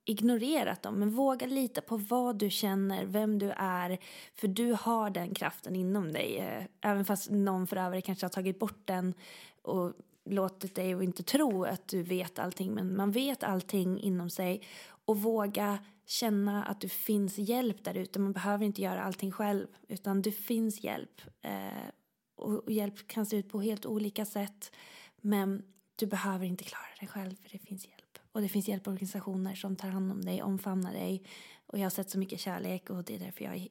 ignorerat 0.04 0.82
dem. 0.82 0.94
Men 0.94 1.10
våga 1.10 1.46
lita 1.46 1.80
på 1.80 1.96
vad 1.96 2.36
du 2.36 2.50
känner, 2.50 3.04
vem 3.04 3.38
du 3.38 3.50
är. 3.56 3.98
För 4.34 4.48
du 4.48 4.76
har 4.80 5.10
den 5.10 5.34
kraften 5.34 5.76
inom 5.76 6.12
dig. 6.12 6.38
Eh, 6.38 6.64
även 6.80 7.04
fast 7.04 7.30
någon 7.30 7.66
förövare 7.66 8.00
kanske 8.00 8.26
har 8.26 8.30
tagit 8.30 8.58
bort 8.58 8.80
den 8.84 9.14
och 9.62 9.92
låtit 10.24 10.74
dig 10.74 10.94
att 10.94 11.02
inte 11.02 11.22
tro 11.22 11.64
att 11.64 11.88
du 11.88 12.02
vet 12.02 12.38
allting. 12.38 12.74
Men 12.74 12.96
man 12.96 13.10
vet 13.10 13.42
allting 13.42 14.00
inom 14.00 14.30
sig. 14.30 14.62
Och 15.04 15.22
våga 15.22 15.78
känna 16.06 16.64
att 16.64 16.80
det 16.80 16.88
finns 16.88 17.38
hjälp 17.38 17.84
där 17.84 17.96
ute. 17.96 18.18
Man 18.18 18.32
behöver 18.32 18.64
inte 18.64 18.82
göra 18.82 19.02
allting 19.02 19.32
själv. 19.32 19.66
Utan 19.88 20.22
det 20.22 20.32
finns 20.32 20.84
hjälp. 20.84 21.20
Eh, 21.42 21.88
och 22.36 22.72
hjälp 22.72 23.08
kan 23.08 23.26
se 23.26 23.36
ut 23.36 23.48
på 23.48 23.60
helt 23.60 23.86
olika 23.86 24.24
sätt. 24.24 24.72
Men 25.20 25.62
du 25.96 26.06
behöver 26.06 26.46
inte 26.46 26.64
klara 26.64 26.96
dig 27.00 27.08
själv 27.08 27.36
för 27.42 27.50
det 27.50 27.58
finns 27.58 27.86
hjälp. 27.86 28.09
Och 28.32 28.42
det 28.42 28.48
finns 28.48 28.68
hjälporganisationer 28.68 29.54
som 29.54 29.76
tar 29.76 29.88
hand 29.88 30.12
om 30.12 30.24
dig, 30.24 30.42
omfamnar 30.42 30.92
dig. 30.92 31.22
Och 31.66 31.78
jag 31.78 31.84
har 31.84 31.90
sett 31.90 32.10
så 32.10 32.18
mycket 32.18 32.40
kärlek 32.40 32.90
och 32.90 33.04
det 33.04 33.14
är 33.14 33.18
därför 33.18 33.44
jag 33.44 33.66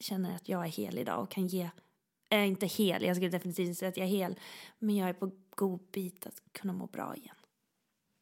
känner 0.00 0.36
att 0.36 0.48
jag 0.48 0.64
är 0.64 0.68
hel 0.68 0.98
idag 0.98 1.22
och 1.22 1.30
kan 1.30 1.46
ge 1.46 1.70
är 2.32 2.38
äh, 2.38 2.48
inte 2.48 2.66
hel, 2.66 3.04
jag 3.04 3.16
skulle 3.16 3.30
definitivt 3.30 3.66
inte 3.66 3.78
säga 3.78 3.88
att 3.88 3.96
jag 3.96 4.06
är 4.06 4.10
hel, 4.10 4.38
men 4.78 4.96
jag 4.96 5.08
är 5.08 5.12
på 5.12 5.30
god 5.54 5.80
bit 5.92 6.26
att 6.26 6.42
kunna 6.52 6.72
må 6.72 6.86
bra 6.86 7.16
igen. 7.16 7.36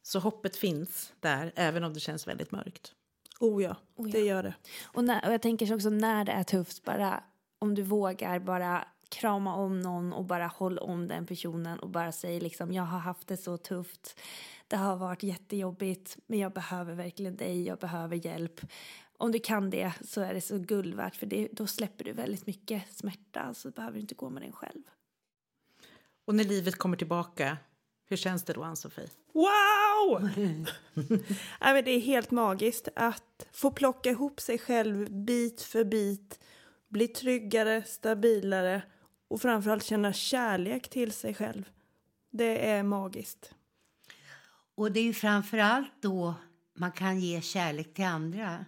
Så 0.02 0.18
hoppet 0.18 0.56
finns 0.56 1.12
där, 1.20 1.52
även 1.56 1.84
om 1.84 1.94
det 1.94 2.00
känns 2.00 2.26
väldigt 2.26 2.52
mörkt? 2.52 2.94
Oh 3.40 3.62
ja, 3.62 3.76
oh 3.96 4.08
ja. 4.08 4.12
det 4.12 4.24
gör 4.24 4.42
det. 4.42 4.54
Och, 4.82 5.04
när, 5.04 5.26
och 5.26 5.32
jag 5.32 5.42
tänker 5.42 5.74
också 5.74 5.90
när 5.90 6.24
det 6.24 6.32
är 6.32 6.42
tufft, 6.42 6.84
bara 6.84 7.24
om 7.58 7.74
du 7.74 7.82
vågar 7.82 8.38
bara 8.38 8.88
krama 9.10 9.54
om 9.54 9.80
någon 9.80 10.12
och 10.12 10.24
bara 10.24 10.46
håll 10.46 10.78
om 10.78 11.08
den 11.08 11.26
personen 11.26 11.78
och 11.78 11.90
bara 11.90 12.12
säg 12.12 12.40
liksom 12.40 12.72
jag 12.72 12.82
har 12.82 12.98
haft 12.98 13.28
det 13.28 13.36
så 13.36 13.56
tufft. 13.56 14.20
Det 14.68 14.76
har 14.76 14.96
varit 14.96 15.22
jättejobbigt 15.22 16.16
men 16.26 16.38
jag 16.38 16.52
behöver 16.52 16.94
verkligen 16.94 17.36
dig, 17.36 17.66
jag 17.66 17.78
behöver 17.78 18.26
hjälp. 18.26 18.60
Om 19.18 19.32
du 19.32 19.38
kan 19.38 19.70
det 19.70 19.92
så 20.04 20.20
är 20.20 20.34
det 20.34 20.40
så 20.40 20.58
guld 20.58 20.94
värt 20.94 21.16
för 21.16 21.26
det, 21.26 21.48
då 21.52 21.66
släpper 21.66 22.04
du 22.04 22.12
väldigt 22.12 22.46
mycket 22.46 22.96
smärta 22.96 23.54
så 23.54 23.70
behöver 23.70 23.94
du 23.94 24.00
inte 24.00 24.14
gå 24.14 24.30
med 24.30 24.42
den 24.42 24.52
själv. 24.52 24.82
Och 26.24 26.34
när 26.34 26.44
livet 26.44 26.76
kommer 26.76 26.96
tillbaka, 26.96 27.56
hur 28.06 28.16
känns 28.16 28.44
det 28.44 28.52
då 28.52 28.62
Ann-Sofie? 28.62 29.08
Wow! 29.32 30.28
Nej, 31.60 31.74
men 31.74 31.84
det 31.84 31.90
är 31.90 32.00
helt 32.00 32.30
magiskt 32.30 32.88
att 32.96 33.46
få 33.52 33.70
plocka 33.70 34.10
ihop 34.10 34.40
sig 34.40 34.58
själv 34.58 35.10
bit 35.10 35.62
för 35.62 35.84
bit, 35.84 36.40
bli 36.88 37.08
tryggare, 37.08 37.82
stabilare 37.86 38.82
och 39.30 39.42
framförallt 39.42 39.84
känna 39.84 40.12
kärlek 40.12 40.88
till 40.88 41.12
sig 41.12 41.34
själv. 41.34 41.70
Det 42.30 42.70
är 42.70 42.82
magiskt. 42.82 43.54
Och 44.74 44.92
det 44.92 45.00
är 45.00 45.04
ju 45.04 45.14
framför 45.14 45.58
allt 45.58 45.92
då 46.00 46.34
man 46.74 46.92
kan 46.92 47.20
ge 47.20 47.40
kärlek 47.40 47.94
till 47.94 48.04
andra. 48.04 48.64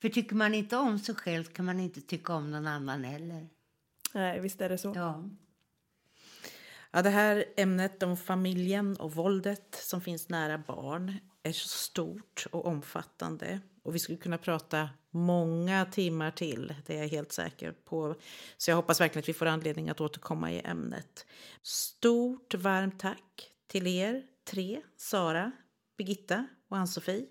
För 0.00 0.08
tycker 0.08 0.36
man 0.36 0.54
inte 0.54 0.76
om 0.76 0.98
sig 0.98 1.14
själv 1.14 1.44
kan 1.44 1.64
man 1.64 1.80
inte 1.80 2.00
tycka 2.00 2.34
om 2.34 2.50
någon 2.50 2.66
annan 2.66 3.04
heller. 3.04 3.48
Nej, 4.14 4.40
visst 4.40 4.60
är 4.60 4.68
det 4.68 4.78
så. 4.78 4.92
Ja. 4.94 5.30
Ja, 6.90 7.02
det 7.02 7.10
här 7.10 7.44
ämnet 7.56 8.02
om 8.02 8.16
familjen 8.16 8.96
och 8.96 9.14
våldet 9.14 9.78
som 9.82 10.00
finns 10.00 10.28
nära 10.28 10.58
barn 10.58 11.16
är 11.42 11.52
så 11.52 11.68
stort 11.68 12.46
och 12.52 12.66
omfattande. 12.66 13.60
Och 13.88 13.94
vi 13.94 13.98
skulle 13.98 14.18
kunna 14.18 14.38
prata 14.38 14.90
många 15.10 15.84
timmar 15.84 16.30
till, 16.30 16.74
det 16.86 16.96
är 16.96 16.98
jag 16.98 17.08
helt 17.08 17.32
säker 17.32 17.72
på. 17.72 18.14
Så 18.56 18.70
jag 18.70 18.76
hoppas 18.76 19.00
verkligen 19.00 19.22
att 19.22 19.28
vi 19.28 19.32
får 19.32 19.46
anledning 19.46 19.88
att 19.88 20.00
återkomma 20.00 20.52
i 20.52 20.60
ämnet. 20.60 21.26
Stort 21.62 22.54
varmt 22.54 23.00
tack 23.00 23.50
till 23.66 23.86
er 23.86 24.22
tre, 24.44 24.82
Sara, 24.96 25.52
Birgitta 25.96 26.46
och 26.68 26.76
Ann-Sofie, 26.76 27.26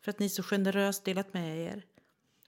för 0.00 0.10
att 0.10 0.18
ni 0.18 0.28
så 0.28 0.42
generöst 0.42 1.04
delat 1.04 1.34
med 1.34 1.66
er 1.66 1.84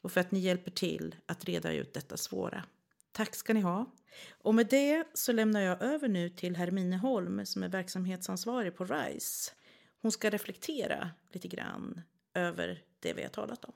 och 0.01 0.13
för 0.13 0.21
att 0.21 0.31
ni 0.31 0.39
hjälper 0.39 0.71
till 0.71 1.15
att 1.27 1.45
reda 1.45 1.73
ut 1.73 1.95
detta 1.95 2.17
svåra. 2.17 2.65
Tack 3.13 3.35
ska 3.35 3.55
ni 3.55 3.61
ha. 3.61 3.93
Och 4.31 4.55
med 4.55 4.67
det 4.67 5.05
så 5.15 5.33
lämnar 5.33 5.61
jag 5.61 5.83
över 5.83 6.09
nu 6.09 6.29
till 6.29 6.57
Hermine 6.57 6.97
Holm 6.97 7.47
som 7.47 7.63
är 7.63 7.69
verksamhetsansvarig 7.69 8.77
på 8.77 8.85
RISE. 8.85 9.53
Hon 10.03 10.13
ska 10.13 10.31
reflektera 10.31 11.11
lite 11.33 11.49
grann 11.49 12.01
över 12.35 12.83
det 13.03 13.13
vi 13.13 13.23
har 13.23 13.29
talat 13.29 13.65
om. 13.65 13.73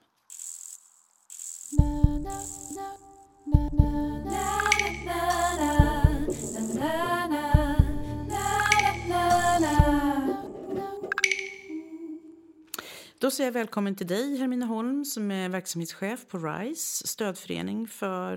Då 13.18 13.30
säger 13.30 13.48
jag 13.48 13.52
välkommen 13.52 13.96
till 13.96 14.06
dig, 14.06 14.36
Hermine 14.36 14.64
Holm, 14.64 15.04
som 15.04 15.30
är 15.30 15.48
verksamhetschef 15.48 16.26
på 16.28 16.38
RISE, 16.38 17.06
stödförening 17.06 17.88
för 17.88 18.32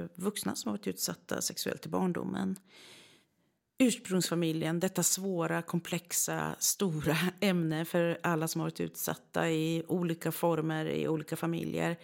eh, 0.00 0.06
vuxna 0.14 0.54
som 0.54 0.68
har 0.68 0.78
varit 0.78 0.86
utsatta 0.86 1.42
sexuellt 1.42 1.86
i 1.86 1.88
barndomen. 1.88 2.56
Ursprungsfamiljen, 3.78 4.80
detta 4.80 5.02
svåra, 5.02 5.62
komplexa, 5.62 6.56
stora 6.58 7.16
ämne 7.40 7.84
för 7.84 8.18
alla 8.22 8.48
som 8.48 8.60
har 8.60 8.66
varit 8.66 8.80
utsatta 8.80 9.50
i 9.50 9.84
olika 9.88 10.32
former, 10.32 10.86
i 10.86 11.08
olika 11.08 11.36
familjer. 11.36 11.96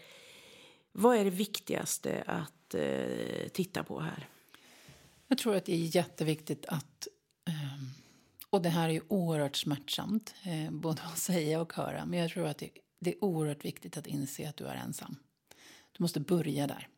Vad 0.93 1.17
är 1.17 1.25
det 1.25 1.31
viktigaste 1.31 2.23
att 2.27 2.75
eh, 2.75 3.49
titta 3.53 3.85
på 3.85 4.01
här? 4.01 4.29
Jag 5.29 5.39
tror 5.39 5.57
att 5.57 5.65
det 5.65 5.73
är 5.73 5.97
jätteviktigt 5.97 6.67
att 6.67 7.09
eh, 7.49 8.01
och 8.51 8.63
det 8.63 8.69
här 8.69 8.89
är 8.89 8.93
ju 8.93 9.03
oerhört 9.09 9.57
smärtsamt, 9.57 10.35
eh, 10.43 10.71
både 10.71 11.03
att 11.03 11.19
säga 11.19 11.61
och 11.61 11.73
höra. 11.73 12.07
Men 12.07 12.19
jag 12.19 12.31
tror 12.31 12.47
att 12.47 12.59
det, 12.59 12.71
det, 12.99 13.11
är 13.11 13.25
oerhört 13.25 13.65
viktigt 13.65 13.97
att 13.97 14.07
inse 14.07 14.49
att 14.49 14.57
du 14.57 14.65
är 14.67 14.75
ensam. 14.75 15.17
Du 15.93 16.03
måste 16.03 16.21
börja 16.21 16.67
där. 16.67 16.89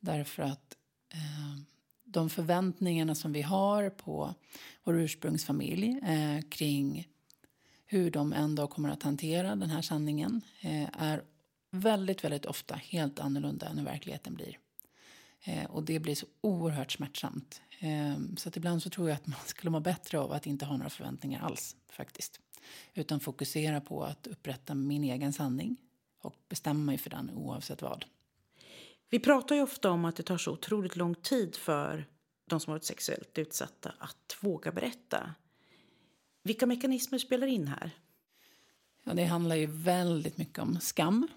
Därför 0.00 0.42
att 0.42 0.76
eh, 1.12 1.58
de 2.10 2.30
förväntningarna 2.30 3.14
som 3.14 3.32
vi 3.32 3.42
har 3.42 3.90
på 3.90 4.34
vår 4.84 4.98
ursprungsfamilj 4.98 6.00
eh, 6.02 6.40
kring 6.48 7.08
hur 7.86 8.10
de 8.10 8.32
en 8.32 8.54
dag 8.54 8.70
kommer 8.70 8.88
att 8.88 9.02
hantera 9.02 9.56
den 9.56 9.70
här 9.70 9.82
sanningen 9.82 10.42
eh, 10.60 11.02
är 11.02 11.22
väldigt, 11.70 12.24
väldigt 12.24 12.46
ofta 12.46 12.74
helt 12.74 13.18
annorlunda 13.18 13.66
än 13.66 13.78
hur 13.78 13.84
verkligheten 13.84 14.34
blir. 14.34 14.58
Eh, 15.44 15.64
och 15.64 15.82
det 15.82 15.98
blir 15.98 16.14
så 16.14 16.26
oerhört 16.40 16.92
smärtsamt. 16.92 17.62
Ehm, 17.80 18.36
så 18.36 18.48
att 18.48 18.56
ibland 18.56 18.82
så 18.82 18.90
tror 18.90 19.08
jag 19.08 19.16
att 19.16 19.26
man 19.26 19.40
skulle 19.46 19.70
må 19.70 19.80
bättre 19.80 20.18
av 20.18 20.32
att 20.32 20.46
inte 20.46 20.64
ha 20.64 20.76
några 20.76 20.90
förväntningar 20.90 21.40
alls 21.40 21.76
faktiskt. 21.90 22.40
Utan 22.94 23.20
fokusera 23.20 23.80
på 23.80 24.04
att 24.04 24.26
upprätta 24.26 24.74
min 24.74 25.04
egen 25.04 25.32
sanning 25.32 25.76
och 26.20 26.34
bestämma 26.48 26.80
mig 26.80 26.98
för 26.98 27.10
den 27.10 27.30
oavsett 27.30 27.82
vad. 27.82 28.04
Vi 29.10 29.18
pratar 29.18 29.54
ju 29.54 29.62
ofta 29.62 29.90
om 29.90 30.04
att 30.04 30.16
det 30.16 30.22
tar 30.22 30.38
så 30.38 30.52
otroligt 30.52 30.96
lång 30.96 31.14
tid 31.14 31.56
för 31.56 32.06
de 32.46 32.60
som 32.60 32.70
varit 32.72 32.84
sexuellt 32.84 33.38
utsatta 33.38 33.92
att 33.98 34.36
våga 34.40 34.72
berätta. 34.72 35.34
Vilka 36.42 36.66
mekanismer 36.66 37.18
spelar 37.18 37.46
in 37.46 37.68
här? 37.68 37.90
Ja, 39.04 39.14
det 39.14 39.24
handlar 39.24 39.56
ju 39.56 39.66
väldigt 39.66 40.38
mycket 40.38 40.58
om 40.58 40.80
skam, 40.80 41.28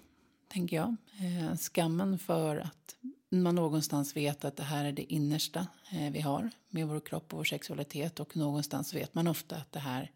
tänker 0.48 0.76
jag. 0.76 0.96
Eh, 1.20 1.56
skammen 1.56 2.18
för 2.18 2.56
att 2.56 2.96
man 3.28 3.54
någonstans 3.54 4.16
vet 4.16 4.44
att 4.44 4.56
det 4.56 4.62
här 4.62 4.84
är 4.84 4.92
det 4.92 5.12
innersta 5.12 5.66
eh, 5.92 6.12
vi 6.12 6.20
har 6.20 6.50
med 6.68 6.88
vår 6.88 7.00
kropp 7.00 7.32
och 7.32 7.38
vår 7.38 7.44
sexualitet 7.44 8.20
och 8.20 8.36
någonstans 8.36 8.94
vet 8.94 9.14
man 9.14 9.26
ofta 9.26 9.56
att 9.56 9.72
det 9.72 9.78
här 9.78 10.10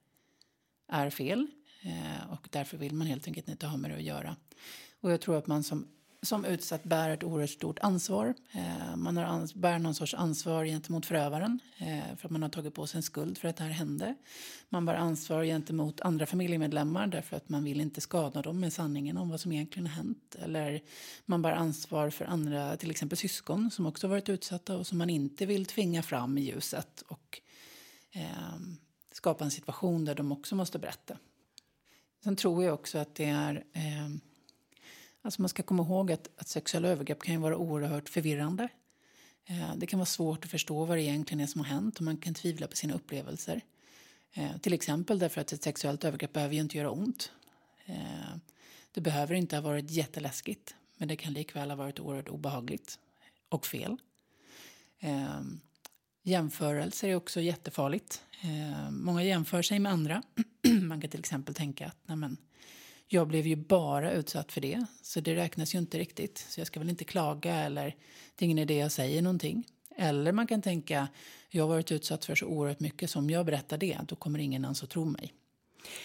är 0.89 1.11
fel 1.11 1.47
eh, 1.83 2.31
och 2.31 2.49
därför 2.51 2.77
vill 2.77 2.95
man 2.95 3.07
helt 3.07 3.27
enkelt 3.27 3.49
inte 3.49 3.67
ha 3.67 3.77
med 3.77 3.91
det 3.91 3.97
att 3.97 4.03
göra. 4.03 4.37
Och 5.01 5.13
jag 5.13 5.21
tror 5.21 5.37
att 5.37 5.47
man 5.47 5.63
som 5.63 5.87
som 6.27 6.45
utsatt 6.45 6.85
bär 6.85 7.11
ett 7.11 7.25
oerhört 7.25 7.51
stort 7.51 7.79
ansvar. 7.79 8.35
Eh, 8.53 8.97
man 8.97 9.17
har 9.17 9.25
ans 9.25 9.55
bär 9.55 9.79
någon 9.79 9.95
sorts 9.95 10.15
ansvar 10.15 10.65
gentemot 10.65 11.07
förövaren 11.07 11.61
eh, 11.79 12.17
för 12.17 12.27
att 12.27 12.31
man 12.31 12.43
har 12.43 12.49
tagit 12.49 12.75
på 12.75 12.87
sig 12.87 12.99
en 12.99 13.03
skuld 13.03 13.39
för 13.39 13.49
att 13.49 13.57
det 13.57 13.65
här 13.65 13.71
hände. 13.71 14.15
Man 14.69 14.87
bär 14.87 14.95
ansvar 14.95 15.45
gentemot 15.45 16.01
andra 16.01 16.27
familjemedlemmar 16.27 17.07
därför 17.07 17.37
att 17.37 17.49
man 17.49 17.65
vill 17.65 17.81
inte 17.81 18.01
skada 18.01 18.43
dem 18.43 18.61
med 18.61 18.73
sanningen 18.73 19.17
om 19.17 19.29
vad 19.29 19.41
som 19.41 19.53
egentligen 19.53 19.87
har 19.87 19.95
hänt. 19.95 20.37
Eller 20.39 20.83
man 21.25 21.43
bär 21.43 21.53
ansvar 21.53 22.11
för 22.11 22.25
andra, 22.25 22.77
till 22.77 22.91
exempel 22.91 23.19
syskon 23.19 23.71
som 23.71 23.87
också 23.87 24.09
varit 24.09 24.29
utsatta 24.29 24.77
och 24.77 24.87
som 24.87 24.99
man 24.99 25.11
inte 25.11 25.47
vill 25.47 25.67
tvinga 25.67 26.03
fram 26.03 26.39
i 26.39 26.41
ljuset 26.41 27.03
och 27.09 27.41
eh, 28.13 28.61
skapa 29.13 29.45
en 29.45 29.51
situation 29.51 30.05
där 30.05 30.15
de 30.15 30.33
också 30.33 30.55
måste 30.55 30.79
berätta. 30.79 31.19
Sen 32.25 32.37
tror 32.37 32.65
jag 32.65 32.75
också 32.75 32.99
att 32.99 33.15
det 33.15 33.25
är 33.25 33.65
eh, 33.73 34.09
Alltså 35.27 35.43
man 35.43 35.49
ska 35.49 35.63
komma 35.63 35.83
ihåg 35.83 36.13
att, 36.13 36.29
att 36.37 36.49
sexuella 36.49 36.89
övergrepp 36.89 37.23
kan 37.23 37.41
vara 37.41 37.57
oerhört 37.57 38.09
förvirrande. 38.09 38.69
Eh, 39.47 39.75
det 39.77 39.87
kan 39.87 39.99
vara 39.99 40.07
svårt 40.07 40.45
att 40.45 40.51
förstå 40.51 40.85
vad 40.85 40.99
det 40.99 41.03
egentligen 41.03 41.41
är 41.41 41.47
som 41.47 41.61
har 41.61 41.69
hänt 41.69 41.97
och 41.97 42.03
man 42.03 42.17
kan 42.17 42.35
tvivla 42.35 42.67
på 42.67 42.77
sina 42.77 42.95
upplevelser. 42.95 43.61
Eh, 44.33 44.57
till 44.59 44.73
exempel 44.73 45.19
därför 45.19 45.41
att 45.41 45.53
ett 45.53 45.63
sexuellt 45.63 46.05
övergrepp 46.05 46.33
behöver 46.33 46.55
ju 46.55 46.61
inte 46.61 46.79
göra 46.79 46.91
ont. 46.91 47.33
Eh, 47.87 48.37
det 48.93 49.01
behöver 49.01 49.35
inte 49.35 49.57
ha 49.57 49.61
varit 49.61 49.91
jätteläskigt 49.91 50.75
men 50.97 51.09
det 51.09 51.17
kan 51.17 51.33
likväl 51.33 51.71
ha 51.71 51.77
varit 51.77 52.01
oerhört 52.01 52.29
obehagligt 52.29 52.99
och 53.49 53.67
fel. 53.67 53.97
Eh, 54.99 55.41
jämförelser 56.23 57.09
är 57.09 57.15
också 57.15 57.41
jättefarligt. 57.41 58.23
Eh, 58.41 58.91
många 58.91 59.23
jämför 59.23 59.63
sig 59.63 59.79
med 59.79 59.93
andra. 59.93 60.23
man 60.83 61.01
kan 61.01 61.11
till 61.11 61.21
exempel 61.21 61.55
tänka 61.55 61.87
att 61.87 61.99
nej 62.07 62.17
men, 62.17 62.37
jag 63.09 63.29
blev 63.29 63.47
ju 63.47 63.57
bara 63.57 64.13
utsatt 64.13 64.53
för 64.53 64.61
det, 64.61 64.87
så 65.03 65.21
det 65.21 65.35
räknas 65.35 65.75
ju 65.75 65.79
inte 65.79 65.99
riktigt. 65.99 66.39
Så 66.39 66.61
jag 66.61 66.67
ska 66.67 66.81
väl 66.81 66.91
inte 66.91 67.05
klaga 67.05 67.55
eller 67.55 67.97
det 68.35 68.45
är 68.45 68.47
ingen 68.47 68.59
idé 68.59 68.79
jag 68.79 68.93
säger 68.93 69.23
någonting. 69.23 69.67
Eller 69.97 70.33
man 70.33 70.47
kan 70.47 70.63
tänka, 70.63 71.09
jag 71.51 71.63
har 71.63 71.69
varit 71.69 71.93
utsatt 71.93 72.25
för 72.25 72.35
så 72.35 72.47
oerhört 72.47 72.81
mycket, 72.81 73.11
så 73.11 73.19
om 73.19 73.31
jag 73.31 73.47
berättar 73.47 73.79
det, 73.79 73.99
då 74.09 74.17
kommer 74.17 74.39
ingen 74.39 74.65
ens 74.65 74.83
att 74.83 74.91
tro 74.91 75.05
mig. 75.05 75.33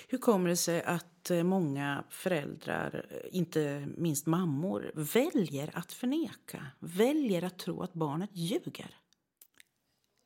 Hur 0.07 0.17
kommer 0.17 0.49
det 0.49 0.57
sig 0.57 0.83
att 0.83 1.31
eh, 1.31 1.43
många 1.43 2.03
föräldrar, 2.09 3.05
eh, 3.09 3.37
inte 3.37 3.87
minst 3.97 4.25
mammor, 4.25 4.91
väljer 4.95 5.69
att 5.73 5.93
förneka? 5.93 6.67
Väljer 6.79 7.43
att 7.43 7.59
tro 7.59 7.81
att 7.81 7.93
barnet 7.93 8.29
ljuger? 8.33 8.97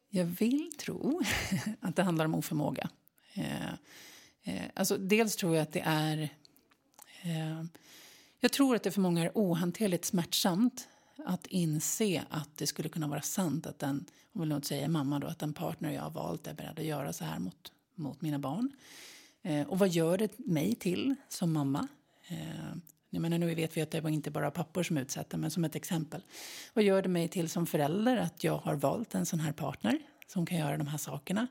Jag 0.09 0.25
vill 0.25 0.71
tro 0.79 1.21
att 1.79 1.95
det 1.95 2.03
handlar 2.03 2.25
om 2.25 2.35
oförmåga. 2.35 2.89
Eh, 3.33 4.61
alltså, 4.73 4.97
dels 4.97 5.35
tror 5.35 5.55
jag 5.55 5.61
att 5.61 5.73
det 5.73 5.83
är 5.85 6.29
Eh, 7.25 7.63
jag 8.39 8.51
tror 8.51 8.75
att 8.75 8.83
det 8.83 8.91
för 8.91 9.01
många 9.01 9.23
är 9.23 9.31
ohanterligt 9.33 10.05
smärtsamt 10.05 10.87
att 11.25 11.47
inse 11.47 12.25
att 12.29 12.57
det 12.57 12.67
skulle 12.67 12.89
kunna 12.89 13.07
vara 13.07 13.21
sant 13.21 13.65
att 13.65 13.79
den, 13.79 14.05
om 14.33 14.41
vill 14.41 14.49
nog 14.49 14.65
säga 14.65 14.87
mamma 14.87 15.19
då, 15.19 15.27
att 15.27 15.39
den 15.39 15.53
partner 15.53 15.91
jag 15.91 16.01
har 16.01 16.11
valt 16.11 16.47
är 16.47 16.53
beredd 16.53 16.79
att 16.79 16.85
göra 16.85 17.13
så 17.13 17.25
här 17.25 17.39
mot, 17.39 17.71
mot 17.95 18.21
mina 18.21 18.39
barn. 18.39 18.71
Eh, 19.41 19.67
och 19.67 19.79
vad 19.79 19.89
gör 19.89 20.17
det 20.17 20.39
mig 20.39 20.75
till 20.75 21.15
som 21.29 21.53
mamma? 21.53 21.87
Eh, 22.27 22.75
Jag 23.09 23.21
menar, 23.21 23.37
nu 23.37 23.55
vet 23.55 23.77
vi 23.77 23.81
att 23.81 23.91
det 23.91 24.01
var 24.01 24.09
inte 24.09 24.31
bara 24.31 24.51
pappor 24.51 24.83
som 24.83 24.97
utsatta, 24.97 25.37
men 25.37 25.51
som 25.51 25.65
ett 25.65 25.75
exempel. 25.75 26.21
Vad 26.73 26.83
gör 26.83 27.01
det 27.01 27.09
mig 27.09 27.27
till 27.27 27.49
som 27.49 27.65
förälder 27.65 28.17
att 28.17 28.43
jag 28.43 28.57
har 28.57 28.75
valt 28.75 29.15
en 29.15 29.25
sån 29.25 29.39
här 29.39 29.51
partner 29.53 29.99
som 30.27 30.45
kan 30.45 30.57
göra 30.57 30.77
de 30.77 30.87
här 30.87 30.97
sakerna? 30.97 31.47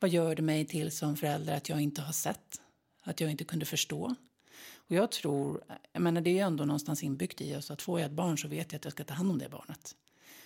Vad 0.00 0.10
gör 0.10 0.34
det 0.36 0.42
mig 0.42 0.66
till 0.66 0.90
som 0.92 1.16
förälder 1.16 1.56
att 1.56 1.68
jag 1.68 1.80
inte 1.80 2.02
har 2.02 2.12
sett? 2.12 2.60
Att 3.02 3.20
jag 3.20 3.30
inte 3.30 3.44
kunde 3.44 3.66
förstå? 3.66 4.14
Och 4.88 4.94
jag 4.94 5.10
tror, 5.10 5.64
jag 5.92 6.02
menar 6.02 6.20
det 6.20 6.30
är 6.30 6.34
ju 6.34 6.38
ändå 6.38 6.64
någonstans 6.64 7.02
inbyggt 7.02 7.40
i 7.40 7.56
oss 7.56 7.70
att 7.70 7.82
får 7.82 8.00
jag 8.00 8.06
ett 8.06 8.12
barn 8.12 8.38
så 8.38 8.48
vet 8.48 8.72
jag 8.72 8.78
att 8.78 8.84
jag 8.84 8.92
ska 8.92 9.04
ta 9.04 9.14
hand 9.14 9.30
om 9.30 9.38
det 9.38 9.48
barnet. 9.48 9.96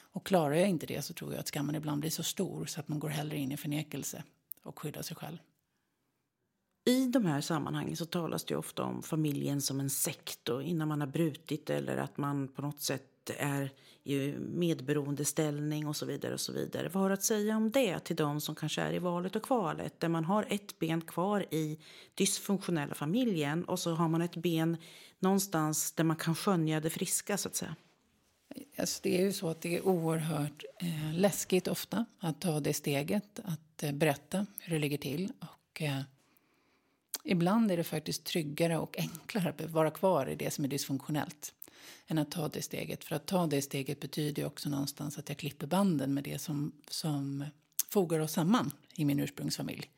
Och 0.01 0.27
klarar 0.27 0.55
jag 0.55 0.69
inte 0.69 0.87
det 0.87 1.03
så 1.03 1.15
tror 1.15 1.33
jag 1.33 1.41
att 1.41 1.49
skammen 1.49 1.75
ibland 1.75 2.01
blir 2.01 2.11
så 2.11 2.23
stor 2.23 2.67
så 2.67 2.81
att 2.81 2.89
man 2.89 2.99
går 2.99 3.09
hellre 3.09 3.37
in 3.37 3.53
i 3.53 3.57
förnekelse 3.57 4.23
och 4.63 4.79
skyddar 4.79 5.03
sig 5.03 5.17
själv. 5.17 5.39
I 6.85 7.07
de 7.07 7.27
här 7.27 7.41
sammanhangen 7.41 7.97
så 7.97 8.07
talas 8.07 8.45
det 8.45 8.57
ofta 8.57 8.83
om 8.83 9.03
familjen 9.03 9.61
som 9.61 9.81
en 9.81 9.91
sekt 9.91 10.49
och 10.49 10.63
innan 10.63 10.89
man 10.89 11.01
har 11.01 11.09
brutit 11.09 11.71
eller 11.71 11.97
att 11.97 12.17
man 12.17 12.49
på 12.49 12.63
något 12.63 12.81
sätt 12.81 13.31
är 13.39 13.73
i 14.09 14.35
medberoendeställning 14.39 15.87
och 15.87 15.97
så 15.97 16.07
vidare. 16.07 16.35
och 16.35 16.41
så 16.41 16.53
vidare. 16.53 16.89
Vad 16.93 17.03
har 17.03 17.11
du 17.11 17.15
att 17.15 17.23
säga 17.23 17.57
om 17.57 17.71
det 17.71 17.99
till 17.99 18.17
de 18.17 18.41
som 18.41 18.55
kanske 18.55 18.83
är 18.83 18.93
i 18.93 18.99
valet 18.99 19.37
och 19.37 19.43
kvalet 19.43 20.01
där 20.01 20.09
man 20.09 20.25
har 20.25 20.47
ett 20.49 20.79
ben 20.79 21.01
kvar 21.01 21.47
i 21.51 21.79
dysfunktionella 22.15 22.95
familjen 22.95 23.65
och 23.65 23.79
så 23.79 23.95
har 23.95 24.09
man 24.09 24.23
ett 24.23 24.37
ben 24.37 24.77
någonstans 25.19 25.93
där 25.93 26.05
man 26.05 26.17
kan 26.17 26.35
skönja 26.35 26.81
det 26.81 26.91
friska 26.91 27.37
så 27.37 27.49
att 27.49 27.57
säga? 27.57 27.77
Alltså 28.79 29.01
det 29.03 29.19
är 29.19 29.23
ju 29.23 29.33
så 29.33 29.49
att 29.49 29.61
det 29.61 29.77
är 29.77 29.87
oerhört 29.87 30.65
eh, 30.81 31.15
läskigt 31.15 31.69
ofta 31.69 32.05
att 32.21 32.41
ta 32.41 32.61
det 32.61 32.75
steget, 32.75 33.41
att 33.45 33.83
eh, 33.83 33.93
berätta 33.93 34.47
hur 34.59 34.75
det 34.75 34.79
ligger 34.79 34.99
till. 34.99 35.33
Och, 35.41 35.83
eh, 35.83 36.01
ibland 37.29 37.71
är 37.71 37.77
det 37.77 37.85
faktiskt 37.85 38.25
tryggare 38.25 38.79
och 38.79 38.99
enklare 38.99 39.49
att 39.49 39.71
vara 39.71 39.91
kvar 39.91 40.27
i 40.27 40.35
det 40.35 40.51
som 40.51 40.65
är 40.65 40.69
dysfunktionellt 40.69 41.55
än 42.07 42.19
att 42.19 42.31
ta 42.31 42.49
det 42.49 42.63
steget. 42.63 43.05
För 43.05 43.17
att 43.17 43.27
ta 43.27 43.47
det 43.47 43.63
steget 43.63 44.01
betyder 44.01 44.43
ju 44.43 44.47
också 44.47 44.69
någonstans 44.69 45.19
att 45.19 45.29
jag 45.29 45.39
klipper 45.39 45.67
banden 45.67 46.15
med 46.15 46.25
det 46.25 46.39
som, 46.39 46.73
som 46.89 47.45
fogar 47.89 48.19
oss 48.19 48.33
samman 48.33 48.71
i 48.95 49.05
min 49.05 49.21
ursprungsfamilj. 49.21 49.91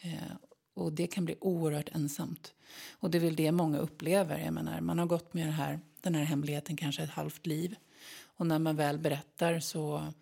Eh, 0.00 0.32
och 0.74 0.92
det 0.92 1.06
kan 1.06 1.24
bli 1.24 1.34
oerhört 1.40 1.88
ensamt. 1.92 2.54
Och 2.90 3.10
det 3.10 3.18
är 3.18 3.22
väl 3.22 3.36
det 3.36 3.52
många 3.52 3.78
upplever. 3.78 4.38
Jag 4.38 4.54
menar, 4.54 4.80
man 4.80 4.98
har 4.98 5.06
gått 5.06 5.34
med 5.34 5.54
här, 5.54 5.80
den 6.00 6.14
här 6.14 6.24
hemligheten 6.24 6.76
kanske 6.76 7.02
ett 7.02 7.10
halvt 7.10 7.46
liv. 7.46 7.74
Och 8.22 8.46
när 8.46 8.58
man 8.58 8.76
väl 8.76 8.98
berättar 8.98 9.60
så 9.60 10.12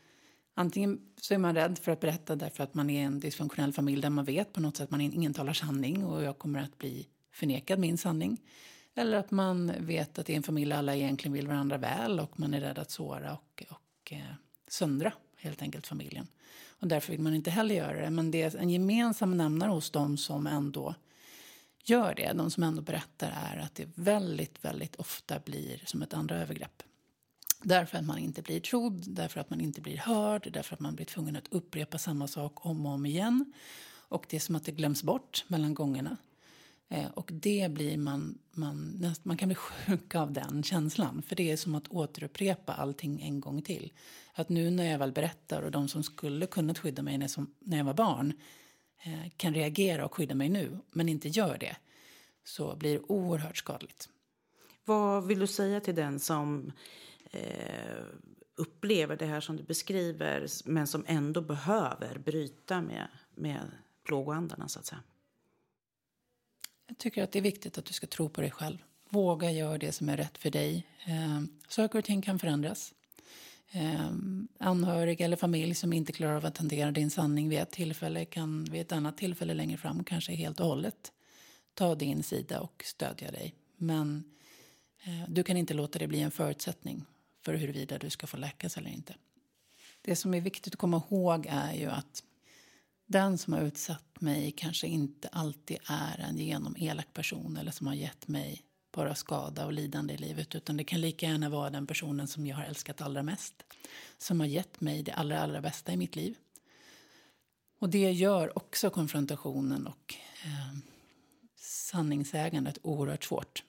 antingen 0.58 1.00
så 1.20 1.34
är 1.34 1.38
man 1.38 1.54
rädd 1.54 1.78
för 1.78 1.92
att 1.92 2.00
berätta 2.00 2.36
därför 2.36 2.64
att 2.64 2.74
man 2.74 2.90
är 2.90 3.04
en 3.04 3.20
dysfunktionell 3.20 3.72
familj 3.72 4.02
där 4.02 4.10
man 4.10 4.24
vet 4.24 4.52
på 4.52 4.60
något 4.60 4.76
sätt 4.76 4.84
att 4.84 4.90
man 4.90 5.00
ingen 5.00 5.34
talar 5.34 5.52
sanning 5.52 6.04
och 6.04 6.22
jag 6.22 6.38
kommer 6.38 6.62
att 6.62 6.78
bli 6.78 7.08
förnekad 7.32 7.78
min 7.78 7.98
sanning. 7.98 8.40
Eller 8.94 9.18
att 9.18 9.30
man 9.30 9.72
vet 9.78 10.18
att 10.18 10.26
det 10.26 10.32
är 10.32 10.36
en 10.36 10.42
familj 10.42 10.70
där 10.70 10.78
alla 10.78 10.96
egentligen 10.96 11.32
vill 11.32 11.48
varandra 11.48 11.78
väl 11.78 12.20
och 12.20 12.40
man 12.40 12.54
är 12.54 12.60
rädd 12.60 12.78
att 12.78 12.90
såra 12.90 13.32
och, 13.32 13.64
och 13.70 14.12
eh, 14.12 14.34
söndra 14.68 15.12
helt 15.36 15.62
enkelt 15.62 15.86
familjen. 15.86 16.26
Och 16.68 16.88
därför 16.88 17.12
vill 17.12 17.20
man 17.20 17.34
inte 17.34 17.50
heller 17.50 17.74
göra 17.74 18.00
det. 18.00 18.10
Men 18.10 18.30
det 18.30 18.42
är 18.42 18.56
en 18.56 18.70
gemensam 18.70 19.36
nämnare 19.36 19.70
hos 19.70 19.90
dem 19.90 20.16
som 20.16 20.46
ändå 20.46 20.94
gör 21.84 22.14
det, 22.14 22.32
de 22.32 22.50
som 22.50 22.62
ändå 22.62 22.82
berättar, 22.82 23.32
är 23.52 23.58
att 23.58 23.74
det 23.74 23.88
väldigt, 23.94 24.64
väldigt 24.64 24.96
ofta 24.96 25.38
blir 25.38 25.82
som 25.84 26.02
ett 26.02 26.14
andra 26.14 26.36
övergrepp. 26.36 26.82
Därför 27.62 27.98
att 27.98 28.04
man 28.04 28.18
inte 28.18 28.42
blir 28.42 28.60
trodd, 28.60 29.04
därför 29.06 29.40
att 29.40 29.50
man 29.50 29.60
inte 29.60 29.80
blir 29.80 29.96
hörd, 29.96 30.48
därför 30.52 30.74
att 30.74 30.80
man 30.80 30.94
blir 30.94 31.06
tvungen 31.06 31.36
att 31.36 31.48
upprepa 31.50 31.98
samma 31.98 32.28
sak 32.28 32.66
om 32.66 32.86
och 32.86 32.92
om 32.92 33.06
igen. 33.06 33.52
Och 34.08 34.26
det 34.28 34.36
är 34.36 34.40
som 34.40 34.56
att 34.56 34.64
det 34.64 34.72
glöms 34.72 35.02
bort 35.02 35.44
mellan 35.48 35.74
gångerna. 35.74 36.16
Eh, 36.88 37.10
och 37.10 37.30
det 37.32 37.70
blir 37.70 37.96
man, 37.96 38.38
man, 38.52 39.04
man 39.22 39.36
kan 39.36 39.48
bli 39.48 39.54
sjuk 39.86 40.14
av 40.14 40.32
den 40.32 40.62
känslan. 40.62 41.22
För 41.22 41.36
det 41.36 41.50
är 41.50 41.56
som 41.56 41.74
att 41.74 41.88
återupprepa 41.88 42.72
allting 42.72 43.22
en 43.22 43.40
gång 43.40 43.62
till. 43.62 43.92
Att 44.32 44.48
nu 44.48 44.70
när 44.70 44.84
jag 44.84 44.98
väl 44.98 45.12
berättar 45.12 45.62
och 45.62 45.70
de 45.70 45.88
som 45.88 46.02
skulle 46.02 46.46
kunnat 46.46 46.78
skydda 46.78 47.02
mig 47.02 47.18
när, 47.18 47.28
som, 47.28 47.54
när 47.58 47.76
jag 47.76 47.84
var 47.84 47.94
barn 47.94 48.32
eh, 49.02 49.30
kan 49.36 49.54
reagera 49.54 50.04
och 50.04 50.14
skydda 50.14 50.34
mig 50.34 50.48
nu, 50.48 50.78
men 50.90 51.08
inte 51.08 51.28
gör 51.28 51.58
det, 51.58 51.76
så 52.44 52.76
blir 52.76 52.92
det 52.92 53.04
oerhört 53.08 53.56
skadligt. 53.56 54.08
Vad 54.84 55.26
vill 55.26 55.38
du 55.38 55.46
säga 55.46 55.80
till 55.80 55.94
den 55.94 56.20
som 56.20 56.72
eh, 57.30 58.04
upplever 58.56 59.16
det 59.16 59.26
här 59.26 59.40
som 59.40 59.56
du 59.56 59.62
beskriver 59.62 60.46
men 60.64 60.86
som 60.86 61.04
ändå 61.08 61.40
behöver 61.40 62.18
bryta 62.18 62.80
med, 62.80 63.08
med 63.34 63.70
plågoandarna 64.04 64.68
så 64.68 64.78
att 64.78 64.86
säga? 64.86 65.02
Jag 66.86 66.98
tycker 66.98 67.22
att 67.22 67.32
det 67.32 67.38
är 67.38 67.42
viktigt 67.42 67.78
att 67.78 67.84
du 67.84 67.92
ska 67.92 68.06
tro 68.06 68.28
på 68.28 68.40
dig 68.40 68.50
själv. 68.50 68.78
Våga 69.08 69.50
göra 69.50 69.78
det 69.78 69.92
som 69.92 70.08
är 70.08 70.16
rätt 70.16 70.38
för 70.38 70.50
dig. 70.50 70.86
Eh, 71.06 71.42
saker 71.68 71.98
och 71.98 72.04
ting 72.04 72.22
kan 72.22 72.38
förändras. 72.38 72.94
Eh, 73.70 74.10
anhörig 74.58 75.20
eller 75.20 75.36
familj 75.36 75.74
som 75.74 75.92
inte 75.92 76.12
klarar 76.12 76.36
av 76.36 76.46
att 76.46 76.58
hantera 76.58 76.90
din 76.90 77.10
sanning 77.10 77.48
vid 77.48 77.58
ett 77.58 77.70
tillfälle 77.70 78.24
kan 78.24 78.64
vid 78.64 78.80
ett 78.80 78.92
annat 78.92 79.16
tillfälle 79.16 79.54
längre 79.54 79.78
fram 79.78 80.04
kanske 80.04 80.32
helt 80.32 80.60
och 80.60 80.66
hållet 80.66 81.12
ta 81.74 81.94
din 81.94 82.22
sida 82.22 82.60
och 82.60 82.82
stödja 82.86 83.30
dig. 83.30 83.54
Men 83.76 84.24
eh, 85.02 85.28
du 85.28 85.42
kan 85.42 85.56
inte 85.56 85.74
låta 85.74 85.98
det 85.98 86.06
bli 86.06 86.20
en 86.20 86.30
förutsättning 86.30 87.04
för 87.44 87.54
huruvida 87.54 87.98
du 87.98 88.10
ska 88.10 88.26
få 88.26 88.36
läkas 88.36 88.76
eller 88.76 88.90
inte. 88.90 89.14
Det 90.02 90.16
som 90.16 90.34
är 90.34 90.40
viktigt 90.40 90.74
att 90.74 90.78
komma 90.78 91.02
ihåg 91.10 91.46
är 91.50 91.72
ju 91.72 91.86
att 91.86 92.22
den 93.06 93.38
som 93.38 93.52
har 93.52 93.60
utsatt 93.60 94.20
mig 94.20 94.52
kanske 94.56 94.86
inte 94.86 95.28
alltid 95.28 95.78
är 95.86 96.18
en 96.18 96.38
genom 96.38 96.76
elak 96.78 97.12
person 97.12 97.56
eller 97.56 97.70
som 97.70 97.86
har 97.86 97.94
gett 97.94 98.28
mig 98.28 98.62
bara 98.92 99.14
skada 99.14 99.66
och 99.66 99.72
lidande 99.72 100.14
i 100.14 100.16
livet 100.16 100.54
utan 100.54 100.76
det 100.76 100.84
kan 100.84 101.00
lika 101.00 101.26
gärna 101.26 101.48
vara 101.48 101.70
den 101.70 101.86
personen 101.86 102.28
som 102.28 102.46
jag 102.46 102.56
har 102.56 102.64
älskat 102.64 103.00
allra 103.00 103.22
mest 103.22 103.54
som 104.18 104.40
har 104.40 104.46
gett 104.46 104.80
mig 104.80 105.02
det 105.02 105.12
allra, 105.12 105.40
allra 105.40 105.60
bästa 105.60 105.92
i 105.92 105.96
mitt 105.96 106.16
liv. 106.16 106.36
Och 107.78 107.88
det 107.88 108.12
gör 108.12 108.58
också 108.58 108.90
konfrontationen 108.90 109.86
och 109.86 110.14
eh, 110.44 110.78
sanningsägandet 111.56 112.78
oerhört 112.82 113.24
svårt. 113.24 113.62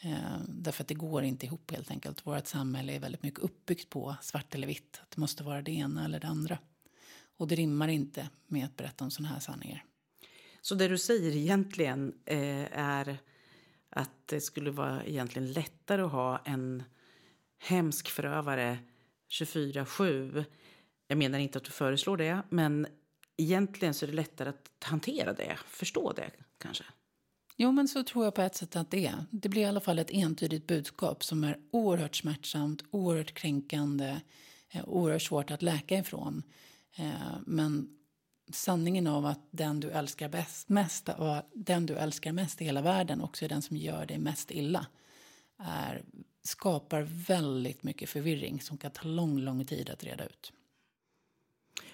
Eh, 0.00 0.38
därför 0.48 0.84
att 0.84 0.88
det 0.88 0.94
går 0.94 1.22
inte 1.22 1.46
ihop 1.46 1.70
helt 1.70 1.90
enkelt. 1.90 2.26
Vårt 2.26 2.46
samhälle 2.46 2.92
är 2.92 3.00
väldigt 3.00 3.22
mycket 3.22 3.40
uppbyggt 3.40 3.90
på 3.90 4.16
svart 4.20 4.54
eller 4.54 4.66
vitt. 4.66 4.98
Att 5.02 5.10
det 5.10 5.20
måste 5.20 5.44
vara 5.44 5.62
det 5.62 5.72
ena 5.72 6.04
eller 6.04 6.20
det 6.20 6.26
andra. 6.26 6.58
Och 7.36 7.48
det 7.48 7.54
rimmar 7.54 7.88
inte 7.88 8.28
med 8.46 8.64
att 8.64 8.76
berätta 8.76 9.04
om 9.04 9.10
sådana 9.10 9.34
här 9.34 9.40
sanningar. 9.40 9.84
Så 10.60 10.74
det 10.74 10.88
du 10.88 10.98
säger 10.98 11.36
egentligen 11.36 12.14
eh, 12.24 12.78
är 12.78 13.18
att 13.90 14.10
det 14.26 14.40
skulle 14.40 14.70
vara 14.70 15.04
egentligen 15.04 15.52
lättare 15.52 16.02
att 16.02 16.12
ha 16.12 16.38
en 16.44 16.82
hemsk 17.58 18.08
förövare 18.08 18.78
24-7. 19.30 20.44
Jag 21.08 21.18
menar 21.18 21.38
inte 21.38 21.58
att 21.58 21.64
du 21.64 21.70
föreslår 21.70 22.16
det, 22.16 22.42
men 22.48 22.86
egentligen 23.36 23.94
så 23.94 24.04
är 24.04 24.06
det 24.06 24.16
lättare 24.16 24.48
att 24.48 24.84
hantera 24.84 25.32
det, 25.32 25.58
förstå 25.66 26.12
det 26.12 26.30
kanske. 26.58 26.84
Jo, 27.56 27.72
men 27.72 27.88
så 27.88 28.02
tror 28.02 28.24
jag 28.24 28.34
på 28.34 28.42
ett 28.42 28.54
sätt 28.54 28.76
att 28.76 28.90
det 28.90 29.06
är. 29.06 29.24
Det 29.30 29.48
blir 29.48 29.62
i 29.62 29.64
alla 29.64 29.80
fall 29.80 29.98
ett 29.98 30.10
entydigt 30.10 30.66
budskap 30.66 31.24
som 31.24 31.44
är 31.44 31.58
oerhört 31.70 32.16
smärtsamt, 32.16 32.82
oerhört 32.90 33.34
kränkande, 33.34 34.20
eh, 34.70 34.88
oerhört 34.88 35.22
svårt 35.22 35.50
att 35.50 35.62
läka 35.62 35.98
ifrån. 35.98 36.42
Eh, 36.96 37.38
men 37.46 37.88
sanningen 38.52 39.06
av 39.06 39.26
att 39.26 39.40
den 39.50 39.80
du 39.80 39.90
älskar 39.90 40.28
bäst, 40.28 40.68
mest 40.68 41.08
och 41.08 41.42
den 41.54 41.86
du 41.86 41.96
älskar 41.96 42.32
mest 42.32 42.62
i 42.62 42.64
hela 42.64 42.82
världen 42.82 43.20
också 43.20 43.44
är 43.44 43.48
den 43.48 43.62
som 43.62 43.76
gör 43.76 44.06
dig 44.06 44.18
mest 44.18 44.50
illa 44.50 44.86
är, 45.58 46.04
skapar 46.42 47.02
väldigt 47.26 47.82
mycket 47.82 48.08
förvirring 48.08 48.60
som 48.60 48.78
kan 48.78 48.90
ta 48.90 49.08
lång, 49.08 49.38
lång 49.38 49.64
tid 49.64 49.90
att 49.90 50.04
reda 50.04 50.24
ut. 50.24 50.52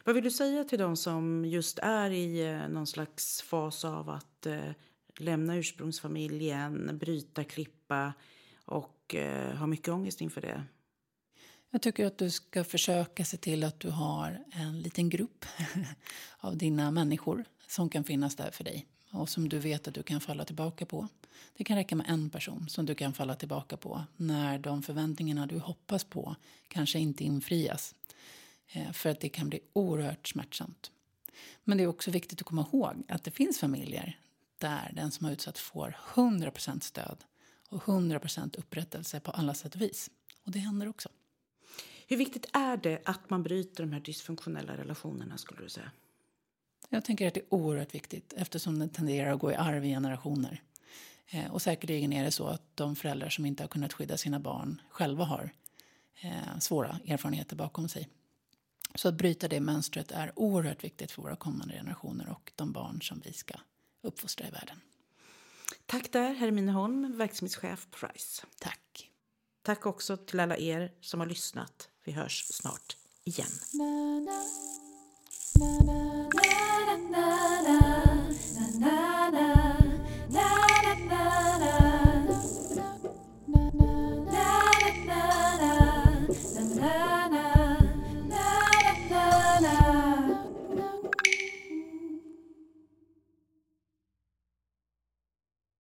Vad 0.05 0.15
vill 0.15 0.25
du 0.25 0.31
säga 0.31 0.65
till 0.65 0.79
de 0.79 0.97
som 0.97 1.45
just 1.45 1.79
är 1.79 2.11
i 2.11 2.47
eh, 2.47 2.69
någon 2.69 2.87
slags 2.87 3.43
fas 3.43 3.85
av 3.85 4.11
att 4.11 4.47
eh, 4.47 4.71
lämna 5.19 5.57
ursprungsfamiljen, 5.57 6.99
bryta, 6.99 7.45
klippa 7.45 8.13
och 8.65 9.15
eh, 9.15 9.55
ha 9.57 9.67
mycket 9.67 9.89
ångest 9.89 10.21
inför 10.21 10.41
det? 10.41 10.65
Jag 11.71 11.83
tycker 11.83 12.07
att 12.07 12.19
du 12.19 12.31
ska 12.31 12.65
försöka 12.65 13.25
se 13.25 13.37
till 13.37 13.65
att 13.65 13.81
du 13.81 13.91
har 13.91 14.45
en 14.53 14.81
liten 14.81 15.09
grupp 15.09 15.45
av 16.39 16.57
dina 16.57 16.91
människor 16.91 17.45
som 17.67 17.89
kan 17.89 18.05
finnas 18.05 18.37
där 18.37 18.51
för 18.51 18.65
dig 18.65 18.87
och 19.11 19.29
som 19.29 19.49
du 19.49 19.59
vet 19.59 19.89
att 19.89 19.95
du 19.95 20.03
kan 20.03 20.21
falla 20.21 20.45
tillbaka 20.45 20.87
på. 20.87 21.09
Det 21.57 21.65
kan 21.65 21.77
räcka 21.77 21.97
med 21.97 22.07
en 22.09 22.31
person 22.31 22.69
som 22.69 22.87
du 22.87 22.95
kan 22.95 23.13
falla 23.13 23.35
tillbaka 23.35 23.77
på 23.77 24.05
när 24.17 24.59
de 24.59 24.83
förväntningarna 24.83 25.47
du 25.47 25.59
hoppas 25.59 26.05
på 26.05 26.37
kanske 26.69 26.99
inte 26.99 27.25
infrias. 27.25 27.95
Eh, 28.73 28.93
för 28.93 29.11
att 29.11 29.21
det 29.21 29.29
kan 29.29 29.49
bli 29.49 29.61
oerhört 29.73 30.29
smärtsamt. 30.29 30.91
Men 31.65 31.79
det 31.79 31.85
är 31.85 31.89
också 31.89 32.11
viktigt 32.11 32.41
att 32.41 32.47
komma 32.47 32.67
ihåg 32.73 33.05
att 33.09 33.25
det 33.25 33.31
finns 33.31 33.59
familjer 33.59 34.19
där 34.63 34.93
den 34.95 35.11
som 35.11 35.25
har 35.25 35.33
utsatts 35.33 35.61
får 35.61 35.97
100% 36.15 36.81
stöd 36.81 37.25
och 37.69 37.83
100% 37.83 38.59
upprättelse 38.59 39.21
på 39.21 39.31
alla 39.31 39.55
sätt 39.55 39.75
och 39.75 39.81
vis. 39.81 40.11
Och 40.45 40.53
det 40.53 40.59
händer 40.59 40.89
också. 40.89 41.09
Hur 42.07 42.17
viktigt 42.17 42.47
är 42.53 42.77
det 42.77 43.03
att 43.05 43.31
man 43.31 43.43
bryter 43.43 43.85
de 43.85 43.93
här 43.93 44.01
dysfunktionella 44.01 44.77
relationerna 44.77 45.39
skulle 45.39 45.63
du 45.63 45.69
säga? 45.69 45.91
Jag 46.89 47.05
tänker 47.05 47.29
att 47.29 47.35
det 47.35 47.41
är 47.41 47.55
oerhört 47.55 47.95
viktigt 47.95 48.33
eftersom 48.37 48.79
det 48.79 48.89
tenderar 48.89 49.33
att 49.33 49.41
gå 49.41 49.53
i 49.53 49.55
arv 49.55 49.85
i 49.85 49.89
generationer. 49.89 50.63
Eh, 51.27 51.53
och 51.53 51.63
säkerligen 51.63 52.13
är 52.13 52.25
det 52.25 52.31
så 52.31 52.47
att 52.47 52.77
de 52.77 52.97
föräldrar 52.97 53.29
som 53.29 53.47
inte 53.47 53.63
har 53.63 53.69
kunnat 53.69 53.93
skydda 53.93 54.17
sina 54.17 54.41
barn 54.41 54.81
själva 54.91 55.25
har 55.25 55.51
eh, 56.21 56.59
svåra 56.59 57.01
erfarenheter 57.07 57.57
bakom 57.57 57.89
sig. 57.89 58.09
Så 58.95 59.09
att 59.09 59.15
bryta 59.15 59.49
det 59.49 59.61
mönstret 59.61 60.11
är 60.11 60.39
oerhört 60.39 60.85
viktigt 60.85 61.11
för 61.11 61.23
våra 61.23 61.37
kommande 61.37 61.75
generationer 61.75 62.29
och 62.29 62.53
de 62.57 62.73
barn 62.73 63.03
som 63.03 63.23
vi 63.25 63.33
ska 63.33 63.55
uppfostra 64.03 64.47
i 64.47 64.51
världen. 64.51 64.81
Tack 65.87 66.13
där, 66.13 66.35
Hermine 66.35 66.73
Holm, 66.73 67.17
verksamhetschef 67.19 67.87
Price. 67.91 68.47
Tack. 68.59 69.11
Tack 69.63 69.87
också 69.87 70.17
till 70.17 70.41
alla 70.41 70.57
er 70.57 70.93
som 71.01 71.21
har 71.21 71.27
lyssnat. 71.27 71.89
Vi 72.05 72.13
hörs 72.13 72.45
snart 72.45 72.97
igen. 73.25 73.49